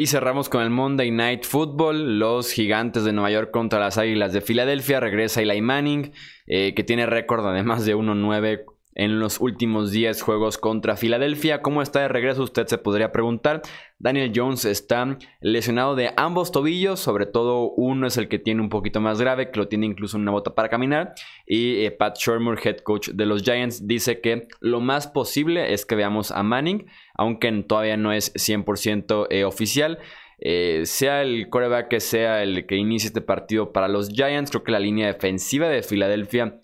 Y 0.00 0.06
cerramos 0.06 0.48
con 0.48 0.62
el 0.62 0.70
Monday 0.70 1.10
Night 1.10 1.44
Football. 1.44 2.18
Los 2.18 2.52
gigantes 2.52 3.04
de 3.04 3.12
Nueva 3.12 3.32
York 3.32 3.50
contra 3.50 3.78
las 3.78 3.98
Águilas 3.98 4.32
de 4.32 4.40
Filadelfia. 4.40 4.98
Regresa 4.98 5.42
Eli 5.42 5.60
Manning, 5.60 6.12
eh, 6.46 6.72
que 6.74 6.84
tiene 6.84 7.04
récord 7.04 7.46
además 7.46 7.84
de 7.84 7.94
1-9 7.94 8.64
en 8.94 9.20
los 9.20 9.40
últimos 9.40 9.92
10 9.92 10.22
juegos 10.22 10.56
contra 10.56 10.96
Filadelfia. 10.96 11.60
¿Cómo 11.60 11.82
está 11.82 12.00
de 12.00 12.08
regreso? 12.08 12.42
Usted 12.42 12.66
se 12.66 12.78
podría 12.78 13.12
preguntar. 13.12 13.60
Daniel 13.98 14.32
Jones 14.34 14.64
está 14.64 15.18
lesionado 15.42 15.94
de 15.94 16.10
ambos 16.16 16.50
tobillos, 16.50 17.00
sobre 17.00 17.26
todo 17.26 17.70
uno 17.72 18.06
es 18.06 18.16
el 18.16 18.28
que 18.28 18.38
tiene 18.38 18.62
un 18.62 18.70
poquito 18.70 19.02
más 19.02 19.20
grave, 19.20 19.50
que 19.50 19.58
lo 19.58 19.68
tiene 19.68 19.84
incluso 19.84 20.16
una 20.16 20.30
bota 20.30 20.54
para 20.54 20.70
caminar. 20.70 21.12
Y 21.46 21.84
eh, 21.84 21.90
Pat 21.90 22.16
Shermer, 22.16 22.58
head 22.64 22.78
coach 22.78 23.10
de 23.10 23.26
los 23.26 23.42
Giants, 23.42 23.86
dice 23.86 24.22
que 24.22 24.48
lo 24.60 24.80
más 24.80 25.06
posible 25.06 25.74
es 25.74 25.84
que 25.84 25.96
veamos 25.96 26.30
a 26.30 26.42
Manning, 26.42 26.86
aunque 27.20 27.52
todavía 27.68 27.98
no 27.98 28.12
es 28.12 28.32
100% 28.34 29.26
eh, 29.28 29.44
oficial. 29.44 29.98
Eh, 30.38 30.82
sea 30.86 31.20
el 31.20 31.50
coreback 31.50 31.88
que 31.88 32.00
sea 32.00 32.42
el 32.42 32.66
que 32.66 32.76
inicie 32.76 33.08
este 33.08 33.20
partido 33.20 33.72
para 33.72 33.88
los 33.88 34.08
Giants, 34.08 34.50
creo 34.50 34.64
que 34.64 34.72
la 34.72 34.78
línea 34.80 35.06
defensiva 35.06 35.68
de 35.68 35.82
Filadelfia 35.82 36.60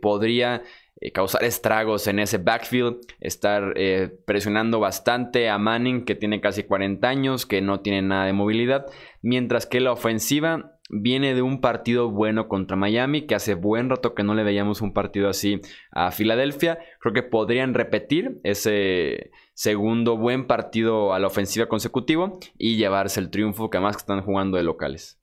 podría 0.00 0.62
eh, 1.00 1.12
causar 1.12 1.44
estragos 1.44 2.06
en 2.08 2.18
ese 2.18 2.38
backfield, 2.38 2.98
estar 3.20 3.72
eh, 3.76 4.10
presionando 4.26 4.80
bastante 4.80 5.48
a 5.48 5.58
Manning 5.58 6.04
que 6.04 6.14
tiene 6.14 6.40
casi 6.40 6.64
40 6.64 7.08
años, 7.08 7.46
que 7.46 7.60
no 7.60 7.80
tiene 7.80 8.02
nada 8.02 8.26
de 8.26 8.32
movilidad, 8.32 8.86
mientras 9.22 9.66
que 9.66 9.80
la 9.80 9.92
ofensiva 9.92 10.72
viene 10.90 11.34
de 11.34 11.42
un 11.42 11.60
partido 11.60 12.10
bueno 12.10 12.48
contra 12.48 12.76
Miami, 12.76 13.26
que 13.26 13.34
hace 13.34 13.54
buen 13.54 13.90
rato 13.90 14.14
que 14.14 14.24
no 14.24 14.34
le 14.34 14.42
veíamos 14.42 14.80
un 14.80 14.92
partido 14.92 15.28
así 15.28 15.60
a 15.90 16.10
Filadelfia. 16.10 16.78
Creo 17.00 17.14
que 17.14 17.22
podrían 17.22 17.74
repetir 17.74 18.40
ese 18.42 19.30
segundo 19.54 20.16
buen 20.16 20.46
partido 20.46 21.12
a 21.12 21.18
la 21.18 21.26
ofensiva 21.26 21.66
consecutivo 21.66 22.38
y 22.56 22.76
llevarse 22.76 23.20
el 23.20 23.30
triunfo 23.30 23.70
que 23.70 23.76
además 23.76 23.98
están 23.98 24.22
jugando 24.22 24.56
de 24.56 24.62
locales. 24.62 25.17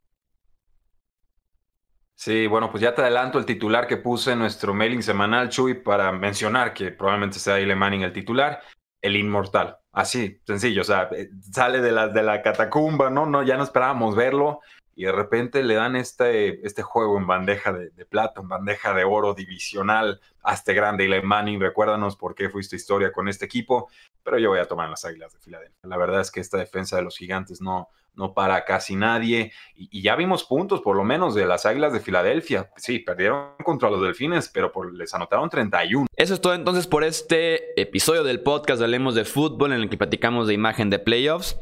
Sí, 2.16 2.48
bueno, 2.48 2.72
pues 2.72 2.82
ya 2.82 2.96
te 2.96 3.02
adelanto 3.02 3.38
el 3.38 3.46
titular 3.46 3.88
que 3.88 3.98
puse 3.98 4.32
en 4.32 4.40
nuestro 4.40 4.74
mailing 4.74 5.04
semanal, 5.04 5.50
Chuy, 5.50 5.74
para 5.74 6.12
mencionar 6.14 6.74
que 6.74 6.92
probablemente 6.92 7.40
sea 7.40 7.60
Ile 7.60 7.76
Manning 7.76 8.04
el 8.04 8.14
titular, 8.14 8.62
el 9.02 9.18
inmortal. 9.18 9.78
Así, 9.92 10.42
sencillo, 10.46 10.82
o 10.82 10.86
sea, 10.86 11.10
eh, 11.12 11.30
sale 11.52 11.82
de 11.82 11.92
la, 11.92 12.08
de 12.08 12.24
la 12.24 12.42
catacumba, 12.42 13.10
¿no? 13.10 13.26
no 13.26 13.44
Ya 13.44 13.58
no 13.58 13.64
esperábamos 13.64 14.16
verlo 14.16 14.62
y 14.96 15.04
de 15.04 15.12
repente 15.12 15.62
le 15.62 15.76
dan 15.76 15.98
este, 15.98 16.66
este 16.66 16.82
juego 16.82 17.18
en 17.18 17.28
bandeja 17.28 17.74
de, 17.74 18.06
plata, 18.06 18.40
en 18.40 18.48
bandeja 18.48 18.94
de 18.94 19.04
oro 19.04 19.34
divisional 19.34 20.22
a 20.42 20.54
este 20.54 20.74
grande 20.74 21.04
Ile 21.04 21.22
Manning. 21.22 21.60
Recuérdanos 21.60 22.16
por 22.16 22.34
qué 22.34 22.50
fuiste 22.50 22.78
historia 22.78 23.12
con 23.12 23.28
este 23.28 23.44
equipo, 23.44 23.90
pero 24.24 24.40
yo 24.40 24.50
voy 24.50 24.60
a 24.60 24.68
tomar 24.68 24.90
las 24.90 25.04
Águilas 25.04 25.34
de 25.34 25.40
Filadelfia. 25.40 25.78
La 25.84 25.98
verdad 25.98 26.22
es 26.22 26.32
que 26.32 26.40
esta 26.40 26.58
defensa 26.58 26.96
de 26.96 27.02
los 27.02 27.18
gigantes 27.18 27.62
no, 27.62 27.90
no 28.16 28.34
para 28.34 28.66
casi 28.66 28.96
nadie. 28.96 29.52
Y, 29.76 30.02
ya 30.02 30.16
vimos 30.16 30.44
puntos, 30.44 30.82
por 30.82 30.96
lo 30.96 31.04
menos, 31.04 31.36
de 31.36 31.46
las 31.46 31.66
Águilas 31.66 31.94
de 31.94 32.00
Filadelfia. 32.00 32.72
Sí, 32.78 33.00
perdieron 33.00 33.56
contra 33.64 33.90
los 33.90 34.02
Delfines, 34.02 34.50
pero 34.50 34.72
les 34.92 35.14
anotaron 35.14 35.50
31. 35.50 36.08
Eso 36.16 36.34
es 36.34 36.42
todo 36.42 36.54
entonces 36.54 36.88
por 36.88 37.04
este 37.04 37.80
episodio 37.80 38.24
del 38.24 38.42
podcast 38.42 38.82
Hablemos 38.82 39.16
de 39.16 39.26
Fútbol, 39.26 39.74
en 39.74 39.82
el 39.82 39.90
que 39.90 39.98
platicamos 39.98 40.48
de 40.48 40.54
imagen 40.54 40.90
de 40.90 41.00
playoffs, 41.00 41.58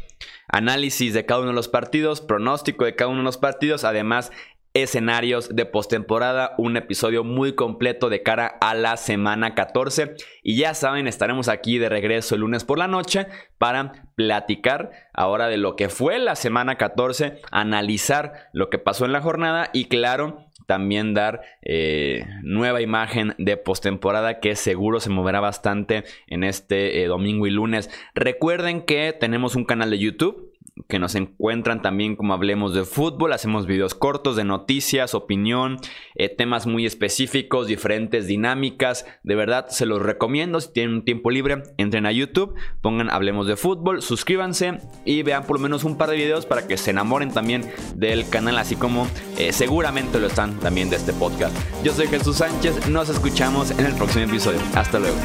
análisis 0.47 1.13
de 1.13 1.25
cada 1.25 1.41
uno 1.41 1.49
de 1.49 1.55
los 1.55 1.67
partidos, 1.67 2.21
pronóstico 2.21 2.85
de 2.85 2.95
cada 2.95 3.09
uno 3.09 3.19
de 3.19 3.25
los 3.25 3.37
partidos, 3.37 3.83
además 3.83 4.31
escenarios 4.73 5.55
de 5.55 5.65
postemporada, 5.65 6.55
un 6.57 6.77
episodio 6.77 7.23
muy 7.23 7.53
completo 7.53 8.09
de 8.09 8.23
cara 8.23 8.47
a 8.59 8.73
la 8.73 8.97
semana 8.97 9.53
14 9.53 10.15
y 10.41 10.57
ya 10.57 10.73
saben, 10.73 11.07
estaremos 11.07 11.47
aquí 11.47 11.77
de 11.77 11.89
regreso 11.89 12.33
el 12.33 12.41
lunes 12.41 12.63
por 12.63 12.79
la 12.79 12.87
noche 12.87 13.27
para 13.59 14.09
platicar 14.15 14.91
ahora 15.13 15.47
de 15.47 15.57
lo 15.57 15.75
que 15.75 15.89
fue 15.89 16.17
la 16.17 16.35
semana 16.35 16.77
14, 16.77 17.39
analizar 17.51 18.49
lo 18.51 18.71
que 18.71 18.79
pasó 18.79 19.05
en 19.05 19.11
la 19.11 19.21
jornada 19.21 19.69
y 19.73 19.85
claro, 19.85 20.47
también 20.65 21.13
dar 21.13 21.41
eh, 21.61 22.25
nueva 22.41 22.81
imagen 22.81 23.35
de 23.37 23.57
postemporada 23.57 24.39
que 24.39 24.55
seguro 24.55 24.99
se 24.99 25.09
moverá 25.09 25.39
bastante 25.39 26.03
en 26.27 26.43
este 26.43 27.03
eh, 27.03 27.07
domingo 27.07 27.45
y 27.45 27.51
lunes. 27.51 27.89
Recuerden 28.15 28.81
que 28.81 29.13
tenemos 29.13 29.55
un 29.55 29.65
canal 29.65 29.91
de 29.91 29.99
YouTube 29.99 30.52
que 30.87 30.99
nos 30.99 31.15
encuentran 31.15 31.81
también 31.81 32.15
como 32.15 32.33
hablemos 32.33 32.73
de 32.73 32.83
fútbol. 32.83 33.33
Hacemos 33.33 33.67
videos 33.67 33.93
cortos 33.93 34.35
de 34.35 34.43
noticias, 34.43 35.13
opinión, 35.13 35.77
eh, 36.15 36.29
temas 36.29 36.65
muy 36.65 36.85
específicos, 36.85 37.67
diferentes 37.67 38.27
dinámicas. 38.27 39.05
De 39.23 39.35
verdad, 39.35 39.67
se 39.69 39.85
los 39.85 40.01
recomiendo. 40.01 40.59
Si 40.61 40.73
tienen 40.73 40.95
un 40.95 41.05
tiempo 41.05 41.29
libre, 41.31 41.63
entren 41.77 42.05
a 42.05 42.11
YouTube, 42.11 42.55
pongan 42.81 43.09
hablemos 43.09 43.47
de 43.47 43.55
fútbol, 43.55 44.01
suscríbanse 44.01 44.79
y 45.05 45.23
vean 45.23 45.45
por 45.45 45.57
lo 45.57 45.63
menos 45.63 45.83
un 45.83 45.97
par 45.97 46.09
de 46.09 46.17
videos 46.17 46.45
para 46.45 46.67
que 46.67 46.77
se 46.77 46.91
enamoren 46.91 47.31
también 47.31 47.69
del 47.95 48.27
canal, 48.29 48.57
así 48.57 48.75
como 48.75 49.07
eh, 49.37 49.53
seguramente 49.53 50.19
lo 50.19 50.27
están 50.27 50.59
también 50.59 50.89
de 50.89 50.95
este 50.95 51.13
podcast. 51.13 51.55
Yo 51.83 51.93
soy 51.93 52.07
Jesús 52.07 52.37
Sánchez, 52.37 52.89
nos 52.89 53.09
escuchamos 53.09 53.71
en 53.71 53.85
el 53.85 53.93
próximo 53.93 54.25
episodio. 54.25 54.59
Hasta 54.75 54.99
luego. 54.99 55.17